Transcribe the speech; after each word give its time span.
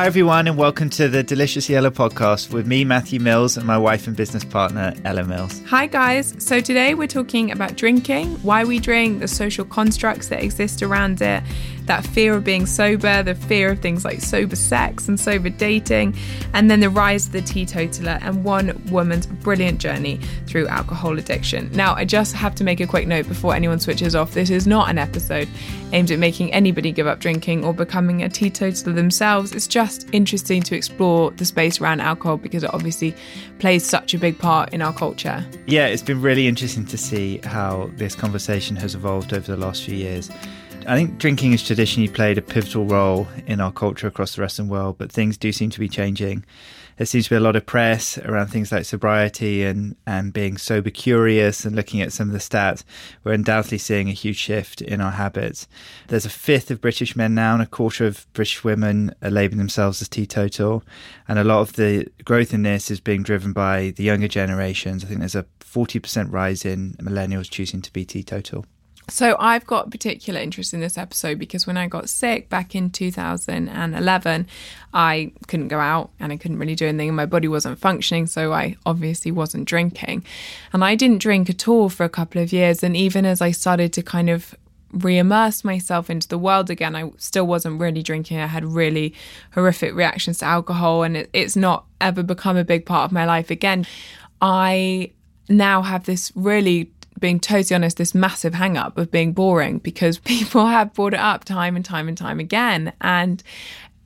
Hi, 0.00 0.06
everyone, 0.06 0.48
and 0.48 0.56
welcome 0.56 0.88
to 0.90 1.10
the 1.10 1.22
Deliciously 1.22 1.76
Ella 1.76 1.90
podcast 1.90 2.54
with 2.54 2.66
me, 2.66 2.86
Matthew 2.86 3.20
Mills, 3.20 3.58
and 3.58 3.66
my 3.66 3.76
wife 3.76 4.06
and 4.06 4.16
business 4.16 4.44
partner, 4.44 4.94
Ella 5.04 5.24
Mills. 5.24 5.60
Hi, 5.66 5.86
guys. 5.86 6.34
So, 6.38 6.58
today 6.58 6.94
we're 6.94 7.06
talking 7.06 7.50
about 7.50 7.76
drinking, 7.76 8.28
why 8.36 8.64
we 8.64 8.78
drink, 8.78 9.20
the 9.20 9.28
social 9.28 9.66
constructs 9.66 10.28
that 10.28 10.42
exist 10.42 10.82
around 10.82 11.20
it, 11.20 11.42
that 11.86 12.06
fear 12.06 12.34
of 12.34 12.44
being 12.44 12.66
sober, 12.66 13.22
the 13.22 13.34
fear 13.34 13.72
of 13.72 13.80
things 13.80 14.04
like 14.04 14.20
sober 14.20 14.56
sex 14.56 15.08
and 15.08 15.18
sober 15.18 15.48
dating, 15.48 16.14
and 16.52 16.70
then 16.70 16.80
the 16.80 16.90
rise 16.90 17.26
of 17.26 17.32
the 17.32 17.42
teetotaler 17.42 18.18
and 18.22 18.44
one 18.44 18.80
woman's 18.90 19.26
brilliant 19.26 19.80
journey 19.80 20.18
through 20.46 20.68
alcohol 20.68 21.18
addiction. 21.18 21.70
Now, 21.72 21.94
I 21.94 22.04
just 22.04 22.34
have 22.34 22.54
to 22.56 22.64
make 22.64 22.80
a 22.80 22.86
quick 22.86 23.06
note 23.06 23.28
before 23.28 23.54
anyone 23.54 23.80
switches 23.80 24.14
off 24.14 24.32
this 24.32 24.50
is 24.50 24.66
not 24.66 24.90
an 24.90 24.98
episode 24.98 25.48
aimed 25.92 26.10
at 26.10 26.18
making 26.18 26.52
anybody 26.52 26.92
give 26.92 27.06
up 27.06 27.18
drinking 27.20 27.64
or 27.64 27.74
becoming 27.74 28.22
a 28.22 28.28
teetotaler 28.28 28.94
themselves. 28.94 29.52
It's 29.52 29.66
just 29.66 30.08
interesting 30.12 30.62
to 30.62 30.76
explore 30.76 31.30
the 31.32 31.44
space 31.44 31.80
around 31.80 32.00
alcohol 32.00 32.36
because 32.36 32.62
it 32.62 32.72
obviously 32.72 33.14
plays 33.58 33.84
such 33.84 34.14
a 34.14 34.18
big 34.18 34.38
part 34.38 34.72
in 34.72 34.82
our 34.82 34.92
culture. 34.92 35.44
Yeah, 35.66 35.86
it's 35.86 36.02
been 36.02 36.22
really 36.22 36.46
interesting 36.46 36.86
to 36.86 36.98
see 36.98 37.38
how 37.38 37.90
this 37.96 38.14
conversation 38.14 38.76
has 38.76 38.94
evolved 38.94 39.32
over 39.32 39.54
the 39.54 39.56
last 39.56 39.84
few 39.84 39.96
years. 39.96 40.30
I 40.86 40.96
think 40.96 41.18
drinking 41.18 41.52
has 41.52 41.62
traditionally 41.62 42.08
played 42.08 42.38
a 42.38 42.42
pivotal 42.42 42.86
role 42.86 43.28
in 43.46 43.60
our 43.60 43.70
culture 43.70 44.06
across 44.06 44.34
the 44.34 44.42
Western 44.42 44.68
world, 44.68 44.96
but 44.98 45.12
things 45.12 45.36
do 45.36 45.52
seem 45.52 45.70
to 45.70 45.78
be 45.78 45.88
changing. 45.88 46.44
There 46.96 47.06
seems 47.06 47.24
to 47.24 47.30
be 47.30 47.36
a 47.36 47.40
lot 47.40 47.56
of 47.56 47.64
press 47.64 48.18
around 48.18 48.48
things 48.48 48.72
like 48.72 48.84
sobriety 48.84 49.64
and, 49.64 49.96
and 50.06 50.32
being 50.32 50.56
sober 50.58 50.90
curious 50.90 51.64
and 51.64 51.76
looking 51.76 52.00
at 52.00 52.12
some 52.12 52.28
of 52.28 52.32
the 52.32 52.38
stats. 52.38 52.82
We're 53.24 53.32
undoubtedly 53.32 53.78
seeing 53.78 54.08
a 54.08 54.12
huge 54.12 54.36
shift 54.36 54.82
in 54.82 55.00
our 55.00 55.12
habits. 55.12 55.68
There's 56.08 56.26
a 56.26 56.30
fifth 56.30 56.70
of 56.70 56.80
British 56.80 57.14
men 57.14 57.34
now, 57.34 57.54
and 57.54 57.62
a 57.62 57.66
quarter 57.66 58.06
of 58.06 58.26
British 58.32 58.64
women 58.64 59.14
are 59.22 59.30
labeling 59.30 59.58
themselves 59.58 60.02
as 60.02 60.08
teetotal. 60.08 60.82
And 61.28 61.38
a 61.38 61.44
lot 61.44 61.60
of 61.60 61.74
the 61.74 62.06
growth 62.24 62.52
in 62.52 62.62
this 62.64 62.90
is 62.90 63.00
being 63.00 63.22
driven 63.22 63.52
by 63.52 63.92
the 63.96 64.04
younger 64.04 64.28
generations. 64.28 65.04
I 65.04 65.08
think 65.08 65.20
there's 65.20 65.34
a 65.34 65.46
40% 65.60 66.32
rise 66.32 66.64
in 66.64 66.94
millennials 66.94 67.50
choosing 67.50 67.80
to 67.82 67.92
be 67.92 68.04
teetotal. 68.04 68.66
So 69.10 69.36
I've 69.38 69.66
got 69.66 69.90
particular 69.90 70.40
interest 70.40 70.72
in 70.72 70.80
this 70.80 70.96
episode 70.96 71.38
because 71.38 71.66
when 71.66 71.76
I 71.76 71.88
got 71.88 72.08
sick 72.08 72.48
back 72.48 72.74
in 72.74 72.90
2011, 72.90 74.46
I 74.94 75.32
couldn't 75.48 75.68
go 75.68 75.80
out 75.80 76.10
and 76.20 76.32
I 76.32 76.36
couldn't 76.36 76.58
really 76.58 76.76
do 76.76 76.86
anything 76.86 77.08
and 77.08 77.16
my 77.16 77.26
body 77.26 77.48
wasn't 77.48 77.78
functioning, 77.78 78.26
so 78.26 78.52
I 78.52 78.76
obviously 78.86 79.32
wasn't 79.32 79.66
drinking. 79.66 80.24
And 80.72 80.84
I 80.84 80.94
didn't 80.94 81.18
drink 81.18 81.50
at 81.50 81.66
all 81.66 81.88
for 81.88 82.04
a 82.04 82.08
couple 82.08 82.40
of 82.40 82.52
years 82.52 82.82
and 82.82 82.96
even 82.96 83.26
as 83.26 83.40
I 83.40 83.50
started 83.50 83.92
to 83.94 84.02
kind 84.02 84.30
of 84.30 84.54
re-immerse 84.92 85.64
myself 85.64 86.08
into 86.08 86.28
the 86.28 86.38
world 86.38 86.70
again, 86.70 86.94
I 86.94 87.10
still 87.18 87.46
wasn't 87.46 87.80
really 87.80 88.02
drinking. 88.02 88.38
I 88.38 88.46
had 88.46 88.64
really 88.64 89.14
horrific 89.52 89.94
reactions 89.94 90.38
to 90.38 90.46
alcohol 90.46 91.02
and 91.02 91.16
it, 91.16 91.30
it's 91.32 91.56
not 91.56 91.84
ever 92.00 92.22
become 92.22 92.56
a 92.56 92.64
big 92.64 92.86
part 92.86 93.06
of 93.06 93.12
my 93.12 93.24
life 93.24 93.50
again. 93.50 93.86
I 94.40 95.12
now 95.48 95.82
have 95.82 96.04
this 96.04 96.32
really 96.34 96.92
being 97.20 97.38
totally 97.40 97.74
honest, 97.74 97.96
this 97.96 98.14
massive 98.14 98.54
hang 98.54 98.76
up 98.76 98.98
of 98.98 99.10
being 99.10 99.32
boring 99.32 99.78
because 99.78 100.18
people 100.34 100.66
have 100.66 100.92
brought 100.94 101.14
it 101.14 101.20
up 101.20 101.44
time 101.44 101.76
and 101.76 101.84
time 101.84 102.08
and 102.08 102.16
time 102.16 102.40
again. 102.40 102.92
And 103.00 103.42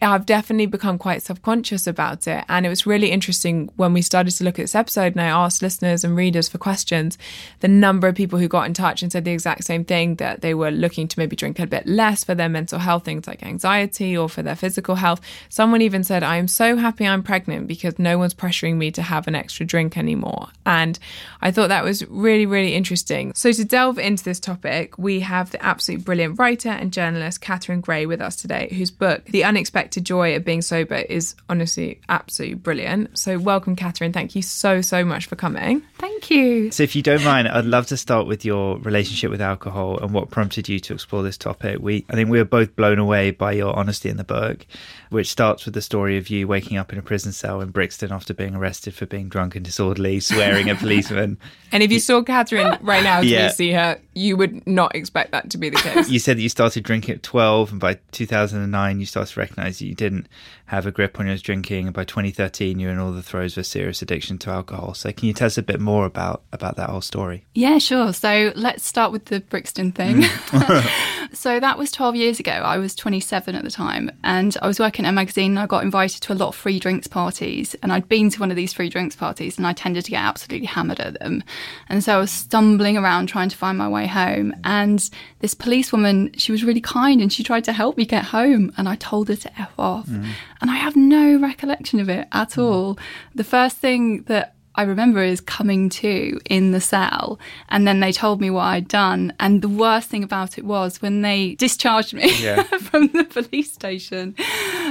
I've 0.03 0.27
definitely 0.27 0.67
become 0.67 0.99
quite 0.99 1.23
subconscious 1.23 1.87
about 1.87 2.27
it. 2.27 2.45
And 2.49 2.67
it 2.67 2.69
was 2.69 2.87
really 2.87 3.11
interesting 3.11 3.71
when 3.77 3.93
we 3.93 4.03
started 4.03 4.33
to 4.33 4.45
look 4.45 4.59
at 4.59 4.65
this 4.65 4.75
episode 4.75 5.15
and 5.15 5.21
I 5.21 5.27
asked 5.27 5.63
listeners 5.63 6.05
and 6.05 6.17
readers 6.17 6.49
for 6.49 6.59
questions, 6.59 7.17
the 7.61 7.69
number 7.69 8.09
of 8.09 8.15
people 8.15 8.39
who 8.39 8.49
got 8.49 8.67
in 8.67 8.75
touch 8.75 9.03
and 9.03 9.11
said 9.11 9.25
the 9.25 9.33
exact 9.33 9.65
same 9.65 9.85
thing 9.85 10.17
that 10.17 10.43
they 10.43 10.53
were 10.53 10.71
looking 10.71 11.09
to 11.09 11.19
maybe 11.19 11.37
drink 11.37 11.59
a 11.59 11.67
bit 11.67 11.87
less 11.87 12.25
for 12.25 12.35
their 12.35 12.49
mental 12.49 12.79
health, 12.79 13.05
things 13.05 13.27
like 13.27 13.43
anxiety 13.43 14.17
or 14.17 14.29
for 14.29 14.43
their 14.43 14.57
physical 14.57 14.97
health. 14.97 15.21
Someone 15.49 15.81
even 15.81 16.05
said, 16.05 16.23
I 16.23 16.37
am 16.37 16.49
so 16.49 16.77
happy 16.77 17.07
I'm 17.07 17.23
pregnant 17.23 17.67
because 17.67 17.99
no 17.99 18.19
one's 18.19 18.35
pressuring 18.35 18.77
me 18.77 18.91
to 18.93 19.03
have 19.03 19.27
an 19.27 19.35
extra 19.35 19.65
drink 19.65 19.97
anymore. 19.97 20.49
And 20.67 20.99
I 21.41 21.51
thought 21.51 21.69
that 21.69 21.85
was 21.85 22.07
really, 22.09 22.47
really 22.47 22.75
interesting. 22.75 23.33
So 23.35 23.53
to 23.53 23.65
delve 23.65 23.99
into 23.99 24.25
this 24.25 24.41
topic, 24.41 24.99
we 24.99 25.21
have 25.21 25.51
the 25.51 25.65
absolutely 25.65 26.05
brilliant 26.05 26.39
writer 26.39 26.71
and 26.71 26.93
journalist 26.93 27.41
Catherine 27.41 27.81
Gray 27.81 28.07
with 28.07 28.21
us 28.21 28.37
today, 28.37 28.69
whose 28.77 28.91
book, 28.91 29.25
The 29.27 29.45
Unexpected 29.45 29.84
joy 29.93 30.37
of 30.37 30.45
being 30.45 30.63
sober 30.63 30.97
is 30.97 31.35
honestly 31.49 32.01
absolutely 32.09 32.55
brilliant. 32.55 33.19
So, 33.19 33.39
welcome, 33.39 33.77
Catherine. 33.77 34.13
Thank 34.13 34.35
you 34.35 34.43
so, 34.43 34.81
so 34.81 35.05
much 35.05 35.27
for 35.27 35.37
coming. 35.37 35.83
Thank 35.99 36.31
you. 36.31 36.71
So, 36.71 36.83
if 36.83 36.97
you 36.97 37.03
don't 37.03 37.25
mind, 37.25 37.49
I'd 37.49 37.65
love 37.65 37.87
to 37.89 37.97
start 37.97 38.27
with 38.27 38.45
your 38.45 38.79
relationship 38.79 39.31
with 39.31 39.41
alcohol 39.41 39.99
and 39.99 40.13
what 40.13 40.31
prompted 40.31 40.69
you 40.69 40.81
to 40.81 40.95
explore 40.95 41.23
this 41.23 41.39
topic. 41.39 41.79
We, 41.81 42.05
I 42.09 42.15
think, 42.15 42.31
we 42.31 42.39
were 42.39 42.45
both 42.45 42.77
blown 42.77 42.99
away 42.99 43.31
by 43.31 43.53
your 43.53 43.77
honesty 43.77 44.09
in 44.09 44.17
the 44.17 44.25
book, 44.25 44.67
which 45.11 45.31
starts 45.31 45.65
with 45.65 45.75
the 45.75 45.83
story 45.83 46.19
of 46.19 46.29
you 46.29 46.47
waking 46.47 46.77
up 46.77 46.93
in 46.93 46.99
a 46.99 47.03
prison 47.03 47.33
cell 47.33 47.61
in 47.61 47.71
Brixton 47.71 48.13
after 48.13 48.35
being 48.35 48.55
arrested 48.55 48.95
for 48.95 49.07
being 49.07 49.29
drunk 49.29 49.57
and 49.57 49.65
disorderly, 49.65 50.21
swearing 50.21 50.71
at 50.71 50.79
policemen. 50.79 51.39
And 51.73 51.83
if 51.83 51.91
you 51.91 51.99
saw 51.99 52.23
Catherine 52.23 52.79
right 52.83 53.03
now, 53.03 53.19
yeah. 53.19 53.47
you 53.47 53.51
see 53.51 53.73
her, 53.73 53.99
you 54.15 54.37
would 54.37 54.65
not 54.65 54.95
expect 54.95 55.33
that 55.33 55.51
to 55.51 55.59
be 55.59 55.71
the 55.71 55.77
case. 55.77 56.09
You 56.09 56.21
said 56.21 56.37
that 56.37 56.43
you 56.43 56.49
started 56.49 56.85
drinking 56.85 57.17
at 57.17 57.25
12, 57.25 57.73
and 57.73 57.81
by 57.81 57.99
2009, 58.13 59.01
you 59.01 59.07
started 59.07 59.35
to 59.35 59.41
recognize 59.75 59.83
you 59.83 59.95
didn't 59.95 60.29
have 60.67 60.87
a 60.87 60.91
grip 60.91 61.21
on 61.21 61.27
your 61.27 61.37
drinking. 61.37 61.87
And 61.87 61.95
by 61.95 62.05
2013, 62.05 62.79
you're 62.79 62.91
in 62.91 62.99
all 62.99 63.13
the 63.13 63.23
throes 63.23 63.57
of 63.57 63.63
a 63.63 63.65
serious 63.65 64.01
addiction 64.01 64.39
to 64.39 64.51
alcohol. 64.51 64.95
So, 64.95 65.13
can 65.13 65.29
you 65.29 65.35
tell 65.35 65.47
us 65.47 65.59
a 65.59 65.63
bit 65.63 65.81
more 65.81 66.07
about 66.07 66.43
about 66.53 66.77
that 66.77 66.91
whole 66.91 67.03
story? 67.03 67.45
Yeah, 67.55 67.79
sure. 67.79 68.13
So, 68.13 68.53
let's 68.57 68.87
start 68.87 69.13
with 69.13 69.27
the 69.27 69.41
Brixton 69.41 69.93
thing. 69.93 70.23
Mm. 70.23 71.33
so, 71.35 71.61
that 71.61 71.77
was 71.77 71.93
12 71.93 72.17
years 72.17 72.41
ago. 72.41 72.53
I 72.53 72.79
was 72.79 72.95
27 72.95 73.55
at 73.55 73.63
the 73.63 73.71
time, 73.71 74.11
and 74.23 74.57
I 74.63 74.67
was 74.67 74.81
working 74.81 75.05
at 75.05 75.11
a 75.11 75.13
magazine. 75.13 75.53
And 75.53 75.59
I 75.59 75.67
got 75.67 75.85
invited 75.85 76.23
to 76.23 76.33
a 76.33 76.35
lot 76.35 76.49
of 76.49 76.55
free 76.55 76.79
drinks 76.79 77.07
parties, 77.07 77.75
and 77.83 77.93
I'd 77.93 78.09
been 78.09 78.31
to 78.31 78.41
one 78.41 78.51
of 78.51 78.57
these 78.57 78.73
free 78.73 78.89
drinks 78.89 79.17
parties, 79.17 79.59
and 79.59 79.67
I 79.67 79.75
tended 79.75 80.05
to 80.07 80.11
get 80.11 80.23
absolutely 80.23 80.67
hammered 80.67 81.01
at 81.01 81.19
them. 81.21 81.43
And 81.89 82.03
so, 82.03 82.15
I 82.15 82.19
was 82.19 82.31
stumbling 82.31 82.97
around 82.97 83.27
trying 83.27 83.51
to 83.51 83.57
find 83.57 83.77
my 83.77 83.89
way 83.89 84.07
home, 84.07 84.55
and 84.65 85.11
this 85.41 85.53
policewoman, 85.53 86.33
she 86.39 86.53
was 86.53 86.65
really 86.65 86.81
kind, 86.81 87.21
and 87.21 87.31
she 87.31 87.43
tried 87.43 87.65
to 87.65 87.73
help 87.73 87.99
me 87.99 88.07
get 88.07 88.25
home, 88.25 88.73
and 88.79 88.89
I 88.89 88.97
told 88.97 89.29
her 89.29 89.37
to 89.37 89.61
f 89.61 89.73
off. 89.79 90.07
Mm. 90.07 90.31
And 90.65 90.71
I 90.71 90.77
have 90.77 90.97
no 90.97 91.37
recollection 91.37 92.01
of 92.01 92.09
it 92.09 92.27
at 92.33 92.53
mm. 92.53 92.63
all. 92.63 92.99
The 93.35 93.45
first 93.45 93.77
thing 93.77 94.23
that 94.29 94.55
I 94.77 94.85
remember 94.85 95.23
is 95.23 95.43
coming 95.43 95.91
to 95.91 96.41
in 96.47 96.73
the 96.73 96.81
cell, 96.81 97.39
and 97.69 97.87
then 97.87 98.01
they 98.01 98.13
told 98.13 98.41
me 98.41 98.49
what 98.49 98.63
I'd 98.63 98.89
done. 98.89 99.35
And 99.39 99.61
the 99.61 99.69
worst 99.69 100.09
thing 100.09 100.25
about 100.25 100.57
it 100.57 100.65
was 100.65 101.03
when 101.03 101.21
they 101.21 101.55
discharged 101.57 102.15
me 102.15 102.33
yeah. 102.41 102.63
from 102.79 103.09
the 103.09 103.25
police 103.25 103.75
station, 103.75 104.35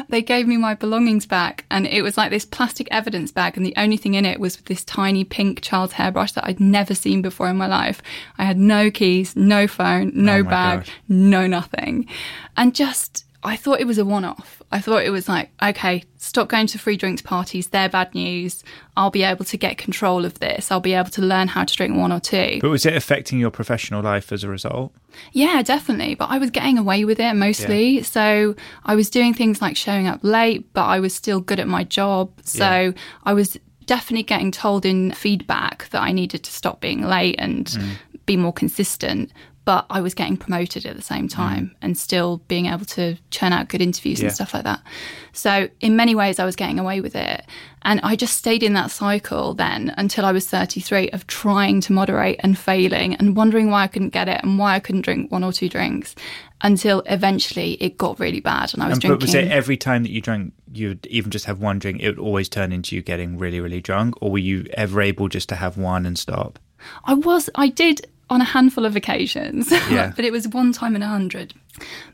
they 0.10 0.22
gave 0.22 0.48
me 0.48 0.58
my 0.58 0.76
belongings 0.76 1.26
back, 1.26 1.66
and 1.72 1.88
it 1.88 2.04
was 2.04 2.18
like 2.18 2.30
this 2.30 2.46
plastic 2.46 2.88
evidence 2.92 3.32
bag, 3.32 3.58
and 3.58 3.66
the 3.66 3.74
only 3.76 3.98
thing 3.98 4.14
in 4.14 4.28
it 4.28 4.40
was 4.40 4.58
this 4.58 4.84
tiny 4.84 5.24
pink 5.24 5.62
child's 5.62 5.94
hairbrush 5.94 6.34
that 6.34 6.46
I'd 6.46 6.60
never 6.60 6.94
seen 6.94 7.24
before 7.24 7.50
in 7.50 7.58
my 7.58 7.66
life. 7.66 8.00
I 8.38 8.44
had 8.44 8.60
no 8.60 8.92
keys, 8.92 9.36
no 9.36 9.68
phone, 9.68 10.12
no 10.14 10.38
oh 10.38 10.44
bag, 10.44 10.80
gosh. 10.82 10.92
no 11.10 11.48
nothing, 11.48 12.06
and 12.56 12.76
just 12.76 13.23
I 13.46 13.56
thought 13.56 13.82
it 13.82 13.88
was 13.88 13.98
a 13.98 14.06
one 14.06 14.24
off. 14.24 14.62
I 14.72 14.80
thought 14.80 15.04
it 15.04 15.10
was 15.10 15.28
like, 15.28 15.50
okay, 15.62 16.04
stop 16.18 16.48
going 16.48 16.68
to 16.68 16.80
free 16.80 16.96
drinks 16.96 17.22
parties. 17.22 17.68
They're 17.68 17.90
bad 17.90 18.16
news. 18.16 18.64
I'll 18.96 19.12
be 19.12 19.24
able 19.24 19.44
to 19.46 19.58
get 19.58 19.78
control 19.78 20.24
of 20.24 20.40
this. 20.40 20.72
I'll 20.72 20.80
be 20.80 20.94
able 20.94 21.10
to 21.12 21.22
learn 21.22 21.50
how 21.50 21.66
to 21.66 21.76
drink 21.76 21.98
one 21.98 22.12
or 22.12 22.20
two. 22.20 22.60
But 22.62 22.70
was 22.70 22.86
it 22.86 22.96
affecting 22.96 23.40
your 23.40 23.52
professional 23.52 24.02
life 24.02 24.32
as 24.32 24.44
a 24.44 24.50
result? 24.50 24.94
Yeah, 25.34 25.62
definitely. 25.62 26.16
But 26.16 26.30
I 26.30 26.38
was 26.38 26.52
getting 26.52 26.78
away 26.78 27.04
with 27.06 27.20
it 27.20 27.34
mostly. 27.36 27.98
Yeah. 27.98 28.04
So 28.04 28.56
I 28.86 28.96
was 28.96 29.10
doing 29.10 29.34
things 29.34 29.62
like 29.62 29.76
showing 29.76 30.08
up 30.08 30.20
late, 30.24 30.72
but 30.74 30.86
I 30.86 31.00
was 31.00 31.14
still 31.14 31.42
good 31.42 31.60
at 31.60 31.68
my 31.68 31.84
job. 31.84 32.32
So 32.44 32.64
yeah. 32.66 32.92
I 33.24 33.34
was 33.34 33.58
definitely 33.86 34.24
getting 34.24 34.52
told 34.52 34.86
in 34.86 35.12
feedback 35.12 35.90
that 35.90 36.02
I 36.02 36.12
needed 36.12 36.44
to 36.44 36.52
stop 36.52 36.80
being 36.80 37.02
late 37.02 37.36
and 37.38 37.66
mm. 37.66 37.92
be 38.26 38.38
more 38.38 38.54
consistent 38.54 39.32
but 39.66 39.86
I 39.90 40.02
was 40.02 40.14
getting 40.14 40.36
promoted 40.36 40.86
at 40.86 40.96
the 40.96 41.02
same 41.02 41.28
time 41.28 41.68
mm. 41.68 41.76
and 41.82 41.98
still 41.98 42.38
being 42.48 42.66
able 42.66 42.86
to 42.86 43.18
churn 43.32 43.54
out 43.54 43.70
good 43.70 43.82
interviews 43.82 44.20
yeah. 44.20 44.28
and 44.28 44.36
stuff 44.36 44.54
like 44.54 44.64
that. 44.64 44.82
So, 45.32 45.70
in 45.80 45.96
many 45.96 46.16
ways, 46.16 46.38
I 46.38 46.46
was 46.46 46.56
getting 46.56 46.80
away 46.80 47.02
with 47.02 47.16
it. 47.16 47.46
And 47.84 48.00
I 48.02 48.16
just 48.16 48.38
stayed 48.38 48.64
in 48.64 48.74
that 48.74 48.92
cycle 48.92 49.54
then 49.54 49.94
until 49.98 50.26
I 50.26 50.32
was 50.32 50.48
33 50.48 51.10
of 51.10 51.28
trying 51.28 51.82
to 51.82 51.94
moderate 51.94 52.40
and 52.40 52.58
failing 52.58 53.16
and 53.16 53.36
wondering 53.36 53.70
why 53.70 53.84
I 53.84 53.88
couldn't 53.88 54.10
get 54.10 54.30
it 54.30 54.40
and 54.42 54.58
why 54.58 54.76
I 54.76 54.80
couldn't 54.80 55.02
drink 55.02 55.32
one 55.32 55.44
or 55.44 55.52
two 55.52 55.68
drinks 55.68 56.16
until 56.62 57.04
eventually 57.08 57.74
it 57.82 57.98
got 57.98 58.20
really 58.20 58.40
bad 58.40 58.74
and 58.74 58.82
I 58.82 58.88
was 58.88 58.94
and, 58.94 59.02
drinking. 59.02 59.20
But 59.20 59.26
was 59.26 59.36
it 59.36 59.52
every 59.52 59.76
time 59.76 60.04
that 60.04 60.12
you 60.12 60.22
drank, 60.22 60.54
you'd 60.72 61.06
even 61.08 61.30
just 61.30 61.46
have 61.46 61.60
one 61.60 61.80
drink, 61.80 62.02
it 62.02 62.08
would 62.08 62.20
always 62.20 62.48
turn 62.48 62.72
into 62.72 62.96
you 62.96 63.02
getting 63.02 63.38
really, 63.38 63.60
really 63.60 63.82
drunk? 63.82 64.16
Or 64.22 64.32
were 64.32 64.38
you 64.38 64.66
ever 64.76 65.02
able 65.02 65.28
just 65.28 65.50
to 65.50 65.56
have 65.56 65.78
one 65.78 66.06
and 66.06 66.18
stop? 66.18 66.60
I 67.04 67.16
was, 67.16 67.50
I 67.56 67.68
did 67.68 68.08
on 68.34 68.42
a 68.42 68.46
handful 68.46 68.86
of 68.86 68.96
occasions, 68.96 69.72
yeah. 69.90 70.14
but 70.16 70.26
it 70.26 70.32
was 70.32 70.48
one 70.48 70.74
time 70.74 70.96
in 70.96 71.04
a 71.04 71.08
hundred. 71.08 71.54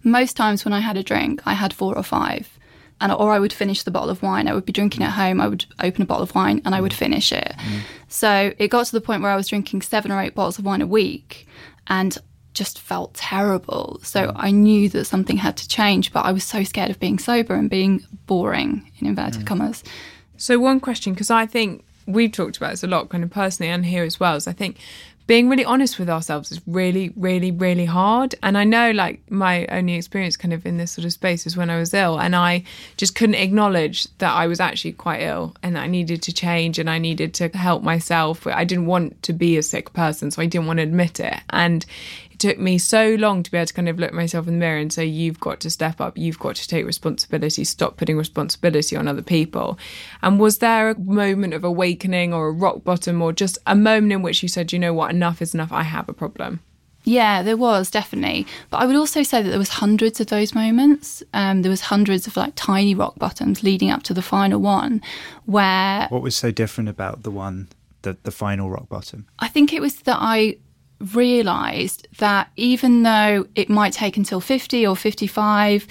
Most 0.04 0.36
times 0.38 0.66
when 0.66 0.74
I 0.74 0.80
had 0.80 0.98
a 0.98 1.04
drink, 1.04 1.42
I 1.45 1.54
had 1.54 1.74
four 1.74 1.95
or 1.95 2.04
five. 2.04 2.56
And, 3.01 3.13
or 3.13 3.31
I 3.31 3.39
would 3.39 3.54
finish 3.54 3.83
the 3.83 3.92
bottle 3.92 4.10
of 4.10 4.21
wine. 4.21 4.50
I 4.50 4.54
would 4.54 4.66
be 4.66 4.74
drinking 4.74 5.04
at 5.04 5.12
home. 5.12 5.39
I 5.39 5.48
would 5.48 5.66
open 5.81 6.01
a 6.01 6.06
bottle 6.06 6.24
of 6.24 6.36
wine 6.36 6.62
and 6.66 6.75
I 6.75 6.81
would 6.81 6.92
mm. 6.92 6.98
finish 6.98 7.31
it. 7.31 7.54
Mm. 7.57 7.80
So 8.10 8.54
it 8.57 8.68
got 8.68 8.88
to 8.88 8.92
the 8.92 9.00
point 9.00 9.21
where 9.21 9.31
I 9.31 9.38
was 9.38 9.48
drinking 9.48 9.83
seven 9.83 10.12
or 10.12 10.19
eight 10.19 10.36
bottles 10.36 10.60
of 10.60 10.66
wine 10.66 10.81
a 10.81 10.86
week. 10.86 11.48
And 11.88 12.18
just 12.54 12.80
felt 12.80 13.13
terrible. 13.13 14.01
So 14.04 14.27
mm. 14.27 14.33
I 14.36 14.51
knew 14.51 14.89
that 14.89 15.06
something 15.06 15.38
had 15.38 15.56
to 15.57 15.68
change, 15.68 16.12
but 16.12 16.25
I 16.25 16.33
was 16.33 16.44
so 16.44 16.63
scared 16.65 16.92
of 16.92 17.00
being 17.00 17.18
sober 17.18 17.56
and 17.56 17.69
being 17.69 18.04
boring, 18.27 18.92
in 19.00 19.07
inverted 19.07 19.44
mm. 19.44 19.48
commas. 19.48 19.81
So, 20.36 20.60
one 20.60 20.80
question, 20.80 21.13
because 21.13 21.31
I 21.31 21.45
think 21.45 21.86
we've 22.06 22.31
talked 22.31 22.57
about 22.57 22.72
this 22.72 22.83
a 22.83 22.88
lot, 22.88 23.10
kind 23.10 23.24
of 23.24 23.30
personally 23.30 23.72
and 23.72 23.86
here 23.86 24.04
as 24.04 24.19
well, 24.19 24.36
is 24.36 24.48
I 24.48 24.54
think 24.54 24.77
being 25.30 25.48
really 25.48 25.64
honest 25.64 26.00
with 26.00 26.10
ourselves 26.10 26.52
is 26.52 26.60
really, 26.66 27.14
really, 27.16 27.52
really 27.52 27.86
hard. 27.86 28.34
And 28.42 28.58
I 28.58 28.64
know, 28.64 28.90
like, 28.90 29.22
my 29.30 29.68
only 29.68 29.94
experience 29.94 30.36
kind 30.36 30.56
of 30.56 30.66
in 30.66 30.78
this 30.78 30.90
sort 30.90 31.06
of 31.06 31.14
space 31.14 31.46
is 31.46 31.56
when 31.56 31.70
I 31.70 31.78
was 31.78 31.94
ill, 31.94 32.20
and 32.20 32.36
I 32.36 32.64
just 32.98 33.14
couldn't 33.14 33.36
acknowledge 33.36 34.08
that 34.18 34.34
I 34.34 34.48
was 34.48 34.60
actually 34.60 34.94
quite 34.94 35.22
ill 35.22 35.56
and 35.62 35.76
that 35.76 35.84
I 35.84 35.88
needed 35.88 36.24
to 36.24 36.34
change 36.34 36.80
and 36.80 36.90
I 36.90 36.98
needed 36.98 37.36
to 37.36 37.50
help 37.50 37.84
myself. 37.84 38.48
I 38.48 38.64
didn't 38.64 38.88
want 38.88 39.22
to 39.22 39.34
be 39.34 39.56
a 39.56 39.62
sick 39.62 39.94
person, 39.94 40.31
so 40.31 40.42
I 40.42 40.48
didn't 40.48 40.66
want 40.66 40.78
to 40.78 40.84
admit 40.84 41.20
it. 41.20 41.40
And 41.52 41.86
took 42.39 42.57
me 42.57 42.77
so 42.77 43.15
long 43.15 43.44
to 43.44 43.51
be 43.51 43.57
able 43.57 43.68
to 43.68 43.74
kind 43.74 43.89
of 43.89 44.00
look 44.00 44.13
myself 44.13 44.47
in 44.47 44.53
the 44.53 44.59
mirror 44.59 44.80
and 44.80 44.91
say, 44.91 45.06
You've 45.06 45.39
got 45.39 45.59
to 45.62 45.69
step 45.69 46.01
up, 46.01 46.18
you've 46.18 46.39
got 46.39 46.56
to 46.56 46.68
take 46.68 46.86
responsibility, 46.86 47.63
stop 47.63 47.97
putting 47.97 48.18
responsibility 48.18 48.95
on 48.95 49.07
other 49.07 49.21
people. 49.21 49.77
And 50.21 50.39
was 50.39 50.59
there 50.59 50.89
a 50.89 51.00
moment 51.00 51.53
of 51.53 51.63
awakening 51.63 52.33
or 52.33 52.47
a 52.47 52.51
rock 52.51 52.83
bottom 52.83 53.21
or 53.21 53.33
just 53.33 53.57
a 53.68 53.75
moment 53.75 54.13
in 54.13 54.21
which 54.21 54.41
you 54.41 54.50
said, 54.50 54.74
You 54.74 54.80
know 54.80 54.94
what, 54.94 55.12
enough 55.12 55.41
is 55.41 55.53
enough, 55.53 55.71
I 55.71 55.83
have 55.83 56.09
a 56.09 56.13
problem? 56.13 56.62
Yeah, 57.06 57.41
there 57.44 57.57
was 57.57 57.89
definitely, 57.89 58.45
but 58.69 58.77
I 58.77 58.86
would 58.86 58.95
also 58.95 59.24
say 59.24 59.41
that 59.41 59.50
there 59.50 59.57
was 59.57 59.69
hundreds 59.69 60.19
of 60.19 60.27
those 60.27 60.53
moments. 60.53 61.24
Um, 61.33 61.62
there 61.62 61.69
was 61.69 61.81
hundreds 61.81 62.27
of 62.27 62.36
like 62.36 62.53
tiny 62.56 62.94
rock 62.94 63.18
bottoms 63.18 63.63
leading 63.63 63.89
up 63.89 64.03
to 64.03 64.13
the 64.13 64.21
final 64.21 64.59
one, 64.59 65.01
where 65.45 66.07
What 66.09 66.21
was 66.21 66.36
so 66.36 66.51
different 66.51 66.89
about 66.89 67.24
the 67.24 67.31
one, 67.31 67.69
the, 68.01 68.18
the 68.24 68.31
final 68.31 68.69
rock 68.69 68.89
bottom? 68.89 69.25
I 69.39 69.47
think 69.47 69.74
it 69.74 69.81
was 69.81 69.95
that 70.01 70.18
I 70.19 70.57
realised 71.13 72.07
that 72.18 72.50
even 72.56 73.04
though 73.04 73.48
it 73.56 73.69
might 73.69 73.94
take 73.94 74.18
until 74.18 74.42
50 74.42 74.86
or 74.86 74.96
55, 74.96 75.88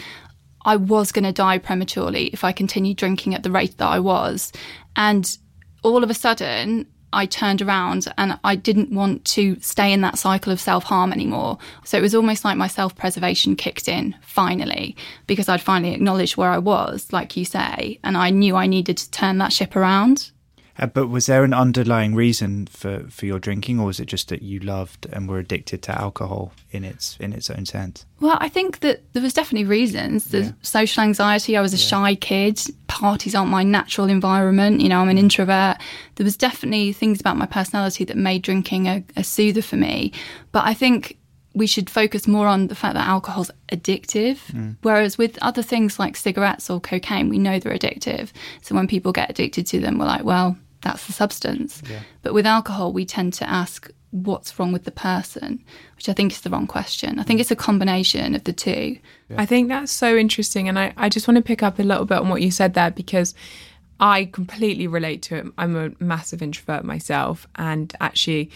I 0.64 0.76
was 0.76 1.12
going 1.12 1.24
to 1.24 1.32
die 1.32 1.58
prematurely 1.58 2.26
if 2.26 2.44
I 2.44 2.52
continued 2.52 2.96
drinking 2.96 3.34
at 3.34 3.42
the 3.42 3.50
rate 3.50 3.78
that 3.78 3.88
I 3.88 4.00
was. 4.00 4.52
And 4.96 5.38
all 5.82 6.02
of 6.04 6.10
a 6.10 6.14
sudden, 6.14 6.86
I 7.12 7.24
turned 7.24 7.62
around 7.62 8.06
and 8.18 8.38
I 8.44 8.54
didn't 8.54 8.92
want 8.92 9.24
to 9.26 9.58
stay 9.60 9.92
in 9.92 10.02
that 10.02 10.18
cycle 10.18 10.52
of 10.52 10.60
self 10.60 10.84
harm 10.84 11.12
anymore. 11.12 11.58
So 11.84 11.96
it 11.96 12.02
was 12.02 12.14
almost 12.14 12.44
like 12.44 12.58
my 12.58 12.66
self 12.66 12.94
preservation 12.96 13.56
kicked 13.56 13.88
in 13.88 14.14
finally 14.20 14.96
because 15.26 15.48
I'd 15.48 15.62
finally 15.62 15.94
acknowledged 15.94 16.36
where 16.36 16.50
I 16.50 16.58
was, 16.58 17.10
like 17.12 17.36
you 17.36 17.44
say, 17.44 17.98
and 18.04 18.16
I 18.16 18.30
knew 18.30 18.56
I 18.56 18.66
needed 18.66 18.98
to 18.98 19.10
turn 19.10 19.38
that 19.38 19.52
ship 19.52 19.74
around. 19.74 20.32
Uh, 20.78 20.86
but 20.86 21.08
was 21.08 21.26
there 21.26 21.42
an 21.42 21.52
underlying 21.52 22.14
reason 22.14 22.66
for, 22.66 23.00
for 23.10 23.26
your 23.26 23.38
drinking, 23.40 23.80
or 23.80 23.86
was 23.86 23.98
it 23.98 24.06
just 24.06 24.28
that 24.28 24.42
you 24.42 24.60
loved 24.60 25.06
and 25.12 25.28
were 25.28 25.38
addicted 25.38 25.82
to 25.82 26.00
alcohol 26.00 26.52
in 26.70 26.84
its 26.84 27.16
in 27.18 27.32
its 27.32 27.50
own 27.50 27.66
sense? 27.66 28.06
Well, 28.20 28.38
I 28.40 28.48
think 28.48 28.80
that 28.80 29.02
there 29.12 29.22
was 29.22 29.34
definitely 29.34 29.66
reasons. 29.66 30.26
The 30.26 30.42
Yeah. 30.42 30.50
social 30.62 31.02
anxiety. 31.02 31.56
I 31.56 31.60
was 31.62 31.74
a 31.74 31.78
shy 31.78 32.14
kid. 32.14 32.60
Parties 32.86 33.34
aren't 33.34 33.50
my 33.50 33.64
natural 33.64 34.08
environment. 34.08 34.80
You 34.80 34.88
know, 34.88 35.00
I'm 35.00 35.08
an 35.08 35.18
introvert. 35.18 35.78
There 36.14 36.24
was 36.24 36.36
definitely 36.36 36.92
things 36.92 37.18
about 37.20 37.36
my 37.36 37.46
personality 37.46 38.04
that 38.04 38.16
made 38.16 38.42
drinking 38.42 38.86
a, 38.86 39.02
a 39.16 39.24
soother 39.24 39.62
for 39.62 39.76
me. 39.76 40.12
But 40.52 40.64
I 40.64 40.74
think 40.74 41.16
we 41.54 41.66
should 41.66 41.90
focus 41.90 42.28
more 42.28 42.46
on 42.46 42.68
the 42.68 42.74
fact 42.76 42.94
that 42.94 43.08
alcohol's 43.08 43.50
addictive. 43.72 44.38
Whereas 44.82 45.18
with 45.18 45.38
other 45.42 45.62
things 45.62 45.98
like 45.98 46.14
cigarettes 46.16 46.70
or 46.70 46.80
cocaine, 46.80 47.28
we 47.28 47.38
know 47.38 47.58
they're 47.58 47.76
addictive. 47.76 48.30
So 48.62 48.74
when 48.76 48.86
people 48.86 49.10
get 49.12 49.30
addicted 49.30 49.66
to 49.68 49.80
them, 49.80 49.98
we're 49.98 50.06
like, 50.06 50.24
well, 50.24 50.56
that's 50.82 51.06
the 51.06 51.12
substance. 51.12 51.82
But 52.22 52.34
with 52.34 52.46
alcohol, 52.46 52.92
we 52.92 53.04
tend 53.04 53.32
to 53.34 53.48
ask, 53.48 53.90
what's 54.10 54.58
wrong 54.58 54.72
with 54.72 54.84
the 54.84 54.90
person? 54.90 55.62
Which 55.96 56.08
I 56.08 56.12
think 56.12 56.32
is 56.32 56.40
the 56.40 56.50
wrong 56.50 56.66
question. 56.66 57.18
I 57.18 57.22
think 57.22 57.38
mm. 57.38 57.40
it's 57.42 57.50
a 57.50 57.56
combination 57.56 58.34
of 58.34 58.44
the 58.44 58.52
two. 58.52 58.98
I 59.36 59.44
think 59.44 59.68
that's 59.68 59.92
so 59.92 60.16
interesting. 60.16 60.68
And 60.68 60.78
I, 60.78 60.94
I 60.96 61.08
just 61.08 61.28
want 61.28 61.36
to 61.36 61.42
pick 61.42 61.62
up 61.62 61.78
a 61.78 61.82
little 61.82 62.04
bit 62.04 62.18
on 62.18 62.28
what 62.28 62.40
you 62.40 62.50
said 62.50 62.74
there 62.74 62.90
because 62.90 63.34
I 64.00 64.26
completely 64.26 64.86
relate 64.86 65.22
to 65.22 65.36
it. 65.36 65.46
I'm 65.58 65.76
a 65.76 65.90
massive 66.02 66.40
introvert 66.40 66.84
myself. 66.84 67.46
And 67.56 67.94
actually, 68.00 68.50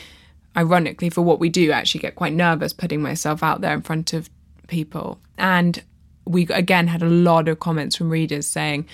ironically, 0.56 1.10
for 1.10 1.22
what 1.22 1.40
we 1.40 1.48
do, 1.48 1.70
I 1.70 1.74
actually 1.76 2.00
get 2.00 2.14
quite 2.14 2.32
nervous 2.32 2.72
putting 2.72 3.02
myself 3.02 3.42
out 3.42 3.60
there 3.60 3.74
in 3.74 3.82
front 3.82 4.12
of 4.12 4.30
people. 4.68 5.18
And 5.36 5.82
we 6.24 6.46
again 6.46 6.86
had 6.86 7.02
a 7.02 7.08
lot 7.08 7.48
of 7.48 7.58
comments 7.58 7.96
from 7.96 8.08
readers 8.08 8.46
saying, 8.46 8.86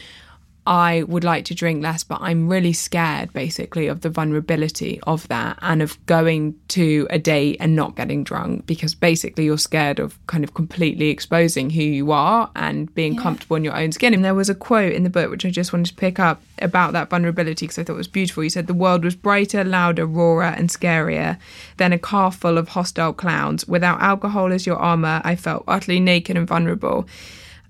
I 0.68 1.04
would 1.04 1.24
like 1.24 1.46
to 1.46 1.54
drink 1.54 1.82
less, 1.82 2.04
but 2.04 2.20
I'm 2.20 2.46
really 2.46 2.74
scared 2.74 3.32
basically 3.32 3.86
of 3.86 4.02
the 4.02 4.10
vulnerability 4.10 5.00
of 5.06 5.26
that 5.28 5.58
and 5.62 5.80
of 5.80 6.04
going 6.04 6.56
to 6.68 7.06
a 7.08 7.18
date 7.18 7.56
and 7.58 7.74
not 7.74 7.96
getting 7.96 8.22
drunk 8.22 8.66
because 8.66 8.94
basically 8.94 9.46
you're 9.46 9.56
scared 9.56 9.98
of 9.98 10.18
kind 10.26 10.44
of 10.44 10.52
completely 10.52 11.08
exposing 11.08 11.70
who 11.70 11.80
you 11.80 12.12
are 12.12 12.50
and 12.54 12.94
being 12.94 13.16
comfortable 13.16 13.56
in 13.56 13.64
your 13.64 13.74
own 13.74 13.92
skin. 13.92 14.12
And 14.12 14.22
there 14.22 14.34
was 14.34 14.50
a 14.50 14.54
quote 14.54 14.92
in 14.92 15.04
the 15.04 15.10
book 15.10 15.30
which 15.30 15.46
I 15.46 15.50
just 15.50 15.72
wanted 15.72 15.86
to 15.86 15.94
pick 15.94 16.18
up 16.18 16.42
about 16.60 16.92
that 16.92 17.08
vulnerability 17.08 17.64
because 17.64 17.78
I 17.78 17.84
thought 17.84 17.94
it 17.94 17.96
was 17.96 18.06
beautiful. 18.06 18.44
You 18.44 18.50
said 18.50 18.66
the 18.66 18.74
world 18.74 19.04
was 19.04 19.16
brighter, 19.16 19.64
louder, 19.64 20.04
rawer, 20.04 20.44
and 20.44 20.68
scarier 20.68 21.38
than 21.78 21.94
a 21.94 21.98
car 21.98 22.30
full 22.30 22.58
of 22.58 22.68
hostile 22.68 23.14
clowns. 23.14 23.66
Without 23.66 24.02
alcohol 24.02 24.52
as 24.52 24.66
your 24.66 24.76
armor, 24.76 25.22
I 25.24 25.34
felt 25.34 25.64
utterly 25.66 25.98
naked 25.98 26.36
and 26.36 26.46
vulnerable 26.46 27.08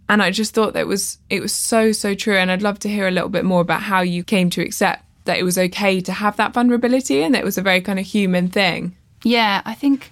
and 0.08 0.22
I 0.22 0.30
just 0.30 0.54
thought 0.54 0.74
that 0.74 0.86
was 0.86 1.18
it 1.28 1.40
was 1.40 1.52
so 1.52 1.92
so 1.92 2.14
true 2.14 2.36
and 2.36 2.50
I'd 2.50 2.62
love 2.62 2.78
to 2.80 2.88
hear 2.88 3.06
a 3.06 3.10
little 3.10 3.28
bit 3.28 3.44
more 3.44 3.60
about 3.60 3.82
how 3.82 4.00
you 4.00 4.24
came 4.24 4.50
to 4.50 4.62
accept 4.62 5.04
that 5.24 5.38
it 5.38 5.42
was 5.42 5.58
okay 5.58 6.00
to 6.00 6.12
have 6.12 6.36
that 6.36 6.54
vulnerability 6.54 7.22
and 7.22 7.34
that 7.34 7.40
it 7.40 7.44
was 7.44 7.58
a 7.58 7.62
very 7.62 7.82
kind 7.82 7.98
of 7.98 8.06
human 8.06 8.48
thing. 8.48 8.96
Yeah, 9.22 9.60
I 9.66 9.74
think, 9.74 10.10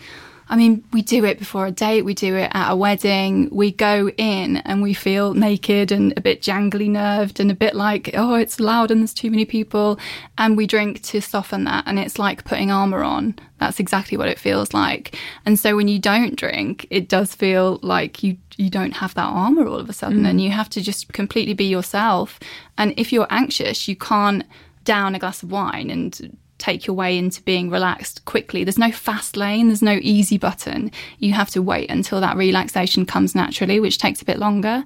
I 0.49 0.57
mean, 0.57 0.85
we 0.93 1.03
do 1.03 1.25
it 1.25 1.39
before 1.39 1.67
a 1.67 1.73
date, 1.73 2.03
we 2.03 2.15
do 2.15 2.37
it 2.37 2.51
at 2.55 2.71
a 2.71 2.77
wedding. 2.77 3.49
We 3.51 3.73
go 3.73 4.11
in 4.11 4.59
and 4.59 4.81
we 4.81 4.95
feel 4.95 5.35
naked 5.35 5.91
and 5.91 6.17
a 6.17 6.21
bit 6.21 6.41
jangly 6.41 6.89
nerved 6.89 7.41
and 7.41 7.51
a 7.51 7.55
bit 7.55 7.75
like, 7.75 8.11
oh, 8.15 8.35
it's 8.35 8.61
loud 8.61 8.91
and 8.91 9.01
there's 9.01 9.13
too 9.13 9.31
many 9.31 9.45
people. 9.45 9.99
And 10.39 10.57
we 10.57 10.69
drink 10.69 11.03
to 11.03 11.21
soften 11.21 11.65
that. 11.65 11.85
And 11.87 11.99
it's 11.99 12.19
like 12.19 12.45
putting 12.45 12.71
armor 12.71 13.03
on. 13.03 13.35
That's 13.59 13.81
exactly 13.81 14.17
what 14.17 14.29
it 14.29 14.39
feels 14.39 14.73
like. 14.73 15.19
And 15.45 15.59
so 15.59 15.75
when 15.75 15.89
you 15.89 15.99
don't 15.99 16.37
drink, 16.37 16.87
it 16.91 17.09
does 17.09 17.35
feel 17.35 17.81
like 17.83 18.23
you 18.23 18.37
you 18.57 18.71
don't 18.71 18.93
have 18.93 19.13
that 19.15 19.27
armor 19.27 19.67
all 19.67 19.79
of 19.79 19.91
a 19.91 19.93
sudden 19.93 20.23
mm. 20.23 20.31
and 20.31 20.41
you 20.41 20.51
have 20.51 20.71
to 20.71 20.81
just 20.81 21.13
completely 21.13 21.53
be 21.53 21.67
yourself. 21.67 22.41
And 22.79 22.95
if 22.97 23.13
you're 23.13 23.27
anxious, 23.29 23.87
you 23.87 23.97
can't 23.97 24.45
down 24.85 25.15
a 25.15 25.19
glass 25.19 25.43
of 25.43 25.51
wine 25.51 25.91
and 25.91 26.39
take 26.59 26.87
your 26.87 26.97
way 26.97 27.19
into 27.19 27.43
being 27.43 27.71
relaxed 27.71 28.25
quickly. 28.25 28.65
There's 28.65 28.79
no 28.79 28.93
fast 28.93 29.37
lane, 29.37 29.69
there's 29.69 29.83
no 29.83 29.99
easy 30.03 30.39
button. 30.39 30.91
You 31.19 31.33
have 31.33 31.51
to 31.51 31.63
wait 31.63 31.91
until 31.91 32.21
that 32.21 32.37
relaxation 32.37 33.07
comes 33.07 33.35
naturally, 33.35 33.81
which 33.81 33.99
takes 33.99 34.23
a 34.23 34.25
bit 34.25 34.39
longer. 34.39 34.85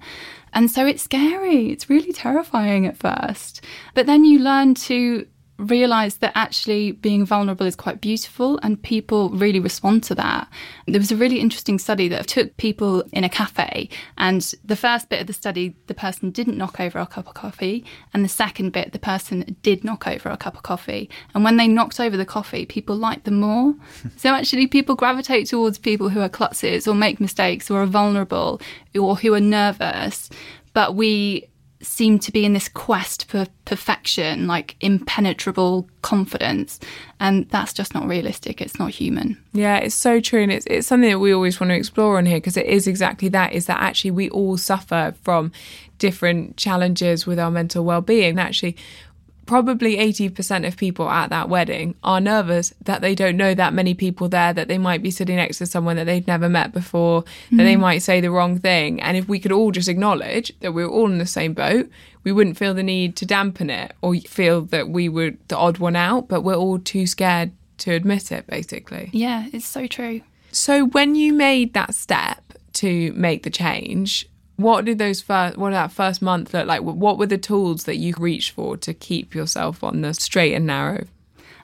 And 0.53 0.71
so 0.71 0.85
it's 0.87 1.03
scary. 1.03 1.71
It's 1.71 1.89
really 1.89 2.13
terrifying 2.13 2.87
at 2.87 2.97
first. 2.97 3.65
But 3.95 4.07
then 4.07 4.25
you 4.25 4.41
learn 4.41 4.75
to 4.75 5.27
realize 5.61 6.17
that 6.17 6.33
actually 6.35 6.93
being 6.93 7.27
vulnerable 7.27 7.67
is 7.67 7.77
quite 7.77 8.01
beautiful 8.01 8.59
and 8.63 8.83
people 8.83 9.29
really 9.31 9.61
respond 9.61 10.03
to 10.05 10.15
that. 10.15 10.49
There 10.87 11.01
was 11.01 11.13
a 11.13 11.17
really 11.17 11.39
interesting 11.39 11.79
study 11.79 12.09
that 12.09 12.27
took 12.27 12.57
people 12.57 13.05
in 13.13 13.25
a 13.25 13.29
cafe 13.29 13.89
and 14.17 14.41
the 14.65 14.77
first 14.77 15.09
bit 15.09 15.21
of 15.21 15.27
the 15.27 15.33
study 15.33 15.77
the 15.87 15.95
person 15.95 16.31
didn't 16.31 16.57
knock 16.57 16.81
over 16.81 16.99
a 16.99 17.07
cup 17.07 17.29
of 17.29 17.35
coffee 17.35 17.85
and 18.15 18.25
the 18.25 18.29
second 18.29 18.71
bit 18.73 18.93
the 18.93 18.99
person 18.99 19.57
did 19.63 19.85
knock 19.85 20.07
over 20.09 20.31
a 20.31 20.37
cup 20.37 20.57
of 20.57 20.63
coffee 20.63 21.11
and 21.35 21.45
when 21.45 21.57
they 21.57 21.69
knocked 21.69 22.01
over 22.01 22.17
the 22.17 22.25
coffee 22.25 22.65
people 22.65 22.97
liked 22.97 23.25
them 23.25 23.41
more. 23.41 23.75
so 24.17 24.31
actually 24.31 24.67
people 24.67 24.95
gravitate 24.95 25.47
towards 25.47 25.79
people 25.79 26.09
who 26.09 26.21
are 26.21 26.29
klutzes 26.29 26.89
or 26.89 26.95
make 26.95 27.21
mistakes 27.21 27.71
or 27.71 27.83
are 27.83 27.87
vulnerable 27.87 28.61
or 28.99 29.17
who 29.17 29.35
are 29.35 29.41
nervous 29.41 30.31
but 30.73 30.95
we 30.95 31.50
seem 31.83 32.19
to 32.19 32.33
be 32.33 32.45
in 32.45 32.53
this 32.53 32.69
quest 32.69 33.25
for 33.27 33.47
perfection, 33.65 34.47
like 34.47 34.77
impenetrable 34.81 35.89
confidence. 36.03 36.79
And 37.19 37.49
that's 37.49 37.73
just 37.73 37.95
not 37.95 38.07
realistic. 38.07 38.61
It's 38.61 38.79
not 38.79 38.91
human. 38.91 39.43
Yeah, 39.53 39.79
it's 39.79 39.95
so 39.95 40.21
true. 40.21 40.43
And 40.43 40.53
it's, 40.53 40.67
it's 40.67 40.87
something 40.87 41.11
that 41.11 41.19
we 41.19 41.33
always 41.33 41.59
want 41.59 41.71
to 41.71 41.77
explore 41.77 42.19
on 42.19 42.27
here 42.27 42.37
because 42.37 42.57
it 42.57 42.67
is 42.67 42.87
exactly 42.87 43.29
that 43.29 43.53
is 43.53 43.67
that 43.67 43.81
actually 43.81 44.11
we 44.11 44.29
all 44.31 44.57
suffer 44.57 45.15
from 45.23 45.53
different 45.99 46.57
challenges 46.57 47.27
with 47.27 47.39
our 47.39 47.51
mental 47.51 47.85
well 47.85 48.01
being. 48.01 48.39
Actually, 48.39 48.77
probably 49.47 49.97
80% 49.97 50.67
of 50.67 50.77
people 50.77 51.09
at 51.09 51.31
that 51.31 51.49
wedding 51.49 51.95
are 52.05 52.21
nervous 52.21 52.73
that 52.83 53.01
they 53.01 53.15
don't 53.15 53.37
know 53.37 53.55
that 53.55 53.75
many 53.75 53.95
people 53.95 54.29
there, 54.29 54.53
that 54.53 54.69
they 54.69 54.79
might 54.79 55.03
be 55.03 55.11
sitting 55.11 55.37
next 55.37 55.59
to 55.59 55.67
someone 55.67 55.97
that 55.97 56.05
they've 56.05 56.27
never 56.27 56.49
met 56.49 56.73
before, 56.73 57.25
that 57.51 57.65
they 57.65 57.75
mm. 57.75 57.81
might 57.81 57.99
say 57.99 58.21
the 58.21 58.31
wrong 58.31 58.59
thing. 58.59 59.01
And 59.01 59.17
if 59.17 59.29
we 59.29 59.39
could 59.39 59.53
all 59.53 59.71
just 59.71 59.89
acknowledge 59.89 60.53
that 60.61 60.73
we're 60.73 60.89
all 60.89 61.11
in 61.11 61.19
the 61.19 61.27
same 61.27 61.53
boat, 61.53 61.89
we 62.23 62.33
wouldn't 62.33 62.59
feel 62.59 62.75
the 62.75 62.83
need 62.83 63.17
to 63.17 63.27
dampen 63.27 63.71
it 63.71 63.93
or 64.03 64.15
feel 64.17 64.63
that 64.63 64.89
we 64.89 65.09
were 65.09 65.33
the 65.49 65.57
odd 65.57 65.79
one 65.79 65.97
out, 65.97 66.29
but 66.29 66.43
we're 66.43 66.55
all 66.55 66.79
too 66.79 67.07
scared 67.07 67.53
to 67.79 67.93
admit 67.93 68.31
it, 68.31 68.47
basically. 68.47 69.11
Yeah, 69.13 69.49
it's 69.53 69.67
so 69.67 69.87
true. 69.87 70.21
So 70.53 70.87
when 70.87 71.15
you 71.15 71.33
made 71.33 71.75
that 71.75 71.95
step 71.95 72.43
to 72.75 73.13
make 73.15 73.43
the 73.43 73.51
change, 73.51 74.29
what 74.63 74.85
did 74.85 74.99
those 74.99 75.21
first 75.21 75.57
what 75.57 75.71
did 75.71 75.77
that 75.77 75.93
first 75.93 76.23
month 76.23 76.55
look 76.55 76.67
like? 76.67 76.83
What 76.83 77.19
were 77.19 77.27
the 77.27 77.39
tools 77.39 77.85
that 77.85 77.97
you 77.97 78.15
reached 78.19 78.53
for 78.53 78.77
to 78.79 78.95
keep 78.95 79.35
yourself 79.35 79.83
on 79.83 80.03
the 80.03 80.15
straight 80.15 80.55
and 80.55 80.67
narrow? 80.67 81.07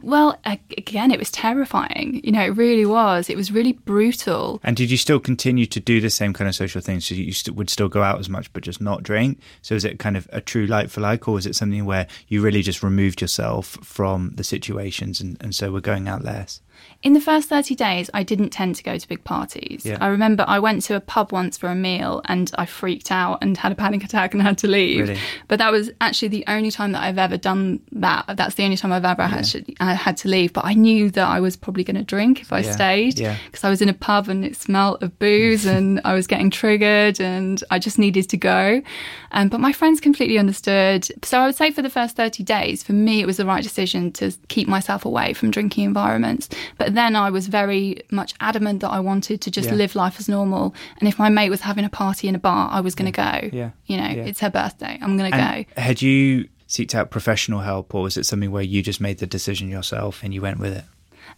Well, 0.03 0.38
again, 0.45 1.11
it 1.11 1.19
was 1.19 1.31
terrifying. 1.31 2.21
You 2.23 2.33
know, 2.33 2.45
it 2.45 2.50
really 2.50 2.87
was. 2.87 3.31
It 3.31 3.37
was 3.37 3.50
really 3.50 3.73
brutal. 3.73 4.61
And 4.62 4.76
did 4.76 4.91
you 4.91 4.97
still 4.97 5.19
continue 5.19 5.67
to 5.67 5.81
do 5.81 6.00
the 6.00 6.11
same 6.11 6.33
kind 6.33 6.49
of 6.49 6.55
social 6.55 6.81
things? 6.81 7.07
So 7.07 7.15
you 7.15 7.33
st- 7.33 7.57
would 7.57 7.71
still 7.71 7.88
go 7.88 8.03
out 8.03 8.19
as 8.19 8.29
much, 8.29 8.53
but 8.53 8.62
just 8.62 8.81
not 8.81 9.03
drink? 9.03 9.41
So 9.62 9.75
is 9.75 9.85
it 9.85 9.99
kind 9.99 10.17
of 10.17 10.29
a 10.33 10.41
true 10.41 10.67
like 10.67 10.91
for 10.91 11.00
like, 11.00 11.26
or 11.26 11.33
was 11.33 11.47
it 11.47 11.57
something 11.57 11.85
where 11.87 12.07
you 12.29 12.43
really 12.43 12.62
just 12.62 12.83
removed 12.83 13.21
yourself 13.21 13.79
from 13.83 14.33
the 14.35 14.45
situations 14.45 15.21
and, 15.21 15.37
and 15.41 15.55
so 15.55 15.73
we're 15.73 15.81
going 15.81 16.09
out 16.09 16.23
less? 16.23 16.61
In 17.06 17.12
the 17.12 17.20
first 17.20 17.48
30 17.48 17.76
days, 17.76 18.10
I 18.14 18.25
didn't 18.25 18.50
tend 18.50 18.75
to 18.75 18.82
go 18.82 18.98
to 18.98 19.06
big 19.08 19.22
parties. 19.22 19.82
Yeah. 19.86 19.96
I 20.00 20.08
remember 20.08 20.44
I 20.48 20.58
went 20.58 20.82
to 20.86 20.96
a 20.96 21.00
pub 21.00 21.30
once 21.30 21.56
for 21.56 21.68
a 21.68 21.75
meal 21.76 22.20
and 22.25 22.50
I 22.58 22.66
freaked 22.66 23.12
out 23.12 23.38
and 23.42 23.56
had 23.56 23.70
a 23.70 23.76
panic 23.76 24.02
attack 24.02 24.34
and 24.34 24.42
had 24.42 24.58
to 24.58 24.66
leave. 24.66 25.06
Really? 25.10 25.20
But 25.46 25.60
that 25.60 25.70
was 25.70 25.88
actually 26.00 26.28
the 26.28 26.42
only 26.48 26.72
time 26.72 26.90
that 26.92 27.04
I've 27.04 27.16
ever 27.16 27.36
done 27.36 27.78
that. 27.92 28.25
That's 28.36 28.56
the 28.56 28.64
only 28.64 28.76
time 28.76 28.90
I've 28.90 29.04
ever 29.04 29.22
had, 29.22 29.44
to, 29.44 29.64
I 29.78 29.94
had 29.94 30.16
to 30.16 30.28
leave. 30.28 30.52
But 30.52 30.64
I 30.64 30.75
knew 30.75 31.08
that 31.12 31.28
I 31.28 31.38
was 31.38 31.54
probably 31.56 31.84
going 31.84 31.94
to 31.94 32.02
drink 32.02 32.40
if 32.40 32.52
I 32.52 32.58
Yeah. 32.62 32.72
stayed 32.72 33.20
Yeah. 33.20 33.36
because 33.46 33.62
I 33.62 33.70
was 33.70 33.80
in 33.80 33.88
a 33.88 33.94
pub 33.94 34.28
and 34.28 34.44
it 34.44 34.56
smelled 34.56 35.00
of 35.04 35.16
booze 35.20 35.64
and 35.76 36.00
I 36.04 36.12
was 36.12 36.26
getting 36.26 36.50
triggered 36.50 37.20
and 37.20 37.62
I 37.70 37.78
just 37.78 38.00
needed 38.00 38.28
to 38.30 38.36
go. 38.36 38.82
Um, 39.30 39.48
but 39.48 39.60
my 39.60 39.72
friends 39.72 40.00
completely 40.00 40.38
understood. 40.38 41.06
So 41.25 41.38
I 41.38 41.46
would 41.46 41.54
say 41.54 41.70
for 41.70 41.82
the 41.82 41.90
first 41.90 42.16
30 42.16 42.42
days, 42.42 42.82
for 42.82 42.94
me, 42.94 43.20
it 43.20 43.26
was 43.26 43.36
the 43.36 43.46
right 43.46 43.62
decision 43.62 44.10
to 44.14 44.32
keep 44.48 44.66
myself 44.66 45.04
away 45.04 45.34
from 45.34 45.52
drinking 45.52 45.84
environments. 45.84 46.48
But 46.78 46.96
then 46.97 47.17
I 47.17 47.31
was 47.31 47.47
very 47.49 48.03
much 48.11 48.35
adamant 48.41 48.81
that 48.81 48.91
I 48.91 49.00
wanted 49.00 49.41
to 49.43 49.50
just 49.50 49.69
Yeah. 49.69 49.75
live 49.76 49.95
life 49.95 50.19
as 50.19 50.29
normal. 50.29 50.75
And 51.00 51.09
if 51.09 51.19
my 51.19 51.29
mate 51.29 51.50
was 51.50 51.61
having 51.62 51.85
a 51.85 51.88
party 51.88 52.29
in 52.29 52.35
a 52.35 52.38
bar, 52.38 52.69
I 52.71 52.81
was 52.81 52.95
going 52.95 53.11
to 53.12 53.17
go. 53.17 53.50
Yeah. 53.57 53.71
You 53.87 53.97
know, 53.99 54.09
Yeah. 54.09 54.25
it's 54.25 54.41
her 54.41 54.50
birthday. 54.50 54.99
I'm 55.03 55.17
going 55.17 55.31
to 55.33 55.37
go. 55.37 55.81
had 55.81 56.03
you 56.03 56.49
seeked 56.69 56.95
out 56.95 57.11
professional 57.11 57.61
help, 57.61 57.95
or 57.95 58.03
was 58.03 58.17
it 58.17 58.26
something 58.26 58.50
where 58.50 58.62
you 58.62 58.83
just 58.83 59.00
made 59.00 59.19
the 59.19 59.26
decision 59.26 59.69
yourself 59.69 60.23
and 60.25 60.35
you 60.35 60.41
went 60.43 60.59
with 60.59 60.73
it? 60.76 60.85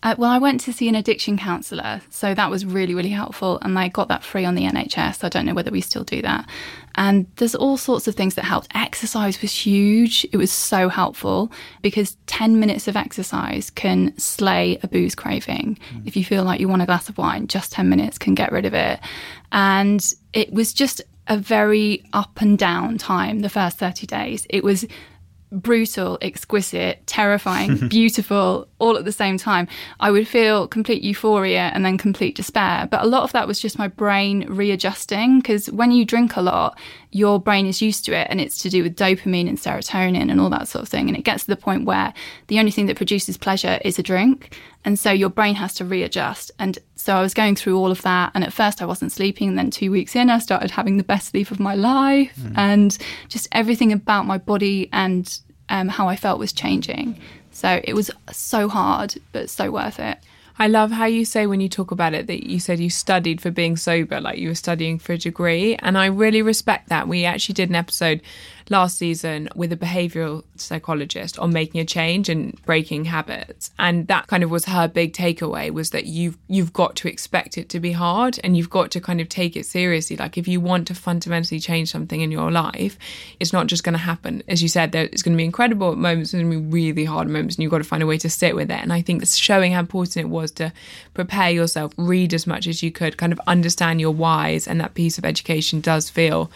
Uh, 0.02 0.14
well, 0.16 0.30
I 0.30 0.38
went 0.38 0.60
to 0.60 0.72
see 0.72 0.88
an 0.88 0.94
addiction 0.94 1.36
counsellor, 1.36 2.02
so 2.08 2.32
that 2.32 2.50
was 2.50 2.64
really, 2.64 2.94
really 2.94 3.08
helpful. 3.10 3.58
And 3.62 3.76
I 3.78 3.88
got 3.88 4.08
that 4.08 4.22
free 4.22 4.44
on 4.44 4.54
the 4.54 4.64
NHS. 4.64 5.24
I 5.24 5.28
don't 5.28 5.44
know 5.44 5.54
whether 5.54 5.70
we 5.72 5.80
still 5.80 6.04
do 6.04 6.22
that. 6.22 6.48
And 6.98 7.26
there's 7.36 7.54
all 7.54 7.76
sorts 7.76 8.08
of 8.08 8.16
things 8.16 8.34
that 8.34 8.44
helped. 8.44 8.66
Exercise 8.74 9.40
was 9.40 9.52
huge. 9.52 10.26
It 10.32 10.36
was 10.36 10.50
so 10.50 10.88
helpful 10.88 11.52
because 11.80 12.16
10 12.26 12.58
minutes 12.58 12.88
of 12.88 12.96
exercise 12.96 13.70
can 13.70 14.18
slay 14.18 14.80
a 14.82 14.88
booze 14.88 15.14
craving. 15.14 15.78
Mm. 15.94 16.06
If 16.08 16.16
you 16.16 16.24
feel 16.24 16.42
like 16.42 16.58
you 16.58 16.68
want 16.68 16.82
a 16.82 16.86
glass 16.86 17.08
of 17.08 17.16
wine, 17.16 17.46
just 17.46 17.70
10 17.70 17.88
minutes 17.88 18.18
can 18.18 18.34
get 18.34 18.50
rid 18.50 18.66
of 18.66 18.74
it. 18.74 18.98
And 19.52 20.04
it 20.32 20.52
was 20.52 20.72
just 20.72 21.00
a 21.28 21.38
very 21.38 22.04
up 22.12 22.40
and 22.40 22.58
down 22.58 22.98
time 22.98 23.40
the 23.40 23.48
first 23.48 23.78
30 23.78 24.08
days. 24.08 24.44
It 24.50 24.64
was 24.64 24.84
brutal, 25.52 26.18
exquisite, 26.20 27.06
terrifying, 27.06 27.88
beautiful, 27.88 28.66
all 28.78 28.96
at 28.96 29.04
the 29.04 29.12
same 29.12 29.38
time. 29.38 29.68
I 30.00 30.10
would 30.10 30.28
feel 30.28 30.68
complete 30.68 31.02
euphoria 31.02 31.70
and 31.74 31.84
then 31.84 31.98
complete 31.98 32.36
despair. 32.36 32.88
But 32.90 33.02
a 33.02 33.06
lot 33.06 33.22
of 33.22 33.32
that 33.32 33.46
was 33.46 33.60
just 33.60 33.78
my 33.78 33.88
brain 33.88 34.46
readjusting 34.48 35.40
because 35.40 35.70
when 35.70 35.90
you 35.90 36.04
drink 36.04 36.36
a 36.36 36.42
lot, 36.42 36.78
your 37.10 37.40
brain 37.40 37.66
is 37.66 37.80
used 37.80 38.04
to 38.04 38.12
it 38.12 38.26
and 38.30 38.40
it's 38.40 38.58
to 38.58 38.70
do 38.70 38.82
with 38.82 38.96
dopamine 38.96 39.48
and 39.48 39.58
serotonin 39.58 40.30
and 40.30 40.40
all 40.40 40.50
that 40.50 40.68
sort 40.68 40.82
of 40.82 40.88
thing. 40.88 41.08
And 41.08 41.16
it 41.16 41.24
gets 41.24 41.44
to 41.44 41.50
the 41.50 41.56
point 41.56 41.86
where 41.86 42.12
the 42.48 42.58
only 42.58 42.70
thing 42.70 42.86
that 42.86 42.96
produces 42.96 43.36
pleasure 43.36 43.78
is 43.84 43.98
a 43.98 44.02
drink. 44.02 44.56
And 44.84 44.98
so 44.98 45.10
your 45.10 45.28
brain 45.28 45.54
has 45.56 45.74
to 45.74 45.84
readjust. 45.84 46.50
And 46.58 46.78
so 46.94 47.16
I 47.16 47.22
was 47.22 47.34
going 47.34 47.56
through 47.56 47.78
all 47.78 47.90
of 47.90 48.02
that. 48.02 48.32
And 48.34 48.44
at 48.44 48.52
first 48.52 48.80
I 48.80 48.86
wasn't 48.86 49.12
sleeping. 49.12 49.48
And 49.48 49.58
then 49.58 49.70
two 49.70 49.90
weeks 49.90 50.14
in, 50.14 50.30
I 50.30 50.38
started 50.38 50.70
having 50.70 50.96
the 50.96 51.04
best 51.04 51.28
sleep 51.28 51.50
of 51.50 51.58
my 51.58 51.74
life. 51.74 52.38
And 52.56 52.96
just 53.28 53.48
everything 53.52 53.92
about 53.92 54.26
my 54.26 54.38
body 54.38 54.88
and 54.92 55.38
um, 55.68 55.88
how 55.88 56.08
I 56.08 56.16
felt 56.16 56.38
was 56.38 56.52
changing. 56.52 57.20
So 57.58 57.80
it 57.82 57.94
was 57.94 58.08
so 58.30 58.68
hard, 58.68 59.16
but 59.32 59.50
so 59.50 59.72
worth 59.72 59.98
it. 59.98 60.18
I 60.60 60.68
love 60.68 60.92
how 60.92 61.06
you 61.06 61.24
say 61.24 61.48
when 61.48 61.60
you 61.60 61.68
talk 61.68 61.90
about 61.90 62.14
it 62.14 62.28
that 62.28 62.48
you 62.48 62.60
said 62.60 62.78
you 62.78 62.88
studied 62.88 63.40
for 63.40 63.50
being 63.50 63.76
sober, 63.76 64.20
like 64.20 64.38
you 64.38 64.46
were 64.46 64.54
studying 64.54 65.00
for 65.00 65.14
a 65.14 65.18
degree. 65.18 65.74
And 65.74 65.98
I 65.98 66.06
really 66.06 66.40
respect 66.40 66.88
that. 66.88 67.08
We 67.08 67.24
actually 67.24 67.54
did 67.54 67.68
an 67.68 67.74
episode 67.74 68.22
last 68.70 68.98
season 68.98 69.48
with 69.54 69.72
a 69.72 69.76
behavioral 69.76 70.44
psychologist 70.56 71.38
on 71.38 71.52
making 71.52 71.80
a 71.80 71.84
change 71.84 72.28
and 72.28 72.60
breaking 72.62 73.06
habits. 73.06 73.70
And 73.78 74.06
that 74.08 74.26
kind 74.26 74.42
of 74.42 74.50
was 74.50 74.64
her 74.66 74.88
big 74.88 75.12
takeaway 75.12 75.70
was 75.70 75.90
that 75.90 76.06
you've 76.06 76.38
you've 76.48 76.72
got 76.72 76.96
to 76.96 77.08
expect 77.08 77.58
it 77.58 77.68
to 77.70 77.80
be 77.80 77.92
hard 77.92 78.38
and 78.44 78.56
you've 78.56 78.70
got 78.70 78.90
to 78.92 79.00
kind 79.00 79.20
of 79.20 79.28
take 79.28 79.56
it 79.56 79.66
seriously. 79.66 80.16
Like 80.16 80.38
if 80.38 80.48
you 80.48 80.60
want 80.60 80.86
to 80.88 80.94
fundamentally 80.94 81.60
change 81.60 81.90
something 81.90 82.20
in 82.20 82.30
your 82.30 82.50
life, 82.50 82.98
it's 83.40 83.52
not 83.52 83.66
just 83.66 83.84
going 83.84 83.94
to 83.94 83.98
happen. 83.98 84.42
As 84.48 84.62
you 84.62 84.68
said, 84.68 84.92
there 84.92 85.04
it's 85.04 85.22
going 85.22 85.34
to 85.34 85.38
be 85.38 85.44
incredible 85.44 85.96
moments, 85.96 86.32
be 86.32 86.44
really 86.44 87.04
hard 87.04 87.28
moments, 87.28 87.56
and 87.56 87.62
you've 87.62 87.70
got 87.70 87.78
to 87.78 87.84
find 87.84 88.02
a 88.02 88.06
way 88.06 88.18
to 88.18 88.30
sit 88.30 88.54
with 88.54 88.70
it. 88.70 88.80
And 88.80 88.92
I 88.92 89.02
think 89.02 89.26
showing 89.26 89.72
how 89.72 89.80
important 89.80 90.16
it 90.16 90.28
was 90.28 90.50
to 90.52 90.72
prepare 91.14 91.50
yourself, 91.50 91.92
read 91.96 92.34
as 92.34 92.46
much 92.46 92.66
as 92.66 92.82
you 92.82 92.90
could, 92.90 93.16
kind 93.16 93.32
of 93.32 93.40
understand 93.46 94.00
your 94.00 94.12
whys, 94.12 94.68
and 94.68 94.80
that 94.80 94.94
piece 94.94 95.18
of 95.18 95.24
education 95.24 95.80
does 95.80 96.10
feel 96.10 96.50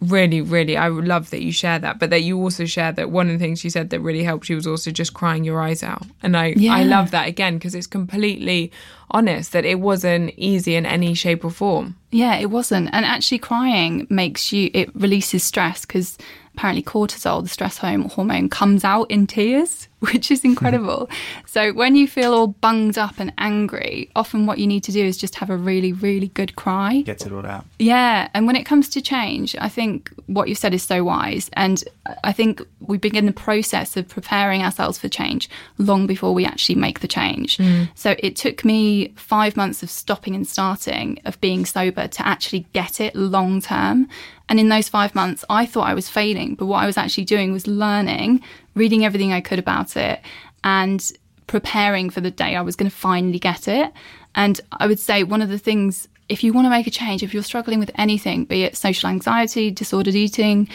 really, 0.00 0.40
really, 0.40 0.76
I 0.76 0.88
love 0.88 1.30
that 1.30 1.42
you 1.42 1.52
share 1.52 1.78
that, 1.78 1.98
but 1.98 2.10
that 2.10 2.22
you 2.22 2.38
also 2.38 2.64
share 2.64 2.92
that 2.92 3.10
one 3.10 3.26
of 3.28 3.32
the 3.32 3.38
things 3.38 3.62
you 3.64 3.70
said 3.70 3.90
that 3.90 4.00
really 4.00 4.24
helped 4.24 4.48
you 4.48 4.56
was 4.56 4.66
also 4.66 4.90
just 4.90 5.14
crying 5.14 5.44
your 5.44 5.60
eyes 5.60 5.82
out. 5.82 6.02
And 6.22 6.36
I, 6.36 6.54
Yeah. 6.56 6.74
I 6.74 6.84
love 6.84 7.10
that 7.10 7.28
again 7.28 7.54
because 7.54 7.74
it's 7.74 7.86
completely 7.86 8.72
honest 9.10 9.52
that 9.52 9.64
it 9.64 9.80
wasn't 9.80 10.32
easy 10.36 10.74
in 10.74 10.86
any 10.86 11.14
shape 11.14 11.44
or 11.44 11.50
form. 11.50 11.96
Yeah, 12.10 12.36
it 12.36 12.50
wasn't. 12.50 12.88
And 12.92 13.04
actually, 13.04 13.38
crying 13.38 14.06
makes 14.10 14.52
you, 14.52 14.70
it 14.72 14.90
releases 14.94 15.44
stress 15.44 15.84
because 15.84 16.16
apparently 16.54 16.82
cortisol, 16.82 17.42
the 17.42 17.48
stress 17.48 17.78
hormone, 17.78 18.48
comes 18.48 18.84
out 18.84 19.10
in 19.10 19.26
tears, 19.26 19.88
which 20.00 20.30
is 20.30 20.44
incredible. 20.44 21.08
so 21.46 21.72
when 21.72 21.94
you 21.94 22.08
feel 22.08 22.32
all 22.34 22.48
bunged 22.48 22.98
up 22.98 23.18
and 23.18 23.32
angry, 23.38 24.10
often 24.16 24.46
what 24.46 24.58
you 24.58 24.66
need 24.66 24.82
to 24.84 24.92
do 24.92 25.04
is 25.04 25.16
just 25.16 25.34
have 25.36 25.50
a 25.50 25.56
really, 25.56 25.92
really 25.92 26.28
good 26.28 26.56
cry. 26.56 27.02
Gets 27.02 27.26
it 27.26 27.32
all 27.32 27.46
out. 27.46 27.66
Yeah, 27.78 28.28
and 28.34 28.46
when 28.46 28.56
it 28.56 28.64
comes 28.64 28.88
to 28.90 29.02
change, 29.02 29.54
I 29.60 29.68
think 29.68 30.10
what 30.26 30.48
you 30.48 30.54
said 30.54 30.74
is 30.74 30.82
so 30.82 31.04
wise. 31.04 31.50
And 31.52 31.84
I 32.24 32.32
think 32.32 32.62
we 32.80 32.98
begin 32.98 33.26
the 33.26 33.32
process 33.32 33.96
of 33.96 34.08
preparing 34.08 34.62
ourselves 34.62 34.98
for 34.98 35.08
change 35.08 35.48
long 35.78 36.06
before 36.06 36.32
we 36.32 36.44
actually 36.44 36.76
make 36.76 37.00
the 37.00 37.08
change. 37.08 37.58
Hmm. 37.58 37.84
So 37.94 38.16
it 38.18 38.36
took 38.36 38.64
me 38.64 39.12
five 39.16 39.56
months 39.56 39.82
of 39.82 39.90
stopping 39.90 40.34
and 40.34 40.46
starting, 40.46 41.20
of 41.24 41.40
being 41.40 41.66
sober 41.66 42.08
to 42.08 42.26
actually 42.26 42.66
get 42.72 43.00
it 43.00 43.14
long 43.14 43.60
term. 43.60 44.08
And 44.50 44.58
in 44.58 44.68
those 44.68 44.88
five 44.88 45.14
months, 45.14 45.44
I 45.48 45.64
thought 45.64 45.86
I 45.86 45.94
was 45.94 46.08
failing, 46.08 46.56
but 46.56 46.66
what 46.66 46.82
I 46.82 46.86
was 46.86 46.98
actually 46.98 47.24
doing 47.24 47.52
was 47.52 47.68
learning, 47.68 48.42
reading 48.74 49.04
everything 49.04 49.32
I 49.32 49.40
could 49.40 49.60
about 49.60 49.96
it, 49.96 50.20
and 50.64 51.10
preparing 51.46 52.10
for 52.10 52.20
the 52.20 52.32
day 52.32 52.56
I 52.56 52.60
was 52.60 52.74
going 52.74 52.90
to 52.90 52.96
finally 52.96 53.38
get 53.38 53.68
it. 53.68 53.92
And 54.34 54.60
I 54.72 54.88
would 54.88 54.98
say 54.98 55.22
one 55.22 55.40
of 55.40 55.48
the 55.48 55.58
things, 55.58 56.08
if 56.28 56.42
you 56.42 56.52
want 56.52 56.66
to 56.66 56.70
make 56.70 56.88
a 56.88 56.90
change, 56.90 57.22
if 57.22 57.32
you're 57.32 57.44
struggling 57.44 57.78
with 57.78 57.92
anything, 57.94 58.44
be 58.44 58.64
it 58.64 58.76
social 58.76 59.08
anxiety, 59.08 59.70
disordered 59.70 60.16
eating, 60.16 60.68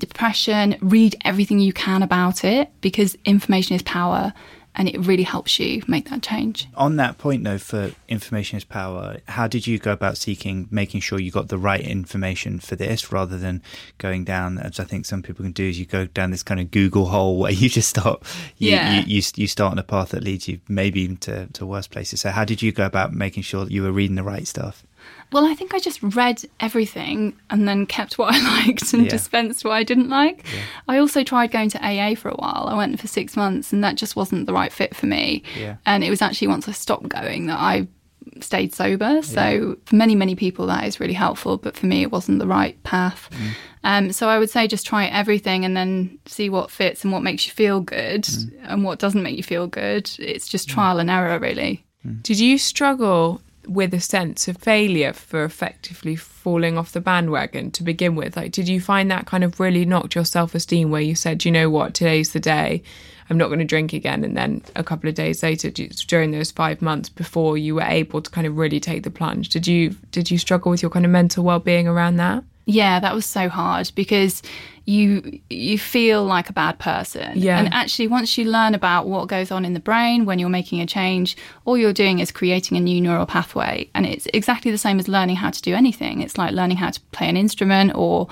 depression, 0.00 0.76
read 0.80 1.14
everything 1.24 1.60
you 1.60 1.72
can 1.72 2.02
about 2.02 2.42
it 2.42 2.68
because 2.80 3.16
information 3.24 3.76
is 3.76 3.82
power 3.82 4.32
and 4.80 4.88
it 4.88 4.98
really 4.98 5.24
helps 5.24 5.58
you 5.58 5.82
make 5.86 6.08
that 6.08 6.22
change. 6.22 6.66
On 6.74 6.96
that 6.96 7.18
point, 7.18 7.44
though, 7.44 7.58
for 7.58 7.90
information 8.08 8.56
is 8.56 8.64
power, 8.64 9.18
how 9.28 9.46
did 9.46 9.66
you 9.66 9.78
go 9.78 9.92
about 9.92 10.16
seeking, 10.16 10.68
making 10.70 11.02
sure 11.02 11.20
you 11.20 11.30
got 11.30 11.48
the 11.48 11.58
right 11.58 11.82
information 11.82 12.58
for 12.60 12.76
this 12.76 13.12
rather 13.12 13.36
than 13.36 13.60
going 13.98 14.24
down, 14.24 14.56
as 14.56 14.80
I 14.80 14.84
think 14.84 15.04
some 15.04 15.22
people 15.22 15.42
can 15.42 15.52
do, 15.52 15.68
is 15.68 15.78
you 15.78 15.84
go 15.84 16.06
down 16.06 16.30
this 16.30 16.42
kind 16.42 16.58
of 16.60 16.70
Google 16.70 17.04
hole 17.08 17.38
where 17.38 17.52
you 17.52 17.68
just 17.68 17.90
start, 17.90 18.22
you, 18.56 18.70
Yeah. 18.70 19.00
you, 19.00 19.16
you, 19.16 19.22
you 19.36 19.46
start 19.46 19.72
on 19.72 19.78
a 19.78 19.82
path 19.82 20.08
that 20.12 20.24
leads 20.24 20.48
you 20.48 20.60
maybe 20.66 21.02
even 21.02 21.18
to, 21.18 21.46
to 21.48 21.66
worse 21.66 21.86
places. 21.86 22.22
So, 22.22 22.30
how 22.30 22.46
did 22.46 22.62
you 22.62 22.72
go 22.72 22.86
about 22.86 23.12
making 23.12 23.42
sure 23.42 23.66
that 23.66 23.72
you 23.72 23.82
were 23.82 23.92
reading 23.92 24.16
the 24.16 24.22
right 24.22 24.46
stuff? 24.46 24.82
Well, 25.32 25.46
I 25.46 25.54
think 25.54 25.74
I 25.74 25.78
just 25.78 26.02
read 26.02 26.42
everything 26.58 27.36
and 27.50 27.68
then 27.68 27.86
kept 27.86 28.18
what 28.18 28.34
I 28.34 28.38
liked 28.66 28.92
and 28.92 29.04
Yeah. 29.04 29.10
dispensed 29.10 29.64
what 29.64 29.72
I 29.72 29.84
didn't 29.84 30.08
like. 30.08 30.44
I 30.88 30.98
also 30.98 31.22
tried 31.22 31.52
going 31.52 31.70
to 31.70 31.78
AA 31.78 32.14
for 32.14 32.28
a 32.30 32.34
while. 32.34 32.66
I 32.68 32.76
went 32.76 32.98
for 33.00 33.06
six 33.06 33.36
months 33.36 33.72
and 33.72 33.82
that 33.84 33.94
just 33.94 34.16
wasn't 34.16 34.46
the 34.46 34.52
right 34.52 34.72
fit 34.72 34.94
for 34.96 35.06
me. 35.06 35.42
Yeah. 35.58 35.76
And 35.86 36.02
it 36.02 36.10
was 36.10 36.22
actually 36.22 36.48
once 36.48 36.68
I 36.68 36.72
stopped 36.72 37.08
going 37.08 37.46
that 37.46 37.58
I 37.58 37.86
stayed 38.40 38.74
sober. 38.74 39.22
So 39.22 39.76
for 39.86 39.96
many, 39.96 40.14
many 40.14 40.34
people, 40.34 40.66
that 40.66 40.84
is 40.84 41.00
really 41.00 41.14
helpful. 41.14 41.56
But 41.58 41.76
for 41.76 41.86
me, 41.86 42.02
it 42.02 42.12
wasn't 42.12 42.38
the 42.38 42.46
right 42.46 42.80
path. 42.82 43.28
Mm. 43.32 43.48
Um, 43.82 44.12
so 44.12 44.28
I 44.28 44.38
would 44.38 44.50
say 44.50 44.66
just 44.66 44.86
try 44.86 45.06
everything 45.06 45.64
and 45.64 45.76
then 45.76 46.18
see 46.26 46.50
what 46.50 46.70
fits 46.70 47.02
and 47.02 47.12
what 47.12 47.22
makes 47.22 47.46
you 47.46 47.52
feel 47.52 47.80
good 47.80 48.24
mm. 48.24 48.50
and 48.64 48.84
what 48.84 48.98
doesn't 48.98 49.22
make 49.22 49.36
you 49.36 49.42
feel 49.42 49.66
good. 49.66 50.10
It's 50.18 50.48
just 50.48 50.68
mm. 50.68 50.72
trial 50.72 50.98
and 50.98 51.10
error, 51.10 51.38
really. 51.38 51.84
Did 52.22 52.40
you 52.40 52.56
struggle 52.56 53.42
with 53.66 53.94
a 53.94 54.00
sense 54.00 54.48
of 54.48 54.56
failure 54.56 55.12
for 55.12 55.44
effectively 55.44 56.16
falling 56.16 56.78
off 56.78 56.92
the 56.92 57.00
bandwagon 57.00 57.70
to 57.72 57.82
begin 57.82 58.14
with? 58.14 58.36
Like, 58.36 58.52
did 58.52 58.68
you 58.68 58.80
find 58.80 59.10
that 59.10 59.26
kind 59.26 59.44
of 59.44 59.60
really 59.60 59.84
knocked 59.84 60.14
your 60.14 60.24
self 60.24 60.54
esteem 60.54 60.90
where 60.90 61.00
you 61.00 61.14
said, 61.14 61.44
you 61.44 61.52
know 61.52 61.70
what, 61.70 61.94
today's 61.94 62.32
the 62.32 62.40
day, 62.40 62.82
I'm 63.28 63.38
not 63.38 63.48
going 63.48 63.58
to 63.60 63.64
drink 63.64 63.92
again? 63.92 64.24
And 64.24 64.36
then 64.36 64.62
a 64.76 64.84
couple 64.84 65.08
of 65.08 65.14
days 65.14 65.42
later, 65.42 65.70
during 65.70 66.30
those 66.30 66.50
five 66.50 66.82
months 66.82 67.08
before 67.08 67.58
you 67.58 67.76
were 67.76 67.82
able 67.82 68.22
to 68.22 68.30
kind 68.30 68.46
of 68.46 68.56
really 68.56 68.80
take 68.80 69.02
the 69.02 69.10
plunge, 69.10 69.48
did 69.48 69.66
you 69.66 69.90
did 70.10 70.30
you 70.30 70.38
struggle 70.38 70.70
with 70.70 70.82
your 70.82 70.90
kind 70.90 71.04
of 71.04 71.10
mental 71.10 71.44
well 71.44 71.60
being 71.60 71.86
around 71.86 72.16
that? 72.16 72.44
Yeah, 72.70 73.00
that 73.00 73.14
was 73.14 73.26
so 73.26 73.48
hard 73.48 73.90
because 73.94 74.42
you 74.86 75.40
you 75.50 75.78
feel 75.78 76.24
like 76.24 76.50
a 76.50 76.52
bad 76.52 76.78
person. 76.78 77.32
Yeah. 77.38 77.58
And 77.58 77.72
actually 77.72 78.08
once 78.08 78.36
you 78.36 78.44
learn 78.44 78.74
about 78.74 79.06
what 79.06 79.28
goes 79.28 79.50
on 79.50 79.64
in 79.64 79.72
the 79.72 79.80
brain 79.80 80.24
when 80.24 80.38
you're 80.38 80.48
making 80.48 80.80
a 80.80 80.86
change, 80.86 81.36
all 81.64 81.76
you're 81.76 81.92
doing 81.92 82.18
is 82.18 82.32
creating 82.32 82.76
a 82.76 82.80
new 82.80 83.00
neural 83.00 83.26
pathway. 83.26 83.88
And 83.94 84.06
it's 84.06 84.26
exactly 84.34 84.70
the 84.70 84.78
same 84.78 84.98
as 84.98 85.06
learning 85.06 85.36
how 85.36 85.50
to 85.50 85.62
do 85.62 85.74
anything. 85.74 86.22
It's 86.22 86.38
like 86.38 86.52
learning 86.52 86.78
how 86.78 86.90
to 86.90 87.00
play 87.12 87.28
an 87.28 87.36
instrument 87.36 87.92
or 87.94 88.28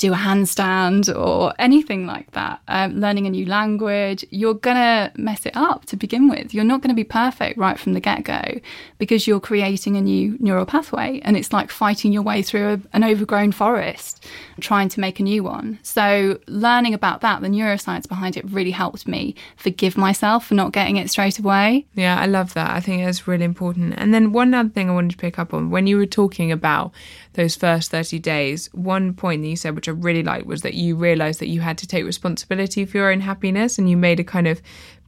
do 0.00 0.14
a 0.14 0.16
handstand 0.16 1.14
or 1.14 1.52
anything 1.58 2.06
like 2.06 2.30
that, 2.30 2.60
um, 2.68 2.98
learning 2.98 3.26
a 3.26 3.30
new 3.30 3.44
language, 3.44 4.24
you're 4.30 4.54
going 4.54 4.76
to 4.76 5.12
mess 5.16 5.44
it 5.44 5.54
up 5.54 5.84
to 5.84 5.96
begin 5.96 6.28
with. 6.28 6.54
You're 6.54 6.64
not 6.64 6.80
going 6.80 6.88
to 6.88 6.94
be 6.94 7.04
perfect 7.04 7.58
right 7.58 7.78
from 7.78 7.92
the 7.92 8.00
get 8.00 8.24
go 8.24 8.60
because 8.96 9.26
you're 9.26 9.40
creating 9.40 9.98
a 9.98 10.00
new 10.00 10.38
neural 10.40 10.64
pathway. 10.64 11.20
And 11.22 11.36
it's 11.36 11.52
like 11.52 11.70
fighting 11.70 12.12
your 12.12 12.22
way 12.22 12.40
through 12.40 12.72
a, 12.72 12.80
an 12.94 13.04
overgrown 13.04 13.52
forest, 13.52 14.26
trying 14.58 14.88
to 14.88 15.00
make 15.00 15.20
a 15.20 15.22
new 15.22 15.44
one. 15.44 15.78
So, 15.82 16.38
learning 16.46 16.94
about 16.94 17.20
that, 17.20 17.42
the 17.42 17.48
neuroscience 17.48 18.08
behind 18.08 18.38
it 18.38 18.50
really 18.50 18.70
helped 18.70 19.06
me 19.06 19.34
forgive 19.56 19.98
myself 19.98 20.46
for 20.46 20.54
not 20.54 20.72
getting 20.72 20.96
it 20.96 21.10
straight 21.10 21.38
away. 21.38 21.84
Yeah, 21.94 22.18
I 22.18 22.24
love 22.24 22.54
that. 22.54 22.70
I 22.70 22.80
think 22.80 23.02
it's 23.02 23.28
really 23.28 23.44
important. 23.44 23.94
And 23.98 24.14
then 24.14 24.32
one 24.32 24.54
other 24.54 24.70
thing 24.70 24.88
I 24.88 24.94
wanted 24.94 25.10
to 25.10 25.16
pick 25.18 25.38
up 25.38 25.52
on 25.52 25.70
when 25.70 25.86
you 25.86 25.98
were 25.98 26.06
talking 26.06 26.50
about 26.50 26.92
those 27.34 27.54
first 27.54 27.90
30 27.90 28.18
days, 28.18 28.68
one 28.72 29.14
point 29.14 29.42
that 29.42 29.48
you 29.48 29.56
said, 29.56 29.76
which 29.76 29.88
I 29.88 29.92
really 29.92 30.22
liked, 30.22 30.46
was 30.46 30.62
that 30.62 30.74
you 30.74 30.96
realized 30.96 31.40
that 31.40 31.48
you 31.48 31.60
had 31.60 31.78
to 31.78 31.86
take 31.86 32.04
responsibility 32.04 32.84
for 32.84 32.98
your 32.98 33.10
own 33.12 33.20
happiness 33.20 33.78
and 33.78 33.88
you 33.88 33.96
made 33.96 34.18
a 34.20 34.24
kind 34.24 34.48
of 34.48 34.60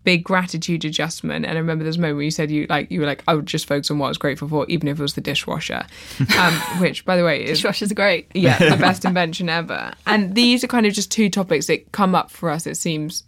big 0.05 0.25
gratitude 0.25 0.85
adjustment. 0.85 1.45
And 1.47 1.57
I 1.57 1.61
remember 1.61 1.85
this 1.85 1.97
moment 1.97 2.17
where 2.17 2.25
you 2.25 2.31
said 2.31 2.50
you 2.50 2.67
like 2.69 2.91
you 2.91 3.00
were 3.00 3.07
like, 3.07 3.23
I 3.29 3.35
would 3.35 3.47
just 3.47 3.67
focus 3.67 3.91
on 3.91 3.99
what 3.99 4.07
I 4.07 4.11
was 4.11 4.19
grateful 4.19 4.49
for, 4.49 4.67
even 4.69 4.88
if 4.88 4.99
it 4.99 5.02
was 5.02 5.14
the 5.14 5.21
dishwasher. 5.21 5.87
Um, 6.38 6.55
which 6.81 7.05
by 7.05 7.17
the 7.17 7.25
way 7.25 7.45
is 7.45 7.61
Dishwashers 7.61 7.95
great. 7.95 8.31
yeah, 8.35 8.59
the 8.59 8.76
best 8.81 9.05
invention 9.05 9.49
ever. 9.49 9.93
And 10.07 10.35
these 10.35 10.64
are 10.64 10.67
kind 10.67 10.87
of 10.87 10.93
just 10.93 11.12
two 11.12 11.29
topics 11.29 11.67
that 11.67 11.93
come 11.93 12.14
up 12.14 12.31
for 12.31 12.49
us, 12.50 12.67
it 12.67 12.76
seems, 12.76 13.25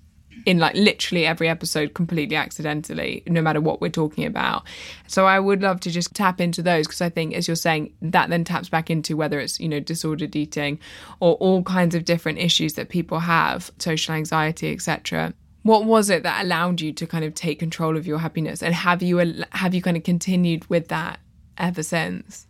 in 0.46 0.58
like 0.58 0.74
literally 0.74 1.26
every 1.26 1.48
episode 1.48 1.94
completely 1.94 2.36
accidentally, 2.36 3.22
no 3.26 3.40
matter 3.40 3.60
what 3.60 3.80
we're 3.80 3.88
talking 3.88 4.24
about. 4.24 4.64
So 5.06 5.26
I 5.26 5.40
would 5.40 5.62
love 5.62 5.80
to 5.80 5.90
just 5.90 6.14
tap 6.14 6.40
into 6.40 6.62
those 6.62 6.86
because 6.86 7.00
I 7.00 7.08
think, 7.08 7.34
as 7.34 7.48
you're 7.48 7.54
saying, 7.54 7.92
that 8.02 8.30
then 8.30 8.44
taps 8.44 8.68
back 8.68 8.90
into 8.90 9.16
whether 9.16 9.40
it's, 9.40 9.58
you 9.60 9.68
know, 9.68 9.80
disordered 9.80 10.36
eating 10.36 10.78
or 11.20 11.34
all 11.34 11.62
kinds 11.62 11.94
of 11.94 12.04
different 12.04 12.38
issues 12.38 12.74
that 12.74 12.88
people 12.88 13.20
have, 13.20 13.70
social 13.78 14.14
anxiety, 14.14 14.72
etc. 14.72 15.32
What 15.62 15.86
was 15.86 16.10
it 16.10 16.22
that 16.24 16.44
allowed 16.44 16.80
you 16.80 16.92
to 16.92 17.06
kind 17.06 17.24
of 17.24 17.34
take 17.34 17.58
control 17.58 17.96
of 17.96 18.06
your 18.06 18.18
happiness, 18.18 18.62
and 18.62 18.74
have 18.74 19.02
you 19.02 19.44
have 19.52 19.74
you 19.74 19.80
kind 19.80 19.96
of 19.96 20.02
continued 20.02 20.68
with 20.68 20.88
that 20.88 21.20
ever 21.56 21.82
since? 21.82 22.46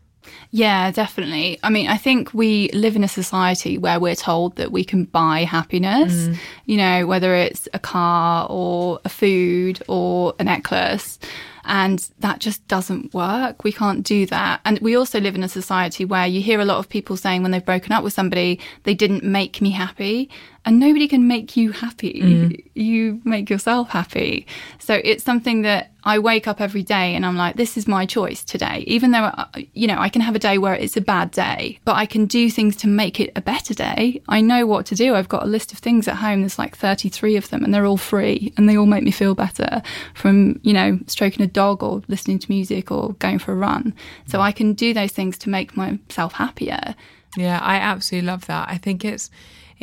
Yeah, 0.50 0.90
definitely. 0.90 1.58
I 1.62 1.70
mean, 1.70 1.88
I 1.88 1.96
think 1.96 2.32
we 2.32 2.68
live 2.70 2.96
in 2.96 3.04
a 3.04 3.08
society 3.08 3.76
where 3.76 3.98
we're 3.98 4.14
told 4.14 4.56
that 4.56 4.70
we 4.70 4.84
can 4.84 5.04
buy 5.04 5.40
happiness, 5.44 6.12
mm. 6.12 6.36
you 6.66 6.76
know, 6.76 7.06
whether 7.06 7.34
it's 7.34 7.68
a 7.74 7.78
car 7.78 8.46
or 8.48 9.00
a 9.04 9.08
food 9.08 9.82
or 9.88 10.34
a 10.38 10.44
necklace. 10.44 11.18
And 11.64 11.98
that 12.20 12.40
just 12.40 12.66
doesn't 12.68 13.14
work. 13.14 13.64
We 13.64 13.72
can't 13.72 14.04
do 14.04 14.26
that. 14.26 14.60
And 14.64 14.78
we 14.80 14.96
also 14.96 15.18
live 15.18 15.34
in 15.34 15.42
a 15.42 15.48
society 15.48 16.04
where 16.04 16.26
you 16.26 16.42
hear 16.42 16.60
a 16.60 16.64
lot 16.64 16.78
of 16.78 16.88
people 16.88 17.16
saying 17.16 17.42
when 17.42 17.52
they've 17.52 17.64
broken 17.64 17.92
up 17.92 18.04
with 18.04 18.12
somebody, 18.12 18.60
they 18.82 18.94
didn't 18.94 19.24
make 19.24 19.60
me 19.62 19.70
happy. 19.70 20.28
And 20.66 20.80
nobody 20.80 21.08
can 21.08 21.28
make 21.28 21.56
you 21.56 21.72
happy. 21.72 22.64
You 22.74 23.20
make 23.24 23.50
yourself 23.50 23.90
happy. 23.90 24.46
So 24.78 24.98
it's 25.04 25.22
something 25.22 25.62
that 25.62 25.92
I 26.04 26.18
wake 26.18 26.46
up 26.46 26.60
every 26.60 26.82
day 26.82 27.14
and 27.14 27.24
I'm 27.24 27.36
like, 27.36 27.56
this 27.56 27.76
is 27.76 27.86
my 27.86 28.06
choice 28.06 28.44
today. 28.44 28.84
Even 28.86 29.10
though, 29.10 29.24
uh, 29.24 29.46
you 29.72 29.86
know, 29.86 29.98
I 29.98 30.08
can 30.08 30.22
have 30.22 30.34
a 30.34 30.38
day 30.38 30.58
where 30.58 30.74
it's 30.74 30.96
a 30.96 31.00
bad 31.00 31.30
day, 31.30 31.78
but 31.84 31.96
I 31.96 32.06
can 32.06 32.26
do 32.26 32.50
things 32.50 32.76
to 32.76 32.86
make 32.86 33.20
it 33.20 33.32
a 33.36 33.40
better 33.40 33.74
day. 33.74 34.22
I 34.28 34.40
know 34.40 34.66
what 34.66 34.86
to 34.86 34.94
do. 34.94 35.14
I've 35.14 35.28
got 35.28 35.42
a 35.42 35.46
list 35.46 35.72
of 35.72 35.78
things 35.78 36.08
at 36.08 36.16
home. 36.16 36.40
There's 36.40 36.58
like 36.58 36.76
33 36.76 37.36
of 37.36 37.48
them 37.50 37.64
and 37.64 37.72
they're 37.72 37.86
all 37.86 37.96
free 37.96 38.52
and 38.56 38.68
they 38.68 38.76
all 38.76 38.86
make 38.86 39.02
me 39.02 39.10
feel 39.10 39.34
better 39.34 39.82
from, 40.14 40.60
you 40.62 40.72
know, 40.72 40.98
stroking 41.06 41.44
a 41.44 41.48
dog 41.48 41.82
or 41.82 42.02
listening 42.08 42.38
to 42.38 42.50
music 42.50 42.90
or 42.90 43.14
going 43.14 43.38
for 43.38 43.52
a 43.52 43.56
run. 43.56 43.94
So 44.26 44.40
I 44.40 44.52
can 44.52 44.74
do 44.74 44.94
those 44.94 45.12
things 45.12 45.38
to 45.38 45.48
make 45.48 45.76
myself 45.76 46.34
happier. 46.34 46.94
Yeah, 47.36 47.58
I 47.60 47.76
absolutely 47.76 48.26
love 48.28 48.46
that. 48.46 48.68
I 48.68 48.78
think 48.78 49.04
it's 49.04 49.30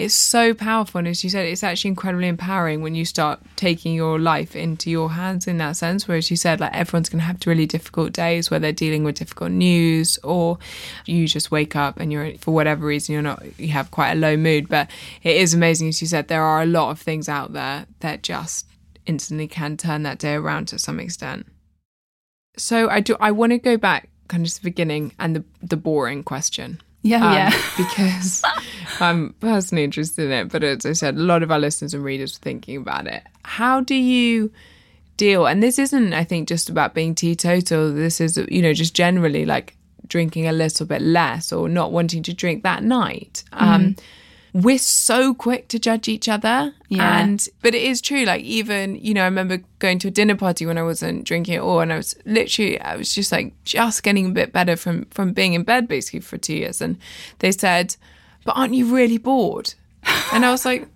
it's 0.02 0.14
so 0.14 0.54
powerful 0.54 1.00
and 1.00 1.08
as 1.08 1.24
you 1.24 1.30
said 1.30 1.46
it's 1.46 1.64
actually 1.64 1.90
incredibly 1.90 2.28
empowering 2.28 2.82
when 2.82 2.96
you 2.96 3.06
start 3.06 3.40
taking 3.56 3.94
your 3.94 4.20
life 4.20 4.56
into 4.56 4.90
your 4.90 5.12
hands 5.12 5.48
in 5.48 5.58
that 5.58 5.78
sense 5.78 6.08
whereas 6.08 6.32
you 6.32 6.38
said 6.38 6.60
like 6.60 6.74
everyone's 6.74 7.10
going 7.10 7.20
to 7.20 7.26
have 7.26 7.38
really 7.46 7.66
difficult 7.66 8.12
days 8.12 8.50
where 8.50 8.60
they're 8.60 8.72
dealing 8.72 9.04
with 9.04 9.16
difficult 9.16 9.52
news 9.52 10.18
or 10.24 10.58
you 11.06 11.28
just 11.28 11.52
wake 11.52 11.76
up 11.76 12.00
and 12.00 12.12
you're 12.12 12.36
for 12.38 12.52
whatever 12.52 12.86
reason 12.86 13.14
you're 13.14 13.22
not 13.22 13.44
you 13.60 13.70
have 13.70 13.92
quite 13.92 14.12
a 14.12 14.16
low 14.16 14.36
mood. 14.36 14.68
But 14.68 14.90
it 15.24 15.36
is 15.36 15.54
amazing 15.54 15.90
as 15.90 16.02
you 16.02 16.08
said 16.08 16.28
there 16.28 16.44
are 16.44 16.62
a 16.62 16.66
lot 16.66 16.92
of 16.92 17.00
things 17.00 17.30
out 17.30 17.54
there 17.54 17.86
that 18.00 18.24
just 18.24 18.66
instantly 19.06 19.48
can 19.48 19.78
turn 19.78 20.04
that 20.04 20.20
day 20.20 20.34
around 20.34 20.68
to 20.68 20.80
some 20.80 21.00
extent. 21.00 21.46
So 22.58 22.90
i 22.90 23.00
do 23.00 23.16
i 23.20 23.32
want 23.32 23.52
to 23.52 23.58
go 23.58 23.78
back 23.78 24.10
kind 24.28 24.46
of 24.46 24.52
to 24.52 24.62
the 24.62 24.70
beginning 24.70 25.14
and 25.20 25.36
the 25.36 25.44
the 25.62 25.78
boring 25.78 26.24
question 26.24 26.82
Yeah, 27.02 27.28
um, 27.28 27.34
yeah. 27.34 27.50
because 27.78 28.44
I'm 29.00 29.34
personally 29.40 29.84
interested 29.84 30.26
in 30.26 30.32
it. 30.32 30.52
But 30.52 30.64
as 30.64 30.86
I 30.86 30.94
said, 30.94 31.16
a 31.16 31.22
lot 31.22 31.44
of 31.44 31.52
our 31.52 31.60
listeners 31.60 31.94
and 31.94 32.04
readers 32.04 32.36
are 32.36 32.40
thinking 32.40 32.78
about 32.78 33.08
it. 33.08 33.24
How 33.44 33.82
do 33.82 33.96
you 33.96 34.52
deal? 35.18 35.46
And 35.46 35.62
this 35.62 35.80
isn't, 35.80 36.14
I 36.14 36.24
think, 36.24 36.48
just 36.48 36.70
about 36.70 36.94
being 36.94 37.16
teetotal. 37.16 37.94
This 37.94 38.22
is, 38.22 38.38
you 38.50 38.62
know, 38.62 38.74
just 38.74 38.94
generally 38.94 39.46
like 39.46 39.76
drinking 40.08 40.48
a 40.48 40.52
little 40.52 40.86
bit 40.86 41.02
less 41.02 41.54
or 41.54 41.70
not 41.70 41.92
wanting 41.92 42.22
to 42.24 42.34
drink 42.34 42.64
that 42.64 42.84
night. 42.84 43.44
Um, 43.54 43.96
we're 44.54 44.78
so 44.78 45.34
quick 45.34 45.68
to 45.70 45.80
judge 45.80 46.08
each 46.08 46.28
other. 46.28 46.74
Yeah. 46.90 47.20
And, 47.20 47.48
but 47.62 47.74
it 47.74 47.84
is 47.84 48.02
true. 48.02 48.26
Like, 48.26 48.44
even, 48.44 48.96
you 48.96 49.14
know, 49.14 49.22
I 49.22 49.26
remember 49.26 49.60
going 49.80 50.00
to 50.00 50.10
a 50.10 50.12
dinner 50.12 50.36
party 50.36 50.66
when 50.66 50.78
I 50.78 50.84
wasn't 50.84 51.24
drinking 51.24 51.56
at 51.56 51.62
all. 51.62 51.80
And 51.80 51.94
I 51.94 51.98
was 51.98 52.16
literally, 52.26 52.80
I 52.82 52.96
was 52.96 53.16
just 53.16 53.32
like, 53.32 53.54
just 53.64 54.04
getting 54.04 54.28
a 54.28 54.32
bit 54.32 54.52
better 54.52 54.76
from, 54.76 55.06
from 55.06 55.32
being 55.32 55.54
in 55.54 55.64
bed 55.64 55.88
basically 55.88 56.20
for 56.20 56.38
two 56.38 56.56
years. 56.56 56.82
And 56.82 56.98
they 57.40 57.52
said, 57.52 57.96
but 58.44 58.54
aren't 58.58 58.74
you 58.74 58.94
really 58.94 59.18
bored? 59.18 59.74
And 60.34 60.46
I 60.46 60.52
was 60.52 60.66
like, 60.66 60.88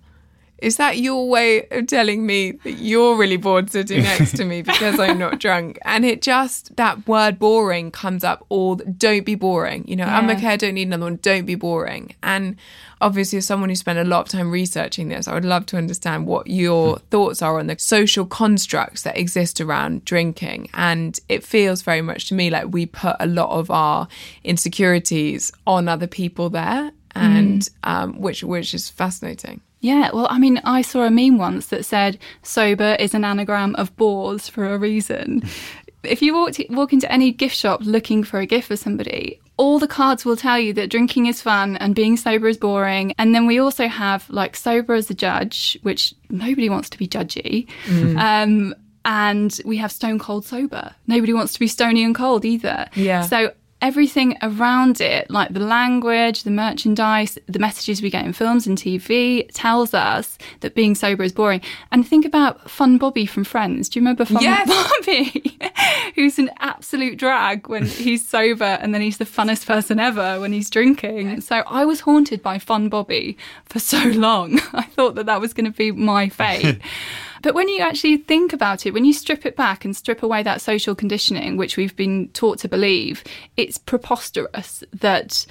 is 0.58 0.78
that 0.78 0.96
your 0.96 1.28
way 1.28 1.66
of 1.70 1.86
telling 1.86 2.24
me 2.24 2.52
that 2.52 2.72
you're 2.72 3.16
really 3.16 3.36
bored 3.36 3.70
sitting 3.70 4.02
next 4.02 4.34
to 4.36 4.44
me 4.44 4.62
because 4.62 4.98
I'm 4.98 5.18
not 5.18 5.38
drunk? 5.38 5.78
And 5.84 6.04
it 6.04 6.22
just, 6.22 6.74
that 6.76 7.06
word 7.06 7.38
boring 7.38 7.90
comes 7.90 8.24
up 8.24 8.44
all, 8.48 8.76
the, 8.76 8.86
don't 8.86 9.26
be 9.26 9.34
boring. 9.34 9.86
You 9.86 9.96
know, 9.96 10.04
I'm 10.04 10.30
okay, 10.30 10.48
I 10.48 10.56
don't 10.56 10.74
need 10.74 10.88
another 10.88 11.04
one, 11.04 11.18
don't 11.20 11.44
be 11.44 11.54
boring. 11.54 12.14
And 12.22 12.56
obviously, 13.00 13.38
as 13.38 13.46
someone 13.46 13.68
who 13.68 13.76
spent 13.76 13.98
a 13.98 14.04
lot 14.04 14.22
of 14.22 14.28
time 14.28 14.50
researching 14.50 15.08
this, 15.08 15.28
I 15.28 15.34
would 15.34 15.44
love 15.44 15.66
to 15.66 15.76
understand 15.76 16.26
what 16.26 16.46
your 16.46 16.98
thoughts 17.10 17.42
are 17.42 17.58
on 17.58 17.66
the 17.66 17.76
social 17.78 18.26
constructs 18.26 19.02
that 19.02 19.16
exist 19.16 19.60
around 19.60 20.04
drinking. 20.04 20.68
And 20.74 21.18
it 21.28 21.44
feels 21.44 21.82
very 21.82 22.02
much 22.02 22.28
to 22.28 22.34
me 22.34 22.50
like 22.50 22.72
we 22.72 22.86
put 22.86 23.16
a 23.20 23.26
lot 23.26 23.50
of 23.50 23.70
our 23.70 24.08
insecurities 24.44 25.52
on 25.66 25.88
other 25.88 26.06
people 26.06 26.50
there. 26.50 26.92
And 27.14 27.66
um, 27.82 28.20
which 28.20 28.44
which 28.44 28.74
is 28.74 28.90
fascinating. 28.90 29.62
Yeah, 29.80 30.10
well, 30.12 30.26
I 30.28 30.38
mean, 30.38 30.60
I 30.64 30.82
saw 30.82 31.04
a 31.04 31.10
meme 31.10 31.38
once 31.38 31.66
that 31.66 31.86
said 31.86 32.18
sober 32.42 32.94
is 32.98 33.14
an 33.14 33.24
anagram 33.24 33.74
of 33.76 33.96
bores 33.96 34.50
for 34.50 34.74
a 34.74 34.78
reason. 34.78 35.42
if 36.02 36.22
you 36.22 36.34
walk, 36.34 36.54
walk 36.70 36.92
into 36.92 37.10
any 37.10 37.32
gift 37.32 37.56
shop 37.56 37.80
looking 37.82 38.24
for 38.24 38.40
a 38.40 38.46
gift 38.46 38.68
for 38.68 38.76
somebody, 38.76 39.40
all 39.56 39.78
the 39.78 39.88
cards 39.88 40.24
will 40.24 40.36
tell 40.36 40.58
you 40.58 40.72
that 40.74 40.90
drinking 40.90 41.26
is 41.26 41.40
fun 41.40 41.76
and 41.78 41.94
being 41.94 42.16
sober 42.16 42.48
is 42.48 42.58
boring. 42.58 43.14
And 43.18 43.34
then 43.34 43.46
we 43.46 43.58
also 43.58 43.88
have 43.88 44.28
like 44.28 44.54
sober 44.56 44.94
as 44.94 45.08
a 45.10 45.14
judge, 45.14 45.78
which 45.82 46.14
nobody 46.28 46.68
wants 46.68 46.90
to 46.90 46.98
be 46.98 47.08
judgy. 47.08 47.68
Um, 48.16 48.74
and 49.04 49.58
we 49.64 49.76
have 49.78 49.92
stone 49.92 50.18
cold 50.18 50.44
sober. 50.44 50.94
Nobody 51.06 51.32
wants 51.32 51.52
to 51.54 51.60
be 51.60 51.68
stony 51.68 52.04
and 52.04 52.14
cold 52.14 52.44
either. 52.44 52.88
Yeah. 52.94 53.22
So 53.22 53.52
everything 53.82 54.36
around 54.42 55.00
it, 55.00 55.30
like 55.30 55.52
the 55.52 55.60
language, 55.60 56.42
the 56.44 56.50
merchandise, 56.50 57.38
the 57.46 57.58
messages 57.58 58.00
we 58.00 58.10
get 58.10 58.24
in 58.24 58.32
films 58.32 58.66
and 58.66 58.78
TV, 58.78 59.48
tells 59.52 59.92
us 59.92 60.38
that 60.60 60.74
being 60.74 60.94
sober 60.94 61.22
is 61.22 61.32
boring. 61.32 61.60
And 61.92 62.06
think 62.06 62.24
about 62.24 62.70
Fun 62.70 62.96
Bobby 62.98 63.26
from 63.26 63.44
Friends. 63.44 63.88
Do 63.88 63.98
you 63.98 64.02
remember 64.02 64.24
Fun 64.24 64.42
Yes. 64.42 64.66
Bobby? 64.68 65.58
Who's 66.14 66.38
an 66.38 66.50
absolute 66.60 67.18
drag 67.18 67.68
when 67.68 67.84
he's 67.86 68.26
sober 68.26 68.64
and 68.64 68.94
then 68.94 69.02
he's 69.02 69.18
the 69.18 69.24
funnest 69.26 69.66
person 69.66 70.00
ever 70.00 70.40
when 70.40 70.52
he's 70.52 70.70
drinking. 70.70 71.40
So 71.42 71.62
I 71.66 71.84
was 71.84 72.00
haunted 72.00 72.42
by 72.42 72.58
Fun 72.58 72.88
Bobby 72.88 73.36
for 73.66 73.78
so 73.78 73.98
long. 74.08 74.58
I 74.72 74.82
thought 74.82 75.14
that 75.16 75.26
that 75.26 75.40
was 75.40 75.52
going 75.52 75.66
to 75.70 75.76
be 75.76 75.92
my 75.92 76.28
fate. 76.28 76.80
But 77.46 77.54
when 77.54 77.68
you 77.68 77.78
actually 77.80 78.16
think 78.16 78.52
about 78.52 78.86
it, 78.86 78.92
when 78.92 79.04
you 79.04 79.12
strip 79.12 79.46
it 79.46 79.54
back 79.54 79.84
and 79.84 79.94
strip 79.94 80.24
away 80.24 80.42
that 80.42 80.60
social 80.60 80.96
conditioning, 80.96 81.56
which 81.56 81.76
we've 81.76 81.94
been 81.94 82.26
taught 82.30 82.58
to 82.58 82.68
believe, 82.68 83.22
it's 83.56 83.78
preposterous 83.78 84.82
that 84.92 85.46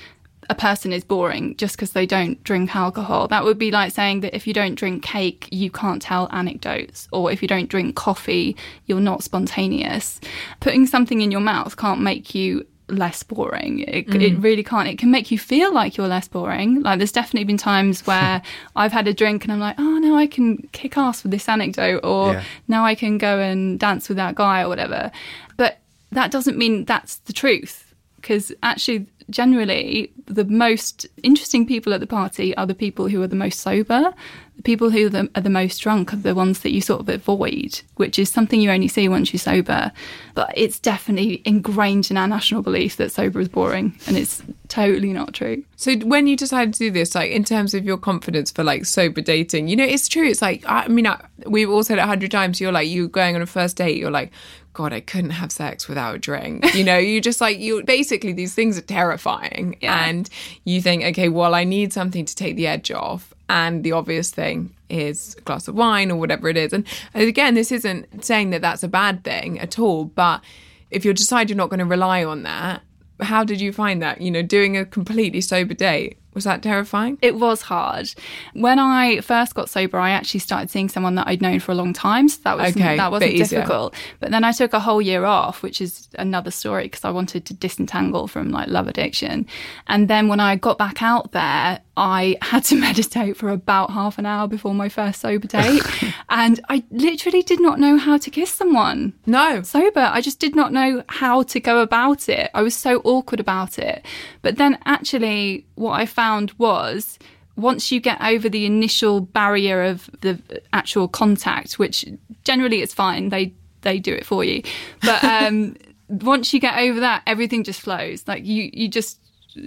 a 0.49 0.55
person 0.55 0.91
is 0.91 1.05
boring 1.05 1.55
just 1.55 1.77
because 1.77 1.93
they 1.93 2.05
don't 2.05 2.43
drink 2.43 2.75
alcohol. 2.75 3.29
That 3.29 3.45
would 3.45 3.57
be 3.57 3.71
like 3.71 3.93
saying 3.93 4.19
that 4.19 4.35
if 4.35 4.45
you 4.45 4.53
don't 4.53 4.75
drink 4.75 5.03
cake, 5.03 5.47
you 5.53 5.71
can't 5.71 6.01
tell 6.01 6.27
anecdotes, 6.33 7.07
or 7.13 7.31
if 7.31 7.41
you 7.41 7.47
don't 7.47 7.69
drink 7.69 7.95
coffee, 7.95 8.57
you're 8.87 8.99
not 8.99 9.23
spontaneous. 9.23 10.19
Putting 10.59 10.87
something 10.87 11.21
in 11.21 11.31
your 11.31 11.39
mouth 11.39 11.77
can't 11.77 12.01
make 12.01 12.35
you 12.35 12.67
less 12.87 13.23
boring. 13.23 13.79
It, 13.79 14.07
mm. 14.07 14.21
it 14.21 14.37
really 14.37 14.63
can't. 14.63 14.87
It 14.87 14.97
can 14.97 15.11
make 15.11 15.31
you 15.31 15.39
feel 15.39 15.73
like 15.73 15.97
you're 15.97 16.07
less 16.07 16.27
boring. 16.27 16.81
Like 16.81 16.99
there's 16.99 17.11
definitely 17.11 17.45
been 17.45 17.57
times 17.57 18.01
where 18.07 18.41
I've 18.75 18.91
had 18.91 19.07
a 19.07 19.13
drink 19.13 19.43
and 19.43 19.51
I'm 19.51 19.59
like, 19.59 19.75
oh 19.77 19.97
no, 19.99 20.15
I 20.15 20.27
can 20.27 20.67
kick 20.71 20.97
ass 20.97 21.23
with 21.23 21.31
this 21.31 21.47
anecdote, 21.49 22.01
or 22.03 22.33
yeah. 22.33 22.43
now 22.67 22.85
I 22.85 22.95
can 22.95 23.17
go 23.17 23.39
and 23.39 23.79
dance 23.79 24.07
with 24.07 24.17
that 24.17 24.35
guy 24.35 24.61
or 24.61 24.69
whatever. 24.69 25.11
But 25.57 25.79
that 26.11 26.31
doesn't 26.31 26.57
mean 26.57 26.85
that's 26.85 27.17
the 27.17 27.33
truth 27.33 27.93
because 28.17 28.51
actually 28.63 29.07
generally 29.29 30.11
the 30.27 30.45
most 30.45 31.05
interesting 31.23 31.65
people 31.65 31.93
at 31.93 31.99
the 31.99 32.07
party 32.07 32.55
are 32.57 32.65
the 32.65 32.75
people 32.75 33.07
who 33.07 33.21
are 33.21 33.27
the 33.27 33.35
most 33.35 33.59
sober 33.59 34.13
the 34.55 34.61
people 34.61 34.89
who 34.89 35.07
are 35.07 35.41
the 35.41 35.49
most 35.49 35.79
drunk 35.79 36.13
are 36.13 36.17
the 36.17 36.35
ones 36.35 36.59
that 36.59 36.71
you 36.71 36.81
sort 36.81 37.01
of 37.01 37.09
avoid 37.09 37.81
which 37.95 38.17
is 38.17 38.29
something 38.29 38.61
you 38.61 38.71
only 38.71 38.87
see 38.87 39.07
once 39.07 39.33
you're 39.33 39.39
sober 39.39 39.91
but 40.33 40.51
it's 40.55 40.79
definitely 40.79 41.41
ingrained 41.45 42.09
in 42.09 42.17
our 42.17 42.27
national 42.27 42.61
belief 42.61 42.97
that 42.97 43.11
sober 43.11 43.39
is 43.39 43.49
boring 43.49 43.97
and 44.07 44.17
it's 44.17 44.41
totally 44.67 45.13
not 45.13 45.33
true 45.33 45.63
so 45.75 45.95
when 45.99 46.27
you 46.27 46.35
decided 46.35 46.73
to 46.73 46.79
do 46.79 46.91
this 46.91 47.15
like 47.15 47.31
in 47.31 47.43
terms 47.43 47.73
of 47.73 47.85
your 47.85 47.97
confidence 47.97 48.51
for 48.51 48.63
like 48.63 48.85
sober 48.85 49.21
dating 49.21 49.67
you 49.67 49.75
know 49.75 49.83
it's 49.83 50.07
true 50.07 50.27
it's 50.27 50.41
like 50.41 50.63
i 50.67 50.87
mean 50.87 51.07
I, 51.07 51.23
we've 51.45 51.69
all 51.69 51.83
said 51.83 51.97
it 51.97 52.01
a 52.01 52.07
hundred 52.07 52.31
times 52.31 52.59
you're 52.59 52.71
like 52.71 52.89
you're 52.89 53.07
going 53.07 53.35
on 53.35 53.41
a 53.41 53.45
first 53.45 53.77
date 53.77 53.97
you're 53.97 54.11
like 54.11 54.31
God, 54.75 54.91
I 54.91 54.99
couldn't 54.99 55.31
have 55.31 55.51
sex 55.53 55.87
without 55.87 56.15
a 56.15 56.19
drink. 56.19 56.75
You 56.75 56.83
know, 56.83 56.97
you 56.97 57.21
just 57.21 57.39
like, 57.39 57.57
you 57.57 57.81
basically, 57.83 58.33
these 58.33 58.53
things 58.53 58.77
are 58.77 58.81
terrifying. 58.81 59.77
Yeah. 59.81 60.05
And 60.05 60.29
you 60.65 60.81
think, 60.81 61.03
okay, 61.05 61.29
well, 61.29 61.55
I 61.55 61.63
need 61.63 61.93
something 61.93 62.25
to 62.25 62.35
take 62.35 62.57
the 62.57 62.67
edge 62.67 62.91
off. 62.91 63.33
And 63.47 63.83
the 63.83 63.91
obvious 63.91 64.31
thing 64.31 64.75
is 64.89 65.35
a 65.37 65.41
glass 65.41 65.67
of 65.67 65.75
wine 65.75 66.11
or 66.11 66.17
whatever 66.17 66.49
it 66.49 66.57
is. 66.57 66.73
And 66.73 66.85
again, 67.13 67.53
this 67.53 67.71
isn't 67.71 68.25
saying 68.25 68.49
that 68.49 68.61
that's 68.61 68.83
a 68.83 68.87
bad 68.87 69.23
thing 69.23 69.59
at 69.59 69.77
all. 69.77 70.05
But 70.05 70.41
if 70.89 71.05
you 71.05 71.13
decide 71.13 71.49
you're 71.49 71.57
not 71.57 71.69
going 71.69 71.79
to 71.79 71.85
rely 71.85 72.23
on 72.23 72.43
that, 72.43 72.81
how 73.21 73.43
did 73.43 73.61
you 73.61 73.71
find 73.71 74.01
that? 74.01 74.21
You 74.21 74.31
know, 74.31 74.41
doing 74.41 74.75
a 74.77 74.85
completely 74.85 75.41
sober 75.41 75.73
date 75.73 76.17
was 76.35 76.43
that 76.43 76.61
terrifying? 76.61 77.17
It 77.21 77.35
was 77.35 77.63
hard. 77.63 78.13
When 78.53 78.77
I 78.77 79.21
first 79.21 79.55
got 79.55 79.69
sober, 79.69 79.97
I 79.97 80.11
actually 80.11 80.41
started 80.41 80.69
seeing 80.69 80.89
someone 80.89 81.15
that 81.15 81.27
I'd 81.27 81.41
known 81.41 81.59
for 81.59 81.71
a 81.71 81.75
long 81.75 81.93
time, 81.93 82.27
so 82.27 82.41
that 82.43 82.57
was 82.57 82.75
okay, 82.75 82.97
that 82.97 83.11
wasn't 83.11 83.37
difficult. 83.37 83.95
But 84.19 84.31
then 84.31 84.43
I 84.43 84.51
took 84.51 84.73
a 84.73 84.79
whole 84.79 85.01
year 85.01 85.25
off, 85.25 85.63
which 85.63 85.81
is 85.81 86.09
another 86.19 86.51
story 86.51 86.83
because 86.83 87.05
I 87.05 87.09
wanted 87.09 87.45
to 87.45 87.53
disentangle 87.53 88.27
from 88.27 88.51
like 88.51 88.67
love 88.67 88.87
addiction. 88.87 89.47
And 89.87 90.07
then 90.07 90.27
when 90.27 90.39
I 90.39 90.57
got 90.57 90.77
back 90.77 91.01
out 91.01 91.31
there, 91.31 91.79
I 91.97 92.37
had 92.41 92.63
to 92.65 92.75
meditate 92.75 93.37
for 93.37 93.49
about 93.49 93.91
half 93.91 94.17
an 94.17 94.25
hour 94.25 94.47
before 94.47 94.73
my 94.73 94.89
first 94.89 95.21
sober 95.21 95.47
date. 95.47 95.81
and 96.29 96.59
I 96.69 96.83
literally 96.91 97.41
did 97.43 97.61
not 97.61 97.79
know 97.79 97.97
how 97.97 98.17
to 98.17 98.29
kiss 98.29 98.51
someone. 98.51 99.13
No. 99.25 99.61
Sober. 99.61 100.01
I 100.11 100.21
just 100.21 100.39
did 100.39 100.55
not 100.55 100.73
know 100.73 101.03
how 101.07 101.43
to 101.43 101.59
go 101.59 101.79
about 101.79 102.27
it. 102.27 102.49
I 102.53 102.61
was 102.61 102.75
so 102.75 103.01
awkward 103.05 103.39
about 103.39 103.79
it. 103.79 104.05
But 104.41 104.57
then 104.57 104.77
actually, 104.85 105.65
what 105.75 105.93
I 105.93 106.05
found 106.05 106.24
was 106.57 107.17
once 107.55 107.91
you 107.91 107.99
get 107.99 108.21
over 108.21 108.49
the 108.49 108.65
initial 108.65 109.21
barrier 109.21 109.83
of 109.83 110.09
the 110.21 110.39
actual 110.73 111.07
contact, 111.07 111.79
which 111.79 112.05
generally 112.43 112.81
it's 112.81 112.93
fine, 112.93 113.29
they 113.29 113.53
they 113.81 113.99
do 113.99 114.13
it 114.13 114.25
for 114.25 114.43
you. 114.43 114.63
But 115.01 115.23
um, 115.23 115.75
once 116.09 116.53
you 116.53 116.59
get 116.59 116.77
over 116.77 116.99
that, 116.99 117.23
everything 117.25 117.63
just 117.63 117.81
flows. 117.81 118.27
Like 118.27 118.45
you 118.45 118.69
you 118.73 118.87
just 118.87 119.19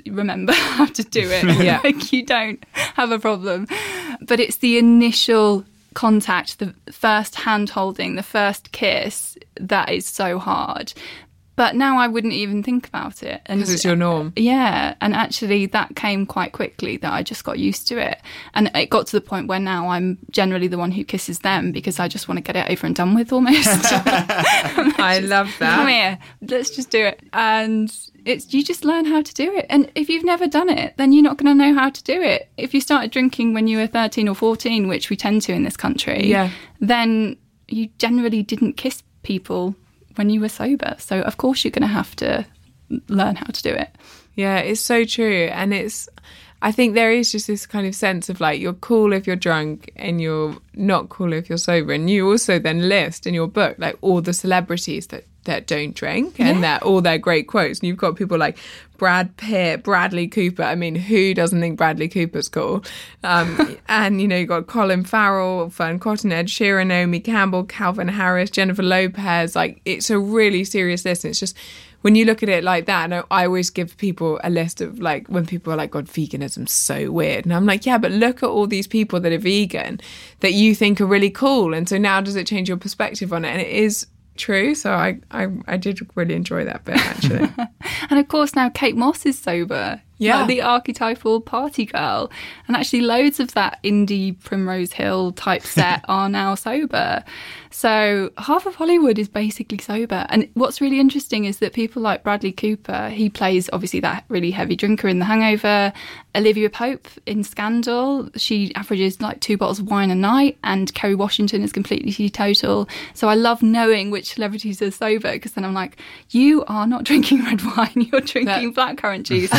remember 0.07 0.53
how 0.77 0.87
to 0.87 1.03
do 1.03 1.21
it. 1.31 1.45
yeah. 1.65 1.81
like 1.83 2.13
you 2.13 2.25
don't 2.25 2.63
have 2.75 3.11
a 3.11 3.19
problem. 3.19 3.67
But 4.21 4.41
it's 4.41 4.57
the 4.57 4.79
initial 4.79 5.65
contact, 5.95 6.59
the 6.59 6.75
first 6.93 7.35
hand 7.35 7.71
holding, 7.71 8.17
the 8.17 8.23
first 8.23 8.73
kiss 8.73 9.39
that 9.59 9.91
is 9.91 10.07
so 10.07 10.39
hard. 10.39 10.93
But 11.59 11.75
now 11.75 11.99
I 11.99 12.07
wouldn't 12.07 12.35
even 12.35 12.63
think 12.63 12.87
about 12.87 13.25
it. 13.25 13.43
And 13.47 13.61
it's 13.61 13.85
your 13.85 13.97
norm. 13.97 14.33
Yeah. 14.37 14.95
And 15.01 15.13
actually, 15.13 15.67
that 15.67 15.97
came 15.97 16.25
quite 16.25 16.53
quickly 16.53 16.99
that 16.99 17.13
I 17.13 17.25
just 17.25 17.43
got 17.43 17.59
used 17.59 17.89
to 17.89 17.99
it. 17.99 18.23
And 18.55 18.71
it 18.77 18.91
got 18.91 19.09
to 19.09 19.17
the 19.17 19.21
point 19.21 19.49
where 19.49 19.59
now 19.59 19.89
I'm 19.89 20.19
generally 20.31 20.69
the 20.69 20.79
one 20.79 20.93
who 20.93 21.03
kisses 21.03 21.41
them 21.41 21.73
because 21.73 21.99
I 21.99 22.07
just 22.07 22.29
want 22.29 22.39
to 22.39 22.43
get 22.43 22.55
it 22.55 22.71
over 22.71 22.87
and 22.87 22.95
done 22.95 23.13
with 23.13 23.33
almost. 23.33 23.67
I 23.91 25.19
love 25.21 25.53
that. 25.59 25.79
Come 25.79 25.89
here. 25.89 26.21
Let's 26.43 26.71
just 26.71 26.91
do 26.91 27.05
it. 27.05 27.25
And 27.33 27.93
it's 28.25 28.55
you 28.55 28.63
just 28.63 28.85
learn 28.85 29.07
how 29.07 29.23
to 29.23 29.35
do 29.35 29.53
it. 29.57 29.67
And 29.69 29.91
if 29.97 30.09
you've 30.09 30.25
never 30.25 30.47
done 30.47 30.69
it, 30.69 30.97
then 30.97 31.13
you're 31.13 31.25
not 31.25 31.39
going 31.39 31.59
to 31.59 31.61
know 31.61 31.75
how 31.75 31.91
to 31.91 32.05
do 32.05 32.23
it. 32.23 32.51
If 32.57 32.73
you 32.73 32.81
started 32.81 33.11
drinking 33.11 33.55
when 33.55 33.67
you 33.67 33.79
were 33.79 33.89
13 33.89 34.29
or 34.29 34.37
14, 34.37 34.87
which 34.87 35.11
we 35.11 35.17
tend 35.17 35.43
to 35.43 35.53
in 35.53 35.65
this 35.65 35.77
country, 35.77 36.25
yeah. 36.29 36.51
then 36.79 37.37
you 37.67 37.89
generally 37.99 38.45
didn't 38.45 38.75
kiss 38.75 39.03
people 39.25 39.75
when 40.19 40.31
you 40.31 40.41
were 40.41 40.49
sober. 40.49 40.97
So 40.99 41.21
of 41.23 41.37
course 41.37 41.65
you're 41.65 41.71
going 41.71 41.89
to 41.89 41.95
have 41.95 42.15
to 42.17 42.45
learn 43.07 43.37
how 43.37 43.47
to 43.47 43.63
do 43.63 43.71
it. 43.71 43.91
Yeah, 44.35 44.59
it's 44.59 44.81
so 44.81 45.05
true. 45.05 45.45
And 45.53 45.73
it's, 45.73 46.09
I 46.61 46.73
think 46.73 46.95
there 46.95 47.13
is 47.13 47.31
just 47.31 47.47
this 47.47 47.67
kind 47.67 47.87
of 47.87 47.95
sense 47.95 48.29
of 48.29 48.41
like, 48.41 48.61
you're 48.61 48.73
cool 48.73 49.13
if 49.13 49.29
you're 49.29 49.37
drunk 49.37 49.93
and 49.95 50.21
you're 50.21 50.57
not 50.75 51.09
cool 51.09 51.33
if 51.33 51.49
you're 51.49 51.57
sober. 51.57 51.93
And 51.93 52.11
you 52.11 52.29
also 52.29 52.59
then 52.59 52.89
list 52.89 53.29
in 53.29 53.35
your 53.35 53.47
book, 53.47 53.77
like 53.79 53.97
all 54.01 54.21
the 54.21 54.33
celebrities 54.33 55.07
that 55.09 55.25
that 55.49 55.67
don't 55.67 55.95
drink 55.95 56.39
and 56.39 56.57
yeah. 56.57 56.79
that 56.79 56.83
all 56.83 57.01
their 57.01 57.19
great 57.19 57.49
quotes. 57.49 57.81
And 57.81 57.89
you've 57.89 57.97
got 57.97 58.17
people 58.17 58.39
like 58.39 58.59
Brad 58.99 59.37
Pitt, 59.37 59.83
Bradley 59.83 60.29
Cooper. 60.29 60.63
I 60.63 60.75
mean, 60.75 60.95
who 60.95 61.35
doesn't 61.35 61.61
think 61.61 61.77
Bradley 61.77 62.09
Cooper's 62.09 62.49
cool? 62.49 62.85
Um, 63.25 63.77
and 63.89 64.21
you 64.21 64.29
know, 64.29 64.37
you've 64.37 64.49
got 64.49 64.67
Colin 64.67 65.05
Farrell, 65.05 65.71
Fearne 65.71 65.99
Cotton, 65.99 66.33
Ed 66.33 66.47
Sheeran, 66.47 66.89
Naomi 66.89 67.21
Campbell, 67.21 67.65
Calvin 67.65 68.09
Harris, 68.09 68.51
Jennifer 68.51 68.83
Lopez. 68.83 69.57
Like, 69.57 69.81
it's 69.85 70.11
a 70.11 70.19
really 70.19 70.65
serious 70.65 71.05
list. 71.05 71.25
And 71.25 71.31
It's 71.31 71.41
just 71.41 71.57
when 72.03 72.15
you 72.15 72.25
look 72.25 72.43
at 72.43 72.49
it 72.49 72.63
like 72.63 72.87
that, 72.87 73.05
and 73.05 73.15
I, 73.15 73.23
I 73.31 73.47
always 73.47 73.71
give 73.71 73.97
people 73.97 74.39
a 74.45 74.51
list 74.51 74.81
of 74.81 75.01
like 75.01 75.27
when 75.29 75.47
people 75.47 75.73
are 75.73 75.77
like, 75.77 75.91
God, 75.91 76.07
veganism's 76.07 76.73
so 76.73 77.11
weird. 77.11 77.45
And 77.45 77.55
I'm 77.55 77.67
like, 77.67 77.87
yeah, 77.87 77.99
but 77.99 78.13
look 78.13 78.43
at 78.43 78.49
all 78.49 78.67
these 78.67 78.87
people 78.87 79.19
that 79.21 79.33
are 79.33 79.39
vegan 79.39 80.01
that 80.41 80.53
you 80.53 80.75
think 80.75 81.01
are 81.01 81.07
really 81.07 81.31
cool. 81.31 81.75
And 81.75 81.89
so 81.89 81.99
now 81.99 82.21
does 82.21 82.37
it 82.37 82.47
change 82.47 82.69
your 82.69 82.77
perspective 82.77 83.33
on 83.33 83.45
it? 83.45 83.49
And 83.49 83.61
it 83.61 83.69
is 83.69 84.07
true. 84.39 84.75
So 84.75 84.93
I, 84.93 85.21
I, 85.31 85.49
I 85.67 85.77
did 85.77 86.01
really 86.15 86.35
enjoy 86.35 86.65
that 86.65 86.85
bit 86.85 86.97
actually. 86.97 87.51
and 88.11 88.19
of 88.19 88.29
course 88.29 88.55
now 88.55 88.69
Kate 88.71 88.97
Moss 88.97 89.27
is 89.27 89.39
sober. 89.39 90.01
Yeah. 90.19 90.39
Like 90.39 90.49
the 90.49 90.63
archetypal 90.63 91.41
party 91.41 91.87
girl. 91.87 92.31
And 92.67 92.77
actually 92.77 93.03
loads 93.03 93.39
of 93.39 93.53
that 93.55 93.81
indie 93.85 94.39
Primrose 94.43 94.93
Hill 94.93 95.33
type 95.33 95.63
set 95.63 96.05
are 96.09 96.29
now 96.29 96.55
sober. 96.55 97.25
So 97.71 98.31
half 98.39 98.67
of 98.67 98.75
Hollywood 98.77 99.19
is 99.19 99.29
basically 99.29 99.79
sober. 99.79 100.27
And 100.29 100.49
what's 100.55 100.81
really 100.81 101.01
interesting 101.01 101.45
is 101.45 101.59
that 101.59 101.73
people 101.73 102.03
like 102.03 102.23
Bradley 102.23 102.53
Cooper, 102.53 103.09
he 103.11 103.29
plays 103.29 103.69
obviously 103.73 104.01
that 104.01 104.25
really 104.29 104.51
heavy 104.51 104.77
drinker 104.77 105.09
in 105.09 105.19
The 105.19 105.25
Hangover. 105.25 105.93
Olivia 106.35 106.71
Pope 106.71 107.09
in 107.27 107.43
Scandal, 107.45 108.31
she 108.37 108.75
averages 108.75 109.21
like 109.21 109.41
two 109.41 109.57
bottles 109.57 109.81
of 109.81 109.91
wine 109.91 110.11
a 110.11 110.15
night. 110.15 110.59
And 110.65 110.93
Kerry 110.95 111.15
Washington 111.15 111.63
is 111.63 111.73
completely 111.73 112.13
teetotal. 112.13 112.89
So 113.15 113.29
I 113.29 113.35
love 113.35 113.63
knowing 113.63 114.11
which 114.11 114.35
celebrities 114.35 114.81
are 114.83 114.91
sober 114.91 115.33
because 115.33 115.53
then 115.53 115.65
I'm 115.65 115.75
like, 115.75 116.01
you 116.31 116.65
are 116.67 116.87
not 116.87 117.05
drinking 117.09 117.45
red 117.45 117.63
wine, 117.63 118.09
you're 118.13 118.21
drinking 118.21 118.73
that- 118.75 118.97
blackcurrant 118.97 119.25
juice. 119.25 119.51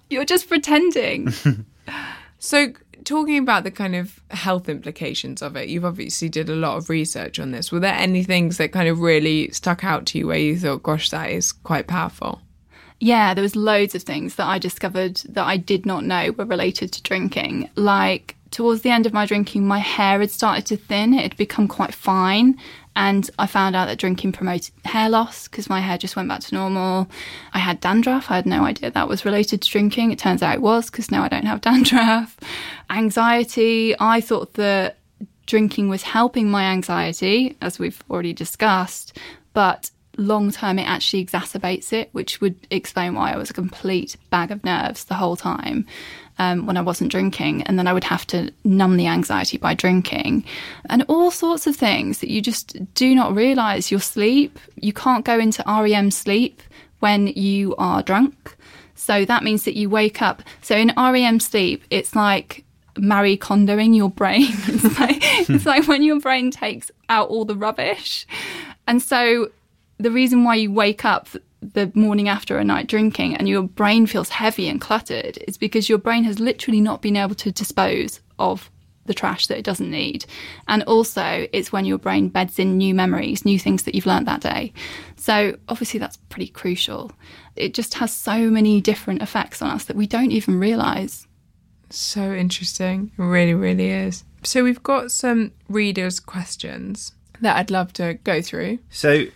you're 0.10 0.24
just 0.24 0.48
pretending. 0.48 1.32
so 2.38 2.72
talking 3.04 3.38
about 3.38 3.64
the 3.64 3.70
kind 3.70 3.94
of 3.94 4.20
health 4.30 4.68
implications 4.68 5.42
of 5.42 5.56
it, 5.56 5.68
you've 5.68 5.84
obviously 5.84 6.28
did 6.28 6.48
a 6.48 6.56
lot 6.56 6.76
of 6.76 6.88
research 6.88 7.38
on 7.38 7.50
this. 7.52 7.70
Were 7.70 7.80
there 7.80 7.94
any 7.94 8.22
things 8.22 8.56
that 8.58 8.72
kind 8.72 8.88
of 8.88 9.00
really 9.00 9.50
stuck 9.50 9.84
out 9.84 10.06
to 10.06 10.18
you 10.18 10.26
where 10.26 10.38
you 10.38 10.58
thought, 10.58 10.82
gosh, 10.82 11.10
that 11.10 11.30
is 11.30 11.52
quite 11.52 11.86
powerful? 11.86 12.40
Yeah, 13.00 13.34
there 13.34 13.42
was 13.42 13.56
loads 13.56 13.94
of 13.94 14.02
things 14.02 14.36
that 14.36 14.46
I 14.46 14.58
discovered 14.58 15.16
that 15.28 15.44
I 15.44 15.56
did 15.56 15.84
not 15.84 16.04
know 16.04 16.32
were 16.32 16.44
related 16.44 16.92
to 16.92 17.02
drinking. 17.02 17.68
Like 17.76 18.36
towards 18.50 18.82
the 18.82 18.90
end 18.90 19.04
of 19.04 19.12
my 19.12 19.26
drinking, 19.26 19.66
my 19.66 19.80
hair 19.80 20.20
had 20.20 20.30
started 20.30 20.64
to 20.66 20.76
thin. 20.76 21.12
It 21.12 21.22
had 21.22 21.36
become 21.36 21.68
quite 21.68 21.92
fine. 21.92 22.58
And 22.96 23.28
I 23.38 23.46
found 23.46 23.74
out 23.74 23.86
that 23.86 23.98
drinking 23.98 24.32
promoted 24.32 24.72
hair 24.84 25.08
loss 25.08 25.48
because 25.48 25.68
my 25.68 25.80
hair 25.80 25.98
just 25.98 26.14
went 26.14 26.28
back 26.28 26.40
to 26.40 26.54
normal. 26.54 27.08
I 27.52 27.58
had 27.58 27.80
dandruff. 27.80 28.30
I 28.30 28.36
had 28.36 28.46
no 28.46 28.64
idea 28.64 28.90
that 28.90 29.08
was 29.08 29.24
related 29.24 29.62
to 29.62 29.70
drinking. 29.70 30.12
It 30.12 30.18
turns 30.18 30.42
out 30.42 30.54
it 30.54 30.62
was 30.62 30.90
because 30.90 31.10
now 31.10 31.24
I 31.24 31.28
don't 31.28 31.46
have 31.46 31.60
dandruff. 31.62 32.36
Anxiety. 32.90 33.94
I 33.98 34.20
thought 34.20 34.54
that 34.54 34.98
drinking 35.46 35.88
was 35.88 36.02
helping 36.02 36.50
my 36.50 36.64
anxiety, 36.64 37.56
as 37.60 37.78
we've 37.78 38.02
already 38.08 38.32
discussed, 38.32 39.18
but 39.52 39.90
long 40.16 40.52
term 40.52 40.78
it 40.78 40.84
actually 40.84 41.24
exacerbates 41.24 41.92
it, 41.92 42.08
which 42.12 42.40
would 42.40 42.56
explain 42.70 43.14
why 43.14 43.32
I 43.32 43.36
was 43.36 43.50
a 43.50 43.54
complete 43.54 44.16
bag 44.30 44.52
of 44.52 44.64
nerves 44.64 45.04
the 45.04 45.14
whole 45.14 45.36
time 45.36 45.86
um, 46.38 46.66
when 46.66 46.76
I 46.76 46.80
wasn't 46.80 47.10
drinking, 47.10 47.62
and 47.62 47.78
then 47.78 47.86
I 47.86 47.92
would 47.92 48.04
have 48.04 48.26
to 48.28 48.52
numb 48.64 48.96
the 48.96 49.06
anxiety 49.06 49.58
by 49.58 49.74
drinking, 49.74 50.44
and 50.88 51.04
all 51.08 51.30
sorts 51.30 51.66
of 51.66 51.76
things 51.76 52.20
that 52.20 52.30
you 52.30 52.40
just 52.40 52.94
do 52.94 53.14
not 53.14 53.34
realize. 53.34 53.90
Your 53.90 54.00
sleep, 54.00 54.58
you 54.76 54.92
can't 54.92 55.24
go 55.24 55.38
into 55.38 55.62
REM 55.66 56.10
sleep 56.10 56.62
when 57.00 57.28
you 57.28 57.74
are 57.76 58.02
drunk. 58.02 58.56
So 58.94 59.24
that 59.24 59.42
means 59.42 59.64
that 59.64 59.76
you 59.76 59.90
wake 59.90 60.22
up. 60.22 60.42
So 60.62 60.76
in 60.76 60.92
REM 60.96 61.40
sleep, 61.40 61.84
it's 61.90 62.16
like 62.16 62.64
Marie 62.96 63.36
Kondoing 63.36 63.94
your 63.94 64.10
brain. 64.10 64.46
it's 64.48 64.98
like 64.98 65.18
it's 65.50 65.66
like 65.66 65.86
when 65.86 66.02
your 66.02 66.20
brain 66.20 66.50
takes 66.50 66.90
out 67.08 67.28
all 67.28 67.44
the 67.44 67.56
rubbish, 67.56 68.26
and 68.86 69.02
so 69.02 69.50
the 69.98 70.10
reason 70.10 70.44
why 70.44 70.56
you 70.56 70.72
wake 70.72 71.04
up 71.04 71.28
the 71.60 71.90
morning 71.94 72.28
after 72.28 72.58
a 72.58 72.64
night 72.64 72.86
drinking 72.86 73.36
and 73.36 73.48
your 73.48 73.62
brain 73.62 74.06
feels 74.06 74.28
heavy 74.28 74.68
and 74.68 74.80
cluttered 74.80 75.38
is 75.48 75.56
because 75.56 75.88
your 75.88 75.98
brain 75.98 76.24
has 76.24 76.38
literally 76.38 76.80
not 76.80 77.00
been 77.00 77.16
able 77.16 77.34
to 77.34 77.50
dispose 77.50 78.20
of 78.38 78.70
the 79.06 79.14
trash 79.14 79.46
that 79.46 79.58
it 79.58 79.64
doesn't 79.64 79.90
need. 79.90 80.24
And 80.68 80.82
also, 80.84 81.46
it's 81.52 81.72
when 81.72 81.84
your 81.84 81.98
brain 81.98 82.28
beds 82.28 82.58
in 82.58 82.78
new 82.78 82.94
memories, 82.94 83.44
new 83.44 83.58
things 83.58 83.82
that 83.84 83.94
you've 83.94 84.06
learned 84.06 84.26
that 84.26 84.40
day. 84.40 84.72
So, 85.16 85.56
obviously, 85.68 86.00
that's 86.00 86.16
pretty 86.28 86.48
crucial. 86.48 87.12
It 87.56 87.74
just 87.74 87.94
has 87.94 88.12
so 88.12 88.50
many 88.50 88.80
different 88.80 89.22
effects 89.22 89.62
on 89.62 89.70
us 89.70 89.84
that 89.84 89.96
we 89.96 90.06
don't 90.06 90.32
even 90.32 90.58
realize. 90.58 91.26
So 91.90 92.32
interesting. 92.32 93.12
It 93.18 93.22
really, 93.22 93.54
really 93.54 93.90
is. 93.90 94.24
So, 94.42 94.64
we've 94.64 94.82
got 94.82 95.10
some 95.10 95.52
readers' 95.68 96.20
questions 96.20 97.12
that 97.40 97.56
I'd 97.56 97.70
love 97.70 97.92
to 97.94 98.14
go 98.24 98.40
through. 98.40 98.78
So, 98.90 99.26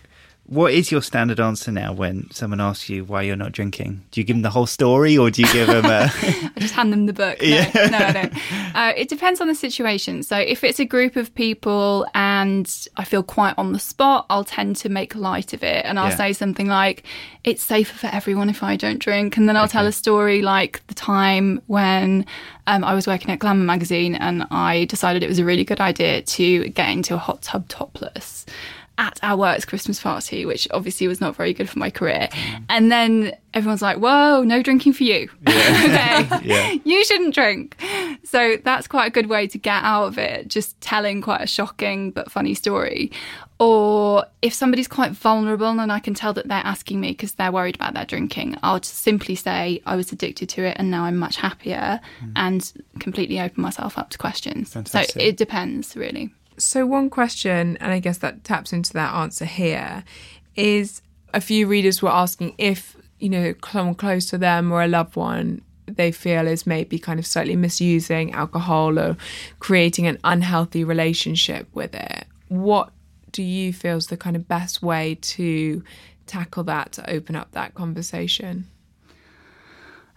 what 0.48 0.72
is 0.72 0.90
your 0.90 1.02
standard 1.02 1.38
answer 1.38 1.70
now 1.70 1.92
when 1.92 2.30
someone 2.30 2.58
asks 2.58 2.88
you 2.88 3.04
why 3.04 3.20
you're 3.20 3.37
not 3.37 3.52
drinking? 3.52 4.02
Do 4.11 4.20
you 4.20 4.24
give 4.24 4.34
them 4.34 4.40
the 4.40 4.50
whole 4.50 4.64
story 4.64 5.16
or 5.18 5.30
do 5.30 5.42
you 5.42 5.52
give 5.52 5.66
them 5.66 5.84
a. 5.84 6.11
I 6.22 6.52
just 6.56 6.72
hand 6.72 6.90
them 6.90 7.04
the 7.04 7.12
book. 7.12 7.38
No, 7.42 7.46
yeah. 7.46 7.70
no, 7.90 7.98
I 7.98 8.12
don't. 8.12 8.74
Uh, 8.74 8.92
it 8.96 9.11
depends 9.11 9.42
on 9.42 9.48
the 9.48 9.54
situation. 9.54 10.22
So 10.22 10.38
if 10.38 10.64
it's 10.64 10.80
a 10.80 10.87
group 10.87 11.16
of 11.16 11.34
people 11.34 12.06
and 12.14 12.88
I 12.96 13.04
feel 13.04 13.22
quite 13.22 13.54
on 13.58 13.74
the 13.74 13.78
spot, 13.78 14.24
I'll 14.30 14.44
tend 14.44 14.76
to 14.76 14.88
make 14.88 15.14
light 15.14 15.52
of 15.52 15.62
it 15.62 15.84
and 15.84 15.98
I'll 15.98 16.08
yeah. 16.11 16.16
say 16.16 16.32
something 16.32 16.66
like, 16.66 17.04
it's 17.44 17.62
safer 17.62 17.98
for 17.98 18.06
everyone 18.06 18.48
if 18.48 18.62
I 18.62 18.76
don't 18.76 18.98
drink. 18.98 19.37
And 19.37 19.50
then 19.50 19.56
I'll 19.56 19.64
okay. 19.64 19.72
tell 19.72 19.87
a 19.87 19.92
story 19.92 20.40
like 20.40 20.87
the 20.87 20.94
time 20.94 21.61
when 21.66 22.24
um, 22.66 22.84
I 22.84 22.94
was 22.94 23.06
working 23.06 23.30
at 23.30 23.38
Glamour 23.38 23.64
magazine 23.64 24.14
and 24.14 24.46
I 24.50 24.87
decided 24.87 25.22
it 25.22 25.28
was 25.28 25.38
a 25.38 25.44
really 25.44 25.64
good 25.64 25.80
idea 25.80 26.22
to 26.22 26.68
get 26.70 26.88
into 26.88 27.14
a 27.14 27.18
hot 27.18 27.42
tub 27.42 27.68
topless 27.68 28.46
at 28.98 29.18
our 29.22 29.37
work's 29.37 29.64
Christmas 29.64 30.00
party, 30.02 30.44
which 30.44 30.68
obviously 30.72 31.06
was 31.06 31.20
not 31.20 31.37
very 31.37 31.54
good 31.54 31.70
for 31.70 31.78
my 31.78 31.88
career. 31.88 32.28
Mm. 32.30 32.64
And 32.68 32.92
then 32.92 33.32
everyone's 33.54 33.80
like, 33.80 33.98
whoa, 33.98 34.42
no 34.42 34.62
drinking 34.62 34.92
for 34.92 35.04
you. 35.04 35.30
Yeah. 35.46 36.28
okay. 36.32 36.44
yeah. 36.44 36.78
You 36.84 37.04
shouldn't 37.04 37.34
drink. 37.34 37.80
So 38.24 38.56
that's 38.64 38.88
quite 38.88 39.06
a 39.06 39.11
good 39.11 39.28
way 39.28 39.46
to 39.46 39.56
get 39.56 39.82
out 39.84 40.06
of 40.06 40.18
it, 40.18 40.48
just 40.48 40.78
telling 40.80 41.22
quite 41.22 41.40
a 41.40 41.46
shocking 41.46 42.11
but 42.11 42.30
funny 42.30 42.54
story. 42.54 43.12
Or 43.61 44.24
if 44.42 44.52
somebody's 44.54 44.87
quite 44.87 45.12
vulnerable 45.12 45.80
and 45.80 45.90
I 45.90 45.98
can 45.98 46.14
tell 46.14 46.32
that 46.34 46.46
they're 46.46 46.58
asking 46.58 47.00
me 47.00 47.11
because 47.11 47.32
they're 47.32 47.50
worried 47.50 47.74
about 47.74 47.94
their 47.94 48.04
drinking, 48.04 48.56
I'll 48.62 48.78
just 48.78 48.96
simply 48.96 49.34
say, 49.34 49.80
I 49.87 49.96
was 49.96 50.12
addicted 50.12 50.48
to 50.50 50.64
it 50.64 50.76
and 50.78 50.90
now 50.90 51.04
I'm 51.04 51.16
much 51.16 51.37
happier 51.37 52.00
mm. 52.20 52.32
and 52.37 52.72
completely 53.00 53.40
open 53.40 53.62
myself 53.62 53.98
up 53.98 54.11
to 54.11 54.18
questions. 54.18 54.72
Fantastic. 54.72 55.12
So 55.12 55.20
it 55.20 55.37
depends, 55.37 55.96
really. 55.96 56.32
So, 56.59 56.87
one 56.87 57.09
question, 57.11 57.77
and 57.81 57.92
I 57.92 58.01
guess 58.01 58.18
that 58.18 58.44
taps 58.44 58.73
into 58.73 58.92
that 58.94 59.14
answer 59.14 59.44
here, 59.44 60.05
is 60.57 61.03
a 61.33 61.40
few 61.40 61.66
readers 61.66 62.03
were 62.03 62.11
asking 62.11 62.55
if, 62.59 62.97
you 63.18 63.29
know, 63.29 63.55
someone 63.71 63.94
close 63.94 64.27
to 64.31 64.38
them 64.38 64.73
or 64.73 64.83
a 64.83 64.88
loved 64.88 65.16
one 65.16 65.62
they 65.97 66.12
feel 66.12 66.47
is 66.47 66.66
maybe 66.66 66.99
kind 66.99 67.18
of 67.18 67.27
slightly 67.27 67.57
misusing 67.57 68.33
alcohol 68.33 68.99
or 68.99 69.16
creating 69.59 70.07
an 70.07 70.18
unhealthy 70.25 70.85
relationship 70.85 71.66
with 71.73 71.94
it. 71.94 72.27
What 72.49 72.90
do 73.33 73.42
you 73.42 73.73
feel 73.73 73.97
is 73.97 74.09
the 74.09 74.16
kind 74.16 74.37
of 74.37 74.49
best 74.49 74.83
way 74.83 75.16
to 75.21 75.83
tackle 76.27 76.64
that, 76.64 76.92
to 76.92 77.11
open 77.11 77.37
up 77.37 77.53
that 77.53 77.75
conversation? 77.75 78.66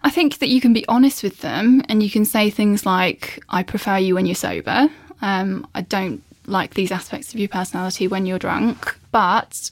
I 0.02 0.10
think 0.10 0.38
that 0.38 0.48
you 0.48 0.60
can 0.60 0.72
be 0.72 0.86
honest 0.88 1.22
with 1.22 1.40
them 1.40 1.82
and 1.88 2.02
you 2.02 2.10
can 2.10 2.24
say 2.24 2.50
things 2.50 2.84
like, 2.84 3.42
I 3.48 3.62
prefer 3.62 3.98
you 3.98 4.14
when 4.14 4.26
you're 4.26 4.34
sober. 4.34 4.90
Um, 5.20 5.66
I 5.74 5.82
don't 5.82 6.22
like 6.46 6.74
these 6.74 6.92
aspects 6.92 7.32
of 7.32 7.40
your 7.40 7.48
personality 7.48 8.08
when 8.08 8.26
you're 8.26 8.38
drunk, 8.38 8.96
but 9.10 9.70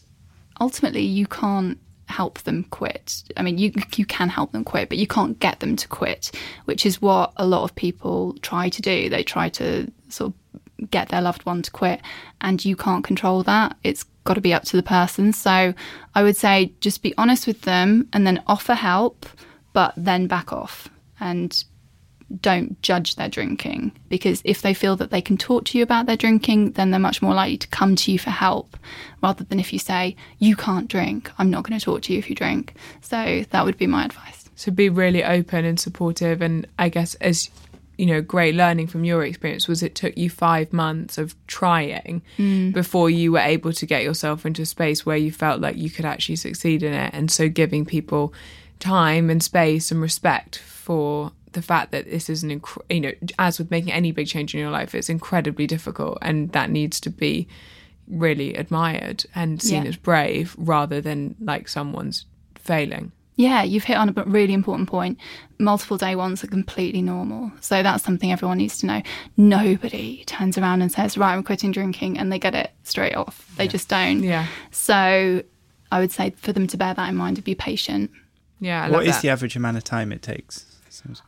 ultimately 0.60 1.02
you 1.02 1.26
can't 1.26 1.78
help 2.06 2.40
them 2.40 2.64
quit. 2.64 3.22
I 3.36 3.42
mean, 3.42 3.58
you 3.58 3.72
you 3.96 4.04
can 4.04 4.28
help 4.28 4.52
them 4.52 4.64
quit, 4.64 4.88
but 4.88 4.98
you 4.98 5.06
can't 5.06 5.38
get 5.38 5.60
them 5.60 5.76
to 5.76 5.88
quit, 5.88 6.32
which 6.64 6.84
is 6.84 7.00
what 7.00 7.32
a 7.36 7.46
lot 7.46 7.64
of 7.64 7.74
people 7.74 8.34
try 8.42 8.68
to 8.68 8.82
do. 8.82 9.08
They 9.08 9.22
try 9.22 9.48
to 9.50 9.90
sort 10.08 10.32
of 10.32 10.90
get 10.90 11.08
their 11.08 11.22
loved 11.22 11.44
one 11.46 11.62
to 11.62 11.70
quit, 11.70 12.00
and 12.40 12.64
you 12.64 12.76
can't 12.76 13.04
control 13.04 13.42
that. 13.44 13.76
It's 13.84 14.04
got 14.24 14.34
to 14.34 14.40
be 14.40 14.52
up 14.52 14.64
to 14.64 14.76
the 14.76 14.82
person. 14.82 15.32
So 15.32 15.74
I 16.14 16.22
would 16.22 16.36
say 16.36 16.72
just 16.80 17.02
be 17.02 17.14
honest 17.16 17.46
with 17.46 17.62
them 17.62 18.08
and 18.12 18.26
then 18.26 18.42
offer 18.46 18.74
help, 18.74 19.26
but 19.72 19.94
then 19.96 20.26
back 20.26 20.52
off 20.52 20.88
and 21.20 21.64
don't 22.40 22.80
judge 22.82 23.16
their 23.16 23.28
drinking 23.28 23.92
because 24.08 24.40
if 24.44 24.62
they 24.62 24.74
feel 24.74 24.96
that 24.96 25.10
they 25.10 25.20
can 25.20 25.36
talk 25.36 25.64
to 25.66 25.78
you 25.78 25.82
about 25.82 26.06
their 26.06 26.16
drinking, 26.16 26.72
then 26.72 26.90
they're 26.90 27.00
much 27.00 27.22
more 27.22 27.34
likely 27.34 27.58
to 27.58 27.68
come 27.68 27.96
to 27.96 28.12
you 28.12 28.18
for 28.18 28.30
help 28.30 28.76
rather 29.22 29.44
than 29.44 29.58
if 29.58 29.72
you 29.72 29.78
say, 29.78 30.16
You 30.38 30.56
can't 30.56 30.88
drink, 30.88 31.30
I'm 31.38 31.50
not 31.50 31.64
going 31.64 31.78
to 31.78 31.84
talk 31.84 32.02
to 32.02 32.12
you 32.12 32.18
if 32.18 32.30
you 32.30 32.36
drink. 32.36 32.74
So 33.00 33.44
that 33.50 33.64
would 33.64 33.78
be 33.78 33.86
my 33.86 34.04
advice. 34.04 34.48
So 34.54 34.70
be 34.70 34.88
really 34.88 35.24
open 35.24 35.64
and 35.64 35.80
supportive. 35.80 36.42
And 36.42 36.66
I 36.78 36.90
guess, 36.90 37.14
as 37.16 37.50
you 37.96 38.06
know, 38.06 38.22
great 38.22 38.54
learning 38.54 38.86
from 38.86 39.04
your 39.04 39.24
experience 39.24 39.68
was 39.68 39.82
it 39.82 39.94
took 39.94 40.16
you 40.16 40.30
five 40.30 40.72
months 40.72 41.18
of 41.18 41.34
trying 41.46 42.22
mm. 42.38 42.72
before 42.72 43.10
you 43.10 43.32
were 43.32 43.40
able 43.40 43.72
to 43.74 43.86
get 43.86 44.02
yourself 44.02 44.46
into 44.46 44.62
a 44.62 44.66
space 44.66 45.04
where 45.04 45.16
you 45.16 45.30
felt 45.30 45.60
like 45.60 45.76
you 45.76 45.90
could 45.90 46.06
actually 46.06 46.36
succeed 46.36 46.82
in 46.82 46.94
it. 46.94 47.12
And 47.12 47.30
so 47.30 47.48
giving 47.48 47.84
people 47.84 48.32
time 48.78 49.28
and 49.28 49.42
space 49.42 49.90
and 49.90 50.00
respect 50.00 50.58
for 50.58 51.32
the 51.52 51.62
fact 51.62 51.92
that 51.92 52.04
this 52.04 52.30
is 52.30 52.42
an 52.42 52.60
inc- 52.60 52.82
you 52.88 53.00
know 53.00 53.12
as 53.38 53.58
with 53.58 53.70
making 53.70 53.92
any 53.92 54.12
big 54.12 54.26
change 54.26 54.54
in 54.54 54.60
your 54.60 54.70
life 54.70 54.94
it's 54.94 55.08
incredibly 55.08 55.66
difficult 55.66 56.18
and 56.22 56.52
that 56.52 56.70
needs 56.70 57.00
to 57.00 57.10
be 57.10 57.48
really 58.10 58.54
admired 58.54 59.24
and 59.34 59.62
seen 59.62 59.84
yeah. 59.84 59.88
as 59.88 59.96
brave 59.96 60.54
rather 60.58 61.00
than 61.00 61.36
like 61.40 61.68
someone's 61.68 62.26
failing. 62.56 63.12
Yeah 63.36 63.62
you've 63.62 63.84
hit 63.84 63.96
on 63.96 64.12
a 64.14 64.24
really 64.24 64.52
important 64.52 64.88
point. 64.88 65.18
Multiple 65.58 65.96
day 65.96 66.16
ones 66.16 66.42
are 66.42 66.48
completely 66.48 67.02
normal. 67.02 67.52
So 67.60 67.82
that's 67.82 68.04
something 68.04 68.32
everyone 68.32 68.58
needs 68.58 68.78
to 68.78 68.86
know. 68.86 69.02
Nobody 69.36 70.24
turns 70.24 70.58
around 70.58 70.82
and 70.82 70.90
says 70.90 71.16
right 71.16 71.32
i'm 71.32 71.42
quitting 71.42 71.72
drinking 71.72 72.18
and 72.18 72.32
they 72.32 72.38
get 72.38 72.54
it 72.54 72.72
straight 72.82 73.14
off. 73.14 73.50
They 73.56 73.64
yeah. 73.64 73.70
just 73.70 73.88
don't. 73.88 74.22
Yeah. 74.22 74.46
So 74.70 75.42
i 75.92 76.00
would 76.00 76.12
say 76.12 76.30
for 76.30 76.52
them 76.52 76.66
to 76.68 76.76
bear 76.76 76.94
that 76.94 77.08
in 77.08 77.16
mind 77.16 77.38
and 77.38 77.44
be 77.44 77.54
patient. 77.54 78.10
Yeah 78.60 78.90
What 78.90 79.06
is 79.06 79.16
that. 79.16 79.22
the 79.22 79.28
average 79.30 79.56
amount 79.56 79.76
of 79.76 79.84
time 79.84 80.12
it 80.12 80.22
takes 80.22 80.69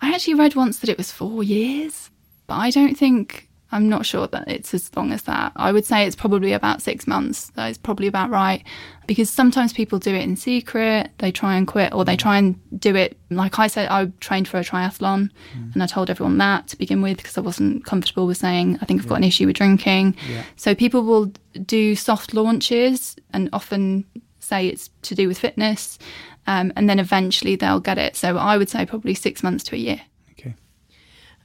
I 0.01 0.15
actually 0.15 0.35
read 0.35 0.55
once 0.55 0.79
that 0.79 0.91
it 0.91 0.99
was 0.99 1.13
four 1.13 1.43
years, 1.43 2.11
but 2.47 2.55
I 2.55 2.71
don't 2.71 2.97
think 2.97 3.49
I'm 3.73 3.89
not 3.89 4.05
sure 4.05 4.27
that 4.27 4.49
it's 4.49 4.75
as 4.75 4.95
long 4.95 5.13
as 5.13 5.23
that. 5.23 5.53
I 5.57 5.73
would 5.73 5.87
say 5.87 6.07
it's 6.07 6.15
probably 6.15 6.53
about 6.53 6.83
six 6.83 7.07
months. 7.07 7.51
That 7.55 7.71
is 7.71 7.79
probably 7.79 8.07
about 8.07 8.29
right. 8.29 8.63
Because 9.07 9.31
sometimes 9.31 9.73
people 9.73 9.99
do 9.99 10.15
it 10.15 10.23
in 10.23 10.37
secret, 10.37 11.11
they 11.19 11.33
try 11.33 11.57
and 11.57 11.67
quit, 11.67 11.95
or 11.95 12.05
they 12.05 12.17
try 12.17 12.37
and 12.37 12.61
do 12.79 12.95
it. 12.95 13.17
Like 13.31 13.59
I 13.59 13.67
said, 13.69 13.89
I 13.89 14.13
trained 14.21 14.47
for 14.47 14.59
a 14.59 14.63
triathlon 14.63 15.31
mm. 15.57 15.73
and 15.73 15.83
I 15.83 15.87
told 15.87 16.11
everyone 16.11 16.37
that 16.39 16.69
to 16.69 16.77
begin 16.77 17.01
with 17.01 17.17
because 17.17 17.39
I 17.39 17.41
wasn't 17.41 17.85
comfortable 17.87 18.27
with 18.27 18.37
saying, 18.37 18.79
I 18.83 18.85
think 18.85 19.01
I've 19.01 19.09
got 19.09 19.17
an 19.17 19.25
issue 19.25 19.47
with 19.47 19.57
drinking. 19.57 20.17
Yeah. 20.31 20.45
So 20.57 20.75
people 20.75 21.03
will 21.03 21.33
do 21.65 21.97
soft 21.97 22.35
launches 22.35 23.17
and 23.33 23.49
often 23.55 24.05
say 24.39 24.69
it's 24.69 24.91
to 25.03 25.15
do 25.15 25.29
with 25.29 25.39
fitness 25.39 25.99
um, 26.47 26.73
and 26.77 26.89
then 26.89 26.99
eventually 26.99 27.57
they'll 27.57 27.81
get 27.81 27.99
it. 27.99 28.17
So 28.17 28.37
I 28.37 28.57
would 28.57 28.69
say 28.69 28.87
probably 28.87 29.15
six 29.15 29.43
months 29.43 29.65
to 29.65 29.77
a 29.77 29.79
year. 29.79 30.01
Okay. 30.33 30.55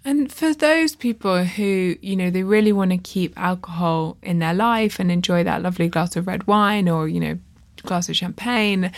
And 0.04 0.32
for 0.32 0.54
those 0.54 0.96
people 0.96 1.44
who, 1.44 1.96
you 2.02 2.16
know, 2.16 2.30
they 2.30 2.44
really 2.44 2.72
want 2.72 2.92
to 2.92 2.98
keep 2.98 3.38
alcohol 3.38 4.18
in 4.22 4.40
their 4.40 4.54
life 4.54 5.00
and 5.00 5.12
enjoy 5.12 5.44
that 5.44 5.62
lovely 5.62 5.88
glass 5.88 6.16
of 6.16 6.28
red 6.28 6.48
wine 6.48 6.90
or, 6.90 7.08
you 7.08 7.20
know, 7.20 7.38
glass 7.84 8.10
of 8.10 8.16
champagne, 8.16 8.92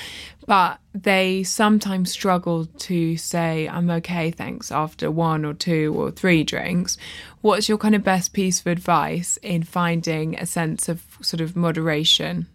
but 0.48 0.80
they 0.94 1.44
sometimes 1.44 2.12
struggle 2.12 2.66
to 2.66 3.16
say, 3.18 3.68
I'm 3.68 3.90
okay, 3.90 4.32
thanks, 4.32 4.72
after 4.72 5.12
one 5.12 5.46
or 5.46 5.54
two 5.54 5.94
or 5.96 6.12
three 6.12 6.44
drinks. 6.44 6.98
What's 7.42 7.70
your 7.70 7.78
kind 7.78 7.96
of 7.96 8.04
best 8.04 8.34
piece 8.34 8.60
of 8.60 8.68
advice 8.68 9.38
in 9.38 9.64
finding 9.64 10.36
a 10.36 10.46
sense 10.46 10.90
of 10.90 11.04
sort 11.22 11.42
of 11.42 11.56
moderation? 11.56 12.48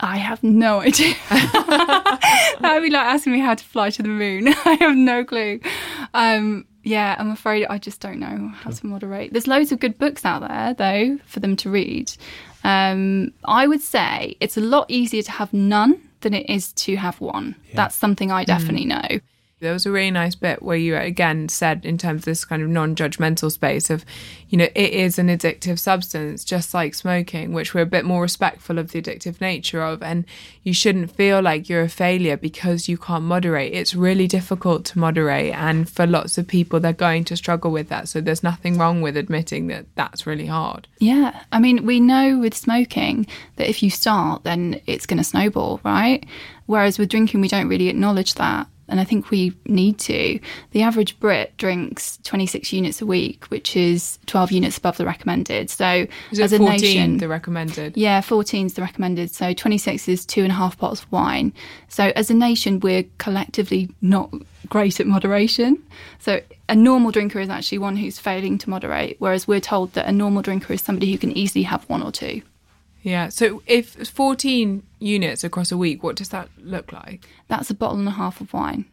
I 0.00 0.16
have 0.18 0.42
no 0.44 0.80
idea. 0.80 1.14
that 1.30 2.60
would 2.62 2.82
be 2.82 2.90
like 2.90 3.06
asking 3.06 3.32
me 3.32 3.40
how 3.40 3.54
to 3.54 3.64
fly 3.64 3.90
to 3.90 4.02
the 4.02 4.08
moon. 4.08 4.48
I 4.64 4.76
have 4.80 4.96
no 4.96 5.24
clue. 5.24 5.60
Um, 6.14 6.66
yeah, 6.84 7.16
I'm 7.18 7.30
afraid 7.30 7.66
I 7.66 7.78
just 7.78 8.00
don't 8.00 8.20
know 8.20 8.52
how 8.54 8.70
to 8.70 8.86
moderate. 8.86 9.32
There's 9.32 9.46
loads 9.46 9.72
of 9.72 9.80
good 9.80 9.98
books 9.98 10.24
out 10.24 10.46
there, 10.46 10.74
though, 10.74 11.18
for 11.26 11.40
them 11.40 11.56
to 11.56 11.70
read. 11.70 12.12
Um, 12.64 13.32
I 13.44 13.66
would 13.66 13.80
say 13.80 14.36
it's 14.40 14.56
a 14.56 14.60
lot 14.60 14.86
easier 14.88 15.22
to 15.22 15.32
have 15.32 15.52
none 15.52 16.00
than 16.20 16.34
it 16.34 16.48
is 16.48 16.72
to 16.74 16.96
have 16.96 17.20
one. 17.20 17.56
Yeah. 17.68 17.76
That's 17.76 17.94
something 17.94 18.30
I 18.30 18.44
definitely 18.44 18.86
mm. 18.86 19.10
know. 19.10 19.20
There 19.60 19.72
was 19.72 19.86
a 19.86 19.90
really 19.90 20.12
nice 20.12 20.36
bit 20.36 20.62
where 20.62 20.76
you 20.76 20.96
again 20.96 21.48
said, 21.48 21.84
in 21.84 21.98
terms 21.98 22.20
of 22.20 22.24
this 22.26 22.44
kind 22.44 22.62
of 22.62 22.68
non 22.68 22.94
judgmental 22.94 23.50
space, 23.50 23.90
of, 23.90 24.04
you 24.48 24.56
know, 24.56 24.68
it 24.74 24.92
is 24.92 25.18
an 25.18 25.26
addictive 25.28 25.80
substance, 25.80 26.44
just 26.44 26.72
like 26.74 26.94
smoking, 26.94 27.52
which 27.52 27.74
we're 27.74 27.80
a 27.80 27.86
bit 27.86 28.04
more 28.04 28.22
respectful 28.22 28.78
of 28.78 28.92
the 28.92 29.02
addictive 29.02 29.40
nature 29.40 29.82
of. 29.82 30.00
And 30.00 30.24
you 30.62 30.72
shouldn't 30.72 31.10
feel 31.10 31.42
like 31.42 31.68
you're 31.68 31.82
a 31.82 31.88
failure 31.88 32.36
because 32.36 32.88
you 32.88 32.96
can't 32.96 33.24
moderate. 33.24 33.72
It's 33.72 33.94
really 33.94 34.28
difficult 34.28 34.84
to 34.86 34.98
moderate. 34.98 35.54
And 35.54 35.90
for 35.90 36.06
lots 36.06 36.38
of 36.38 36.46
people, 36.46 36.78
they're 36.78 36.92
going 36.92 37.24
to 37.24 37.36
struggle 37.36 37.72
with 37.72 37.88
that. 37.88 38.08
So 38.08 38.20
there's 38.20 38.44
nothing 38.44 38.78
wrong 38.78 39.02
with 39.02 39.16
admitting 39.16 39.66
that 39.68 39.86
that's 39.96 40.24
really 40.24 40.46
hard. 40.46 40.86
Yeah. 41.00 41.42
I 41.50 41.58
mean, 41.58 41.84
we 41.84 41.98
know 41.98 42.38
with 42.38 42.54
smoking 42.54 43.26
that 43.56 43.68
if 43.68 43.82
you 43.82 43.90
start, 43.90 44.44
then 44.44 44.80
it's 44.86 45.06
going 45.06 45.18
to 45.18 45.24
snowball, 45.24 45.80
right? 45.84 46.24
Whereas 46.66 46.96
with 46.96 47.08
drinking, 47.08 47.40
we 47.40 47.48
don't 47.48 47.68
really 47.68 47.88
acknowledge 47.88 48.34
that 48.34 48.68
and 48.88 49.00
I 49.00 49.04
think 49.04 49.30
we 49.30 49.54
need 49.66 49.98
to. 50.00 50.40
The 50.72 50.82
average 50.82 51.18
Brit 51.20 51.56
drinks 51.56 52.18
26 52.24 52.72
units 52.72 53.00
a 53.00 53.06
week, 53.06 53.44
which 53.46 53.76
is 53.76 54.18
12 54.26 54.52
units 54.52 54.78
above 54.78 54.96
the 54.96 55.06
recommended. 55.06 55.70
So 55.70 56.06
as 56.38 56.52
a 56.52 56.58
nation, 56.58 57.18
the 57.18 57.28
recommended. 57.28 57.96
Yeah, 57.96 58.20
14 58.20 58.66
is 58.66 58.74
the 58.74 58.82
recommended. 58.82 59.30
So 59.30 59.52
26 59.52 60.08
is 60.08 60.26
two 60.26 60.42
and 60.42 60.52
a 60.52 60.54
half 60.54 60.78
bottles 60.78 61.02
of 61.02 61.12
wine. 61.12 61.52
So 61.88 62.12
as 62.16 62.30
a 62.30 62.34
nation, 62.34 62.80
we're 62.80 63.04
collectively 63.18 63.90
not 64.00 64.32
great 64.68 65.00
at 65.00 65.06
moderation. 65.06 65.82
So 66.18 66.40
a 66.68 66.74
normal 66.74 67.10
drinker 67.10 67.40
is 67.40 67.48
actually 67.48 67.78
one 67.78 67.96
who's 67.96 68.18
failing 68.18 68.58
to 68.58 68.70
moderate, 68.70 69.16
whereas 69.18 69.48
we're 69.48 69.60
told 69.60 69.92
that 69.94 70.06
a 70.06 70.12
normal 70.12 70.42
drinker 70.42 70.72
is 70.72 70.82
somebody 70.82 71.10
who 71.12 71.18
can 71.18 71.32
easily 71.32 71.62
have 71.62 71.88
one 71.88 72.02
or 72.02 72.12
two. 72.12 72.42
Yeah. 73.02 73.28
So 73.28 73.62
if 73.66 74.08
14 74.08 74.82
units 74.98 75.44
across 75.44 75.72
a 75.72 75.76
week, 75.76 76.02
what 76.02 76.16
does 76.16 76.30
that 76.30 76.48
look 76.58 76.92
like? 76.92 77.26
That's 77.48 77.70
a 77.70 77.74
bottle 77.74 77.98
and 77.98 78.08
a 78.08 78.12
half 78.12 78.40
of 78.40 78.52
wine. 78.52 78.86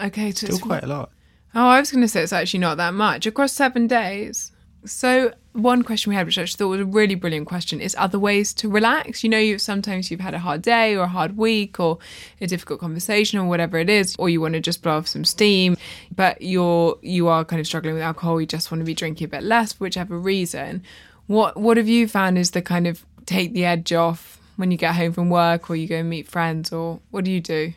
Okay. 0.00 0.30
So 0.32 0.46
Still 0.46 0.58
quite 0.58 0.84
a 0.84 0.88
lot. 0.88 1.10
Oh, 1.54 1.66
I 1.66 1.80
was 1.80 1.90
going 1.90 2.02
to 2.02 2.08
say 2.08 2.22
it's 2.22 2.32
actually 2.32 2.60
not 2.60 2.76
that 2.76 2.94
much 2.94 3.26
across 3.26 3.52
seven 3.52 3.86
days. 3.86 4.52
So 4.84 5.34
one 5.52 5.82
question 5.82 6.10
we 6.10 6.16
had, 6.16 6.26
which 6.26 6.38
I 6.38 6.46
thought 6.46 6.68
was 6.68 6.80
a 6.80 6.84
really 6.84 7.14
brilliant 7.14 7.46
question, 7.46 7.80
is 7.80 7.94
other 7.98 8.18
ways 8.18 8.54
to 8.54 8.68
relax. 8.68 9.22
You 9.22 9.28
know, 9.28 9.38
you 9.38 9.58
sometimes 9.58 10.10
you've 10.10 10.20
had 10.20 10.32
a 10.32 10.38
hard 10.38 10.62
day 10.62 10.96
or 10.96 11.02
a 11.02 11.08
hard 11.08 11.36
week 11.36 11.78
or 11.80 11.98
a 12.40 12.46
difficult 12.46 12.80
conversation 12.80 13.38
or 13.38 13.46
whatever 13.46 13.78
it 13.78 13.90
is, 13.90 14.14
or 14.18 14.28
you 14.28 14.40
want 14.40 14.54
to 14.54 14.60
just 14.60 14.82
blow 14.82 14.98
off 14.98 15.08
some 15.08 15.24
steam, 15.24 15.76
but 16.14 16.40
you're 16.40 16.98
you 17.02 17.28
are 17.28 17.44
kind 17.44 17.60
of 17.60 17.66
struggling 17.66 17.94
with 17.94 18.02
alcohol. 18.02 18.40
You 18.40 18.46
just 18.46 18.70
want 18.70 18.80
to 18.80 18.86
be 18.86 18.94
drinking 18.94 19.26
a 19.26 19.28
bit 19.28 19.42
less 19.42 19.72
for 19.72 19.84
whichever 19.84 20.18
reason. 20.18 20.82
What 21.26 21.56
what 21.56 21.76
have 21.76 21.88
you 21.88 22.08
found 22.08 22.38
is 22.38 22.52
the 22.52 22.62
kind 22.62 22.86
of 22.86 23.04
take 23.30 23.52
the 23.52 23.64
edge 23.64 23.92
off 23.92 24.38
when 24.56 24.70
you 24.70 24.76
get 24.76 24.94
home 24.94 25.12
from 25.12 25.30
work 25.30 25.70
or 25.70 25.76
you 25.76 25.86
go 25.86 25.96
and 25.96 26.10
meet 26.10 26.28
friends 26.28 26.72
or 26.72 27.00
what 27.10 27.24
do 27.24 27.30
you 27.30 27.40
do? 27.40 27.72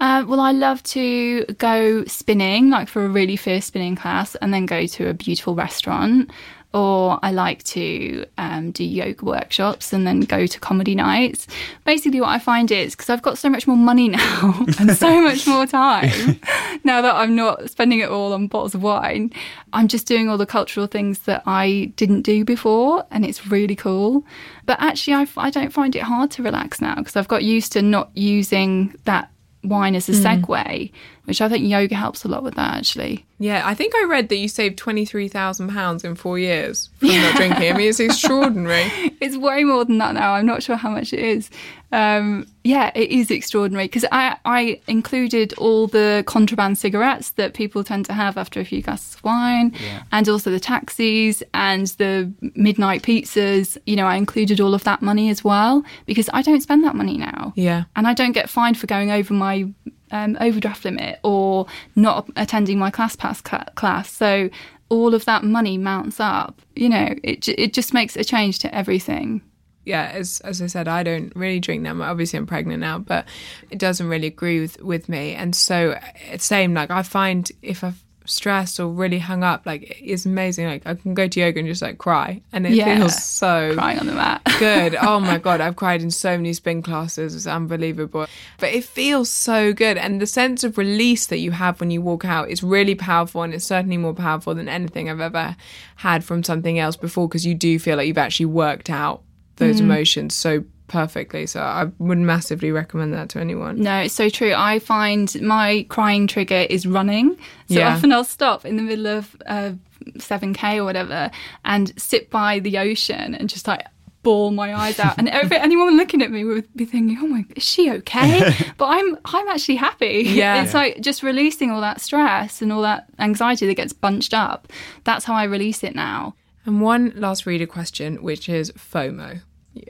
Uh, 0.00 0.24
well, 0.26 0.40
I 0.40 0.52
love 0.52 0.82
to 0.84 1.44
go 1.58 2.04
spinning, 2.04 2.70
like 2.70 2.88
for 2.88 3.04
a 3.04 3.08
really 3.08 3.36
fierce 3.36 3.66
spinning 3.66 3.96
class, 3.96 4.34
and 4.36 4.54
then 4.54 4.66
go 4.66 4.86
to 4.86 5.08
a 5.08 5.14
beautiful 5.14 5.54
restaurant 5.54 6.30
or 6.74 7.20
I 7.22 7.30
like 7.30 7.62
to 7.64 8.26
um, 8.36 8.72
do 8.72 8.82
yoga 8.82 9.24
workshops 9.24 9.92
and 9.92 10.04
then 10.04 10.20
go 10.20 10.44
to 10.44 10.60
comedy 10.60 10.96
nights. 10.96 11.46
Basically, 11.84 12.20
what 12.20 12.30
I 12.30 12.40
find 12.40 12.70
is 12.72 12.94
because 12.94 13.08
I've 13.08 13.22
got 13.22 13.38
so 13.38 13.48
much 13.48 13.68
more 13.68 13.76
money 13.76 14.08
now 14.10 14.66
and 14.80 14.96
so 14.96 15.22
much 15.22 15.46
more 15.46 15.66
time 15.66 16.40
now 16.84 17.00
that 17.00 17.14
I'm 17.14 17.36
not 17.36 17.70
spending 17.70 18.00
it 18.00 18.08
all 18.08 18.32
on 18.32 18.48
bottles 18.48 18.74
of 18.74 18.82
wine, 18.82 19.32
I'm 19.72 19.86
just 19.86 20.06
doing 20.06 20.28
all 20.28 20.36
the 20.36 20.46
cultural 20.46 20.88
things 20.88 21.20
that 21.20 21.44
I 21.46 21.92
didn't 21.96 22.22
do 22.22 22.44
before, 22.44 23.06
and 23.12 23.24
it's 23.24 23.46
really 23.46 23.76
cool. 23.76 24.24
But 24.66 24.80
actually, 24.80 25.14
I, 25.14 25.28
I 25.36 25.50
don't 25.50 25.72
find 25.72 25.94
it 25.94 26.02
hard 26.02 26.32
to 26.32 26.42
relax 26.42 26.80
now 26.80 26.96
because 26.96 27.14
I've 27.14 27.28
got 27.28 27.44
used 27.44 27.72
to 27.72 27.82
not 27.82 28.10
using 28.16 28.98
that 29.04 29.30
wine 29.64 29.94
as 29.94 30.08
a 30.08 30.12
mm. 30.12 30.42
segue, 30.42 30.92
which 31.24 31.40
I 31.40 31.48
think 31.48 31.66
yoga 31.66 31.94
helps 31.94 32.24
a 32.24 32.28
lot 32.28 32.42
with 32.42 32.54
that 32.54 32.76
actually. 32.76 33.24
Yeah, 33.38 33.62
I 33.64 33.74
think 33.74 33.94
I 33.94 34.04
read 34.04 34.28
that 34.28 34.36
you 34.36 34.48
saved 34.48 34.78
twenty 34.78 35.04
three 35.04 35.28
thousand 35.28 35.68
pounds 35.68 36.04
in 36.04 36.14
four 36.14 36.38
years 36.38 36.90
from 36.98 37.08
yeah. 37.08 37.22
not 37.22 37.36
drinking. 37.36 37.72
I 37.72 37.76
mean, 37.76 37.88
it's 37.88 38.00
extraordinary. 38.00 38.90
it's 39.20 39.36
way 39.36 39.64
more 39.64 39.84
than 39.84 39.98
that 39.98 40.14
now. 40.14 40.34
I'm 40.34 40.46
not 40.46 40.62
sure 40.62 40.76
how 40.76 40.90
much 40.90 41.12
it 41.12 41.20
is. 41.20 41.50
Um, 41.94 42.48
yeah, 42.64 42.90
it 42.96 43.10
is 43.10 43.30
extraordinary 43.30 43.84
because 43.84 44.04
I 44.10 44.36
I 44.44 44.80
included 44.88 45.52
all 45.54 45.86
the 45.86 46.24
contraband 46.26 46.76
cigarettes 46.76 47.30
that 47.32 47.54
people 47.54 47.84
tend 47.84 48.04
to 48.06 48.12
have 48.12 48.36
after 48.36 48.58
a 48.58 48.64
few 48.64 48.82
glasses 48.82 49.14
of 49.14 49.22
wine, 49.22 49.72
yeah. 49.80 50.02
and 50.10 50.28
also 50.28 50.50
the 50.50 50.58
taxis 50.58 51.44
and 51.54 51.86
the 51.98 52.32
midnight 52.56 53.02
pizzas. 53.02 53.78
You 53.86 53.94
know, 53.94 54.06
I 54.06 54.16
included 54.16 54.60
all 54.60 54.74
of 54.74 54.82
that 54.82 55.02
money 55.02 55.30
as 55.30 55.44
well 55.44 55.84
because 56.04 56.28
I 56.32 56.42
don't 56.42 56.60
spend 56.60 56.82
that 56.82 56.96
money 56.96 57.16
now. 57.16 57.52
Yeah, 57.54 57.84
and 57.94 58.08
I 58.08 58.12
don't 58.12 58.32
get 58.32 58.50
fined 58.50 58.76
for 58.76 58.88
going 58.88 59.12
over 59.12 59.32
my 59.32 59.72
um, 60.10 60.36
overdraft 60.40 60.84
limit 60.84 61.20
or 61.22 61.66
not 61.94 62.28
attending 62.34 62.76
my 62.76 62.90
ClassPass 62.90 63.74
class. 63.76 64.10
So 64.10 64.50
all 64.88 65.14
of 65.14 65.26
that 65.26 65.44
money 65.44 65.78
mounts 65.78 66.18
up. 66.18 66.60
You 66.74 66.88
know, 66.88 67.14
it 67.22 67.46
it 67.48 67.72
just 67.72 67.94
makes 67.94 68.16
a 68.16 68.24
change 68.24 68.58
to 68.60 68.74
everything. 68.74 69.42
Yeah, 69.84 70.10
as 70.14 70.40
as 70.40 70.62
I 70.62 70.66
said, 70.66 70.88
I 70.88 71.02
don't 71.02 71.34
really 71.36 71.60
drink 71.60 71.82
now. 71.82 72.00
Obviously, 72.02 72.38
I'm 72.38 72.46
pregnant 72.46 72.80
now, 72.80 72.98
but 72.98 73.26
it 73.70 73.78
doesn't 73.78 74.08
really 74.08 74.28
agree 74.28 74.60
with 74.60 74.80
with 74.82 75.08
me. 75.08 75.34
And 75.34 75.54
so, 75.54 75.92
uh, 75.92 76.38
same 76.38 76.74
like 76.74 76.90
I 76.90 77.02
find 77.02 77.50
if 77.62 77.84
I've 77.84 78.02
stressed 78.26 78.80
or 78.80 78.88
really 78.88 79.18
hung 79.18 79.44
up, 79.44 79.66
like 79.66 79.98
it's 80.00 80.24
amazing. 80.24 80.66
Like 80.66 80.86
I 80.86 80.94
can 80.94 81.14
go 81.14 81.28
to 81.28 81.40
yoga 81.40 81.58
and 81.58 81.68
just 81.68 81.82
like 81.82 81.98
cry, 81.98 82.40
and 82.52 82.66
it 82.66 82.72
yeah. 82.72 82.96
feels 82.96 83.22
so 83.22 83.74
crying 83.74 83.98
on 83.98 84.06
the 84.06 84.12
mat. 84.12 84.42
good. 84.58 84.96
Oh 85.00 85.20
my 85.20 85.38
god, 85.38 85.60
I've 85.60 85.76
cried 85.76 86.02
in 86.02 86.10
so 86.10 86.36
many 86.36 86.52
spin 86.52 86.82
classes. 86.82 87.34
It's 87.34 87.46
unbelievable, 87.46 88.26
but 88.58 88.70
it 88.70 88.84
feels 88.84 89.30
so 89.30 89.72
good, 89.72 89.98
and 89.98 90.20
the 90.20 90.26
sense 90.26 90.64
of 90.64 90.78
release 90.78 91.26
that 91.26 91.38
you 91.38 91.52
have 91.52 91.80
when 91.80 91.90
you 91.90 92.00
walk 92.00 92.24
out 92.24 92.50
is 92.50 92.62
really 92.62 92.94
powerful, 92.94 93.42
and 93.42 93.54
it's 93.54 93.64
certainly 93.64 93.96
more 93.96 94.14
powerful 94.14 94.54
than 94.54 94.68
anything 94.68 95.10
I've 95.10 95.20
ever 95.20 95.56
had 95.96 96.24
from 96.24 96.42
something 96.42 96.78
else 96.78 96.96
before 96.96 97.28
because 97.28 97.46
you 97.46 97.54
do 97.54 97.78
feel 97.78 97.96
like 97.96 98.06
you've 98.06 98.18
actually 98.18 98.46
worked 98.46 98.90
out 98.90 99.22
those 99.56 99.76
mm. 99.76 99.84
emotions 99.84 100.34
so 100.34 100.64
perfectly. 100.88 101.46
So 101.46 101.60
I 101.60 101.90
would 101.98 102.18
massively 102.18 102.70
recommend 102.70 103.14
that 103.14 103.28
to 103.30 103.40
anyone. 103.40 103.80
No, 103.80 104.00
it's 104.00 104.14
so 104.14 104.28
true. 104.28 104.52
I 104.54 104.78
find 104.78 105.40
my 105.42 105.86
crying 105.88 106.26
trigger 106.26 106.66
is 106.68 106.86
running. 106.86 107.36
So 107.68 107.78
yeah. 107.78 107.94
often 107.94 108.12
I'll 108.12 108.24
stop 108.24 108.64
in 108.64 108.76
the 108.76 108.82
middle 108.82 109.06
of 109.06 109.34
uh, 109.46 109.72
7K 110.18 110.76
or 110.78 110.84
whatever 110.84 111.30
and 111.64 111.92
sit 112.00 112.30
by 112.30 112.58
the 112.58 112.78
ocean 112.78 113.34
and 113.34 113.48
just 113.48 113.66
like 113.66 113.86
bawl 114.22 114.50
my 114.50 114.74
eyes 114.74 114.98
out 114.98 115.14
and 115.18 115.28
every, 115.28 115.56
anyone 115.68 115.96
looking 115.96 116.22
at 116.22 116.30
me 116.30 116.44
would 116.44 116.66
be 116.74 116.86
thinking 116.86 117.18
oh 117.20 117.26
my 117.26 117.44
is 117.54 117.62
she 117.62 117.90
okay 117.90 118.54
but 118.78 118.86
i'm 118.86 119.18
i'm 119.26 119.46
actually 119.48 119.76
happy 119.76 120.24
yeah 120.26 120.62
it's 120.62 120.72
like 120.72 120.98
just 121.02 121.22
releasing 121.22 121.70
all 121.70 121.82
that 121.82 122.00
stress 122.00 122.62
and 122.62 122.72
all 122.72 122.80
that 122.80 123.06
anxiety 123.18 123.66
that 123.66 123.74
gets 123.74 123.92
bunched 123.92 124.32
up 124.32 124.72
that's 125.04 125.26
how 125.26 125.34
i 125.34 125.44
release 125.44 125.84
it 125.84 125.94
now 125.94 126.34
and 126.66 126.80
one 126.80 127.12
last 127.16 127.46
reader 127.46 127.66
question 127.66 128.22
which 128.22 128.48
is 128.48 128.70
fomo 128.72 129.40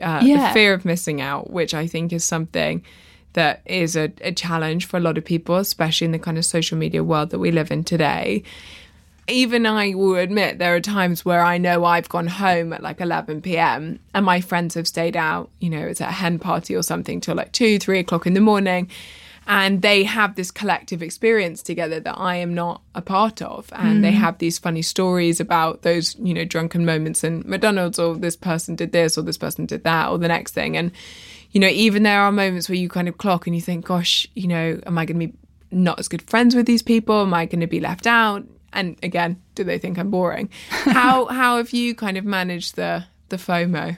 uh, 0.01 0.21
yeah. 0.23 0.47
the 0.47 0.53
fear 0.53 0.73
of 0.73 0.85
missing 0.85 1.21
out, 1.21 1.51
which 1.51 1.73
I 1.73 1.87
think 1.87 2.11
is 2.11 2.23
something 2.23 2.83
that 3.33 3.61
is 3.65 3.95
a, 3.95 4.11
a 4.21 4.31
challenge 4.31 4.85
for 4.85 4.97
a 4.97 4.99
lot 4.99 5.17
of 5.17 5.25
people, 5.25 5.57
especially 5.57 6.05
in 6.05 6.11
the 6.11 6.19
kind 6.19 6.37
of 6.37 6.45
social 6.45 6.77
media 6.77 7.03
world 7.03 7.31
that 7.31 7.39
we 7.39 7.51
live 7.51 7.71
in 7.71 7.83
today. 7.83 8.43
Even 9.27 9.65
I 9.65 9.95
will 9.95 10.15
admit 10.15 10.59
there 10.59 10.75
are 10.75 10.79
times 10.79 11.25
where 11.25 11.41
I 11.41 11.57
know 11.57 11.83
I've 11.83 12.09
gone 12.09 12.27
home 12.27 12.71
at 12.73 12.83
like 12.83 13.01
11 13.01 13.41
p.m. 13.41 13.99
and 14.13 14.25
my 14.25 14.39
friends 14.39 14.75
have 14.75 14.87
stayed 14.87 15.17
out, 15.17 15.49
you 15.59 15.69
know, 15.69 15.79
it's 15.79 16.01
a 16.01 16.05
hen 16.05 16.37
party 16.39 16.75
or 16.75 16.83
something 16.83 17.19
till 17.19 17.35
like 17.35 17.51
two, 17.51 17.79
three 17.79 17.99
o'clock 17.99 18.27
in 18.27 18.35
the 18.35 18.41
morning 18.41 18.89
and 19.47 19.81
they 19.81 20.03
have 20.03 20.35
this 20.35 20.49
collective 20.49 21.03
experience 21.03 21.61
together 21.61 21.99
that 21.99 22.17
I 22.17 22.37
am 22.37 22.53
not 22.53 22.81
a 22.95 23.01
part 23.01 23.41
of. 23.41 23.69
And 23.73 23.99
mm. 23.99 24.01
they 24.01 24.11
have 24.11 24.39
these 24.39 24.57
funny 24.57 24.81
stories 24.81 25.39
about 25.39 25.83
those, 25.83 26.15
you 26.17 26.33
know, 26.33 26.45
drunken 26.45 26.85
moments 26.85 27.23
in 27.23 27.43
McDonald's, 27.45 27.99
or 27.99 28.15
this 28.15 28.35
person 28.35 28.75
did 28.75 28.91
this, 28.91 29.17
or 29.17 29.21
this 29.21 29.37
person 29.37 29.65
did 29.65 29.83
that, 29.83 30.09
or 30.09 30.17
the 30.17 30.27
next 30.27 30.53
thing. 30.53 30.75
And, 30.75 30.91
you 31.51 31.59
know, 31.59 31.67
even 31.67 32.03
there 32.03 32.21
are 32.21 32.31
moments 32.31 32.69
where 32.69 32.77
you 32.77 32.89
kind 32.89 33.07
of 33.07 33.17
clock 33.17 33.45
and 33.45 33.55
you 33.55 33.61
think, 33.61 33.85
gosh, 33.85 34.27
you 34.33 34.47
know, 34.47 34.79
am 34.85 34.97
I 34.97 35.05
going 35.05 35.19
to 35.19 35.27
be 35.27 35.33
not 35.71 35.99
as 35.99 36.07
good 36.07 36.23
friends 36.23 36.55
with 36.55 36.65
these 36.65 36.81
people? 36.81 37.21
Am 37.21 37.33
I 37.33 37.45
going 37.45 37.61
to 37.61 37.67
be 37.67 37.79
left 37.79 38.07
out? 38.07 38.43
And 38.73 38.97
again, 39.03 39.41
do 39.53 39.63
they 39.63 39.77
think 39.77 39.97
I'm 39.97 40.09
boring? 40.09 40.49
how 40.69 41.25
how 41.25 41.57
have 41.57 41.71
you 41.71 41.95
kind 41.95 42.17
of 42.17 42.25
managed 42.25 42.75
the 42.75 43.05
the 43.29 43.37
FOMO? 43.37 43.97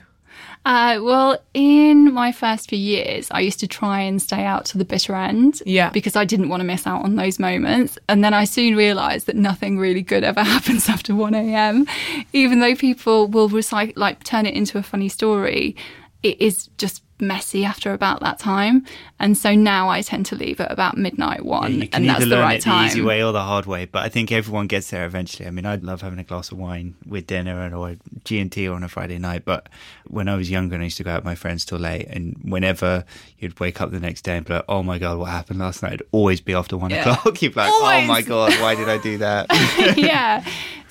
Uh, 0.68 1.00
well, 1.02 1.38
in 1.54 2.12
my 2.12 2.30
first 2.30 2.68
few 2.68 2.78
years, 2.78 3.28
I 3.30 3.40
used 3.40 3.58
to 3.60 3.66
try 3.66 4.00
and 4.00 4.20
stay 4.20 4.44
out 4.44 4.66
to 4.66 4.76
the 4.76 4.84
bitter 4.84 5.14
end. 5.14 5.62
Yeah. 5.64 5.88
Because 5.88 6.14
I 6.14 6.26
didn't 6.26 6.50
want 6.50 6.60
to 6.60 6.64
miss 6.64 6.86
out 6.86 7.04
on 7.04 7.16
those 7.16 7.38
moments. 7.38 7.98
And 8.06 8.22
then 8.22 8.34
I 8.34 8.44
soon 8.44 8.76
realized 8.76 9.24
that 9.28 9.36
nothing 9.36 9.78
really 9.78 10.02
good 10.02 10.24
ever 10.24 10.42
happens 10.44 10.90
after 10.90 11.14
1 11.14 11.34
a.m. 11.34 11.86
Even 12.34 12.60
though 12.60 12.74
people 12.74 13.28
will 13.28 13.48
recite, 13.48 13.96
like, 13.96 14.24
turn 14.24 14.44
it 14.44 14.52
into 14.52 14.76
a 14.76 14.82
funny 14.82 15.08
story, 15.08 15.74
it 16.22 16.38
is 16.38 16.68
just 16.76 17.02
messy 17.20 17.64
after 17.64 17.92
about 17.92 18.20
that 18.20 18.38
time. 18.38 18.84
And 19.18 19.36
so 19.36 19.54
now 19.54 19.88
I 19.88 20.02
tend 20.02 20.26
to 20.26 20.34
leave 20.36 20.60
at 20.60 20.70
about 20.70 20.96
midnight 20.96 21.44
one. 21.44 21.80
can 21.82 21.88
and 21.92 22.08
that's 22.08 22.26
the 22.28 22.38
right 22.38 22.60
time. 22.60 22.82
the 22.84 22.86
easy 22.92 23.02
way 23.02 23.22
or 23.22 23.32
the 23.32 23.42
hard 23.42 23.66
way, 23.66 23.84
but 23.86 24.02
I 24.04 24.08
think 24.08 24.30
everyone 24.32 24.66
gets 24.66 24.90
there 24.90 25.04
eventually. 25.06 25.46
I 25.46 25.50
mean, 25.50 25.66
I'd 25.66 25.82
love 25.82 26.02
having 26.02 26.18
a 26.18 26.24
glass 26.24 26.52
of 26.52 26.58
wine 26.58 26.94
with 27.06 27.26
dinner 27.26 27.60
and 27.62 27.74
or 27.74 27.96
G 28.24 28.38
and 28.38 28.50
T 28.52 28.68
on 28.68 28.82
a 28.82 28.88
Friday 28.88 29.18
night. 29.18 29.44
But 29.44 29.68
when 30.06 30.28
I 30.28 30.36
was 30.36 30.50
younger 30.50 30.74
and 30.74 30.82
I 30.82 30.86
used 30.86 30.96
to 30.98 31.04
go 31.04 31.10
out 31.10 31.18
with 31.18 31.24
my 31.24 31.34
friends 31.34 31.64
till 31.64 31.78
late, 31.78 32.06
and 32.08 32.36
whenever 32.42 33.04
you'd 33.38 33.58
wake 33.60 33.80
up 33.80 33.90
the 33.90 34.00
next 34.00 34.22
day 34.22 34.36
and 34.36 34.46
be 34.46 34.54
like, 34.54 34.64
"Oh 34.68 34.82
my 34.82 34.98
god, 34.98 35.18
what 35.18 35.30
happened 35.30 35.58
last 35.58 35.82
night?" 35.82 35.94
It'd 35.94 36.06
always 36.12 36.40
be 36.40 36.54
after 36.54 36.76
one 36.76 36.90
Yeah. 36.90 37.12
o'clock. 37.12 37.42
You'd 37.42 37.54
be 37.54 37.60
like, 37.60 37.70
"Oh 37.72 38.04
my 38.06 38.22
god, 38.22 38.52
why 38.60 38.74
did 38.74 38.88
I 38.88 38.98
do 38.98 39.18
that?" 39.18 39.46
yeah. 39.96 40.44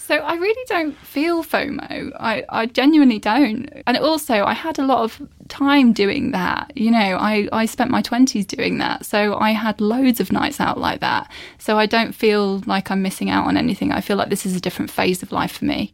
So 0.08 0.16
I 0.16 0.36
really 0.36 0.64
don't 0.68 0.98
feel 1.00 1.44
FOMO. 1.44 2.14
I, 2.18 2.46
I 2.48 2.68
genuinely 2.68 3.20
don't. 3.20 3.70
And 3.86 3.98
also, 3.98 4.46
I 4.46 4.54
had 4.54 4.80
a 4.80 4.86
lot 4.86 5.00
of 5.04 5.22
time 5.50 5.92
doing 5.92 6.32
that. 6.32 6.72
You 6.78 6.92
know, 6.92 7.18
I, 7.18 7.50
I 7.52 7.66
spent 7.66 7.92
my 7.92 8.02
20s 8.02 8.48
doing 8.48 8.78
that. 8.78 9.06
So 9.06 9.36
I 9.38 9.52
had 9.52 9.82
loads 9.82 10.22
of 10.22 10.32
nights 10.32 10.62
out 10.62 10.78
like 10.80 11.02
that. 11.02 11.30
So 11.58 11.78
I 11.78 11.88
don't 11.88 12.14
feel 12.14 12.60
like 12.60 12.90
I'm 12.90 13.02
missing 13.02 13.30
out 13.30 13.48
on 13.48 13.58
anything. 13.58 13.92
I 13.92 14.00
feel 14.00 14.16
like 14.16 14.30
this 14.30 14.46
is 14.46 14.56
a 14.56 14.62
different 14.62 14.92
phase 14.92 15.22
of 15.22 15.34
life 15.34 15.52
for 15.52 15.66
me. 15.66 15.94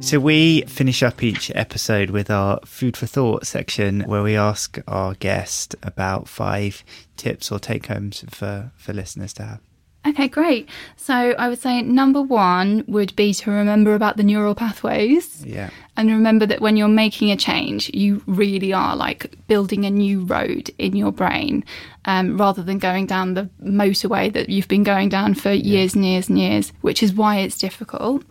So 0.00 0.20
we 0.20 0.64
finish 0.68 1.02
up 1.02 1.22
each 1.22 1.50
episode 1.54 2.10
with 2.10 2.28
our 2.28 2.60
food 2.66 2.94
for 2.94 3.06
thought 3.06 3.46
section 3.46 4.02
where 4.02 4.22
we 4.22 4.36
ask 4.36 4.78
our 4.86 5.14
guest 5.14 5.76
about 5.82 6.28
five 6.28 6.84
tips 7.16 7.50
or 7.50 7.58
take 7.58 7.86
homes 7.86 8.22
for, 8.28 8.70
for 8.76 8.92
listeners 8.92 9.32
to 9.32 9.44
have. 9.44 9.73
Okay, 10.06 10.28
great. 10.28 10.68
So 10.96 11.14
I 11.14 11.48
would 11.48 11.60
say 11.60 11.80
number 11.80 12.20
one 12.20 12.84
would 12.86 13.16
be 13.16 13.32
to 13.34 13.50
remember 13.50 13.94
about 13.94 14.18
the 14.18 14.22
neural 14.22 14.54
pathways. 14.54 15.44
Yeah. 15.46 15.70
And 15.96 16.10
remember 16.10 16.44
that 16.44 16.60
when 16.60 16.76
you're 16.76 16.88
making 16.88 17.30
a 17.30 17.36
change, 17.36 17.90
you 17.94 18.22
really 18.26 18.72
are 18.72 18.96
like 18.96 19.34
building 19.46 19.86
a 19.86 19.90
new 19.90 20.24
road 20.24 20.70
in 20.76 20.94
your 20.94 21.10
brain 21.10 21.64
um, 22.04 22.36
rather 22.36 22.62
than 22.62 22.78
going 22.78 23.06
down 23.06 23.32
the 23.32 23.48
motorway 23.62 24.30
that 24.32 24.50
you've 24.50 24.68
been 24.68 24.82
going 24.82 25.08
down 25.08 25.34
for 25.34 25.52
years 25.52 25.94
and 25.94 26.04
years 26.04 26.28
and 26.28 26.38
years, 26.38 26.72
which 26.82 27.02
is 27.02 27.14
why 27.14 27.38
it's 27.38 27.56
difficult. 27.56 28.24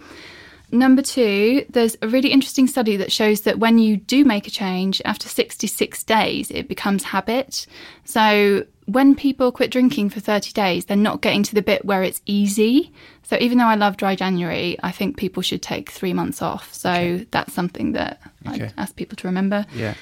Number 0.74 1.04
two, 1.04 1.66
there's 1.70 1.96
a 2.02 2.08
really 2.08 2.30
interesting 2.30 2.66
study 2.66 2.98
that 2.98 3.12
shows 3.12 3.42
that 3.42 3.60
when 3.60 3.78
you 3.78 3.98
do 3.98 4.26
make 4.26 4.48
a 4.48 4.52
change, 4.52 5.04
after 5.06 5.30
66 5.30 6.04
days, 6.04 6.50
it 6.50 6.68
becomes 6.68 7.04
habit. 7.04 7.68
So 8.06 8.66
when 8.86 9.16
people 9.16 9.52
quit 9.52 9.72
drinking 9.72 10.10
for 10.10 10.20
30 10.20 10.52
days, 10.52 10.86
they're 10.86 10.98
not 10.98 11.22
getting 11.22 11.44
to 11.44 11.56
the 11.56 11.62
bit 11.62 11.86
where 11.86 12.04
it's 12.04 12.22
easy. 12.26 12.92
So 13.24 13.38
even 13.40 13.58
though 13.58 13.66
I 13.66 13.76
love 13.76 13.98
dry 13.98 14.16
January, 14.16 14.78
I 14.84 14.92
think 14.92 15.18
people 15.18 15.42
should 15.42 15.62
take 15.62 15.90
three 15.90 16.14
months 16.14 16.42
off. 16.42 16.74
So 16.74 17.26
that's 17.32 17.54
something 17.54 17.94
that 17.94 18.22
Okay. 18.48 18.66
I'd 18.66 18.74
ask 18.78 18.96
people 18.96 19.16
to 19.18 19.28
remember. 19.28 19.66
Yeah. 19.74 19.94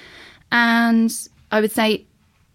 And 0.52 1.12
I 1.52 1.62
would 1.62 1.72
say 1.72 2.06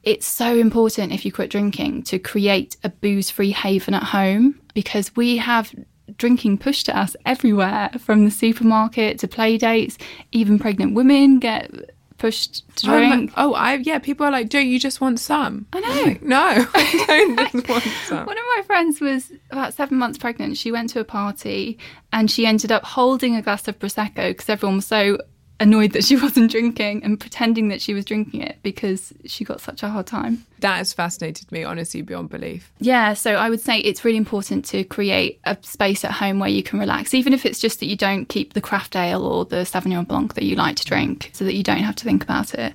it's 0.02 0.26
so 0.26 0.56
important 0.56 1.12
if 1.12 1.24
you 1.24 1.32
quit 1.32 1.50
drinking 1.50 2.04
to 2.04 2.18
create 2.18 2.76
a 2.84 2.88
booze 2.88 3.30
free 3.30 3.50
haven 3.50 3.94
at 3.94 4.04
home 4.04 4.60
because 4.74 5.14
we 5.16 5.36
have 5.38 5.74
drinking 6.16 6.58
pushed 6.58 6.88
at 6.88 6.94
us 6.94 7.16
everywhere 7.26 7.90
from 7.98 8.24
the 8.24 8.30
supermarket 8.30 9.18
to 9.18 9.28
play 9.28 9.58
dates. 9.58 9.98
Even 10.32 10.58
pregnant 10.58 10.94
women 10.94 11.38
get 11.38 11.95
pushed 12.18 12.64
to 12.76 12.86
drink. 12.86 13.32
oh, 13.36 13.54
I 13.54 13.74
yeah. 13.74 13.98
People 13.98 14.26
are 14.26 14.30
like, 14.30 14.48
"Don't 14.48 14.66
you 14.66 14.78
just 14.78 15.00
want 15.00 15.20
some?" 15.20 15.66
I 15.72 15.80
know. 15.80 16.02
Like, 16.04 16.22
no, 16.22 16.38
I 16.74 17.04
don't 17.06 17.52
just 17.52 17.68
want 17.68 17.84
some. 18.04 18.26
One 18.26 18.38
of 18.38 18.44
my 18.56 18.62
friends 18.66 19.00
was 19.00 19.32
about 19.50 19.74
seven 19.74 19.98
months 19.98 20.18
pregnant. 20.18 20.56
She 20.56 20.72
went 20.72 20.90
to 20.90 21.00
a 21.00 21.04
party 21.04 21.78
and 22.12 22.30
she 22.30 22.46
ended 22.46 22.72
up 22.72 22.84
holding 22.84 23.36
a 23.36 23.42
glass 23.42 23.68
of 23.68 23.78
Prosecco 23.78 24.30
because 24.30 24.48
everyone 24.48 24.76
was 24.76 24.86
so 24.86 25.18
annoyed 25.60 25.92
that 25.92 26.04
she 26.04 26.16
wasn't 26.22 26.50
drinking 26.50 27.02
and 27.04 27.18
pretending 27.18 27.68
that 27.68 27.80
she 27.80 27.94
was 27.94 28.04
drinking 28.04 28.42
it 28.42 28.58
because 28.62 29.12
she 29.24 29.44
got 29.44 29.60
such 29.60 29.82
a 29.82 29.88
hard 29.88 30.06
time. 30.06 30.44
That 30.60 30.76
has 30.76 30.92
fascinated 30.92 31.50
me, 31.52 31.64
honestly, 31.64 32.02
beyond 32.02 32.30
belief. 32.30 32.72
Yeah, 32.78 33.14
so 33.14 33.34
I 33.34 33.50
would 33.50 33.60
say 33.60 33.78
it's 33.78 34.04
really 34.04 34.18
important 34.18 34.64
to 34.66 34.84
create 34.84 35.40
a 35.44 35.56
space 35.62 36.04
at 36.04 36.12
home 36.12 36.38
where 36.38 36.48
you 36.48 36.62
can 36.62 36.78
relax, 36.78 37.14
even 37.14 37.32
if 37.32 37.44
it's 37.44 37.58
just 37.58 37.80
that 37.80 37.86
you 37.86 37.96
don't 37.96 38.26
keep 38.26 38.54
the 38.54 38.60
craft 38.60 38.96
ale 38.96 39.24
or 39.24 39.44
the 39.44 39.64
Sauvignon 39.64 40.06
Blanc 40.06 40.34
that 40.34 40.44
you 40.44 40.56
like 40.56 40.76
to 40.76 40.84
drink, 40.84 41.30
so 41.32 41.44
that 41.44 41.54
you 41.54 41.62
don't 41.62 41.78
have 41.78 41.96
to 41.96 42.04
think 42.04 42.22
about 42.22 42.54
it. 42.54 42.72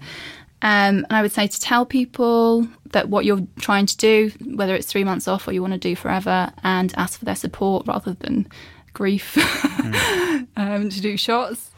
Um, 0.63 0.97
and 0.97 1.13
I 1.13 1.23
would 1.23 1.32
say 1.32 1.47
to 1.47 1.59
tell 1.59 1.88
people 1.88 2.67
that 2.91 3.09
what 3.09 3.25
you're 3.25 3.41
trying 3.59 3.88
to 3.88 3.97
do, 3.97 4.32
whether 4.45 4.75
it's 4.75 4.86
three 4.86 5.03
months 5.03 5.27
off 5.27 5.47
or 5.47 5.53
you 5.53 5.61
want 5.61 5.73
to 5.73 5.79
do 5.79 5.95
forever, 5.95 6.51
and 6.63 6.93
ask 6.97 7.17
for 7.17 7.25
their 7.25 7.36
support 7.36 7.88
rather 7.88 8.13
than 8.13 8.47
grief 8.93 9.38
um, 10.55 10.89
to 10.89 11.01
do 11.01 11.17
shots. 11.17 11.71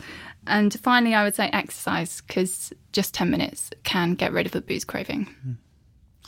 And 0.47 0.77
finally, 0.81 1.13
I 1.15 1.23
would 1.23 1.35
say 1.35 1.49
exercise 1.53 2.21
because 2.27 2.73
just 2.91 3.13
10 3.13 3.29
minutes 3.29 3.69
can 3.83 4.13
get 4.15 4.33
rid 4.33 4.45
of 4.45 4.55
a 4.55 4.61
booze 4.61 4.83
craving. 4.85 5.25
Hmm. 5.43 5.51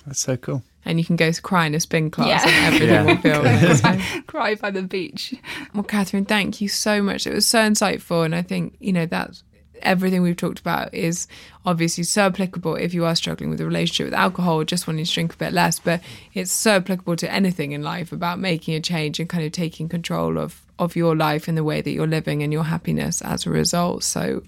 That's 0.06 0.20
so 0.20 0.38
cool. 0.38 0.64
And 0.86 1.00
you 1.00 1.06
can 1.06 1.16
go 1.16 1.32
to 1.32 1.42
cry 1.42 1.66
in 1.66 1.74
a 1.74 1.80
spin 1.80 2.12
class 2.12 2.46
Yeah. 2.46 2.50
and 2.68 2.76
everything 2.76 2.90
Yeah. 3.26 3.40
will 3.42 3.52
feel 3.60 3.76
fine. 3.78 4.24
Cry 4.28 4.54
by 4.56 4.70
the 4.70 4.84
beach. 4.84 5.34
Well, 5.74 5.84
Catherine, 5.84 6.26
thank 6.26 6.62
you 6.62 6.68
so 6.68 7.02
much. 7.02 7.26
It 7.26 7.34
was 7.34 7.48
so 7.48 7.60
insightful. 7.60 8.24
And 8.24 8.36
I 8.36 8.44
think, 8.44 8.76
you 8.80 8.94
know, 8.94 9.08
that 9.08 9.42
everything 9.82 10.22
we've 10.22 10.38
talked 10.38 10.60
about 10.60 10.94
is 10.94 11.28
obviously 11.66 12.04
so 12.04 12.28
applicable 12.28 12.76
if 12.76 12.94
you 12.94 13.04
are 13.04 13.16
struggling 13.16 13.50
with 13.50 13.60
a 13.62 13.66
relationship 13.66 14.06
with 14.06 14.14
alcohol, 14.14 14.62
or 14.62 14.64
just 14.66 14.86
wanting 14.88 15.06
to 15.06 15.12
drink 15.12 15.34
a 15.34 15.38
bit 15.38 15.54
less. 15.54 15.80
But 15.80 16.02
it's 16.36 16.52
so 16.52 16.76
applicable 16.78 17.16
to 17.18 17.32
anything 17.34 17.72
in 17.72 17.82
life 17.82 18.12
about 18.12 18.38
making 18.40 18.76
a 18.76 18.80
change 18.80 19.20
and 19.20 19.28
kind 19.28 19.44
of 19.44 19.52
taking 19.54 19.90
control 19.90 20.38
of, 20.38 20.62
of 20.78 20.96
your 20.96 21.16
life 21.16 21.48
and 21.48 21.58
the 21.58 21.64
way 21.64 21.82
that 21.82 21.92
you're 21.92 22.08
living 22.08 22.44
and 22.44 22.52
your 22.52 22.64
happiness 22.64 23.22
as 23.22 23.46
a 23.46 23.50
result. 23.50 24.04
So, 24.04 24.44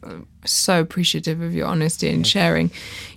so 0.45 0.81
appreciative 0.81 1.41
of 1.41 1.53
your 1.53 1.67
honesty 1.67 2.09
and 2.09 2.25
sharing 2.27 2.71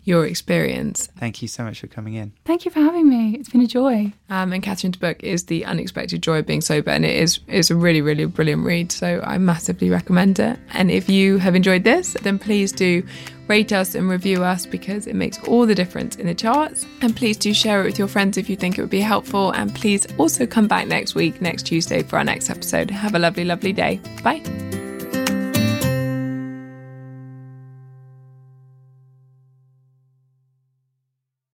your 0.04 0.26
experience. 0.26 1.08
Thank 1.18 1.42
you 1.42 1.48
so 1.48 1.64
much 1.64 1.80
for 1.80 1.86
coming 1.86 2.14
in. 2.14 2.32
Thank 2.44 2.64
you 2.64 2.70
for 2.70 2.80
having 2.80 3.08
me. 3.08 3.36
It's 3.38 3.48
been 3.48 3.62
a 3.62 3.66
joy. 3.66 4.12
Um, 4.28 4.52
and 4.52 4.62
Catherine's 4.62 4.96
book 4.96 5.22
is 5.22 5.46
The 5.46 5.64
Unexpected 5.64 6.22
Joy 6.22 6.38
of 6.38 6.46
Being 6.46 6.60
Sober, 6.60 6.90
and 6.90 7.04
it 7.04 7.16
is 7.16 7.40
is 7.48 7.70
a 7.70 7.76
really, 7.76 8.00
really 8.00 8.26
brilliant 8.26 8.64
read. 8.64 8.92
So 8.92 9.20
I 9.24 9.38
massively 9.38 9.90
recommend 9.90 10.38
it. 10.38 10.58
And 10.72 10.90
if 10.90 11.08
you 11.08 11.38
have 11.38 11.54
enjoyed 11.54 11.84
this, 11.84 12.16
then 12.22 12.38
please 12.38 12.72
do 12.72 13.02
rate 13.50 13.72
us 13.72 13.96
and 13.96 14.08
review 14.08 14.44
us 14.44 14.64
because 14.64 15.08
it 15.08 15.16
makes 15.16 15.38
all 15.48 15.66
the 15.66 15.74
difference 15.74 16.14
in 16.16 16.26
the 16.28 16.34
charts. 16.34 16.86
And 17.02 17.14
please 17.14 17.36
do 17.36 17.52
share 17.52 17.80
it 17.82 17.84
with 17.84 17.98
your 17.98 18.08
friends 18.08 18.38
if 18.38 18.48
you 18.48 18.54
think 18.54 18.78
it 18.78 18.80
would 18.80 18.90
be 18.90 19.00
helpful. 19.00 19.50
And 19.50 19.74
please 19.74 20.06
also 20.18 20.46
come 20.46 20.68
back 20.68 20.86
next 20.86 21.16
week, 21.16 21.42
next 21.42 21.64
Tuesday, 21.64 22.04
for 22.04 22.16
our 22.16 22.24
next 22.24 22.48
episode. 22.48 22.90
Have 22.90 23.16
a 23.16 23.18
lovely, 23.18 23.44
lovely 23.44 23.72
day. 23.72 24.00
Bye. 24.22 24.40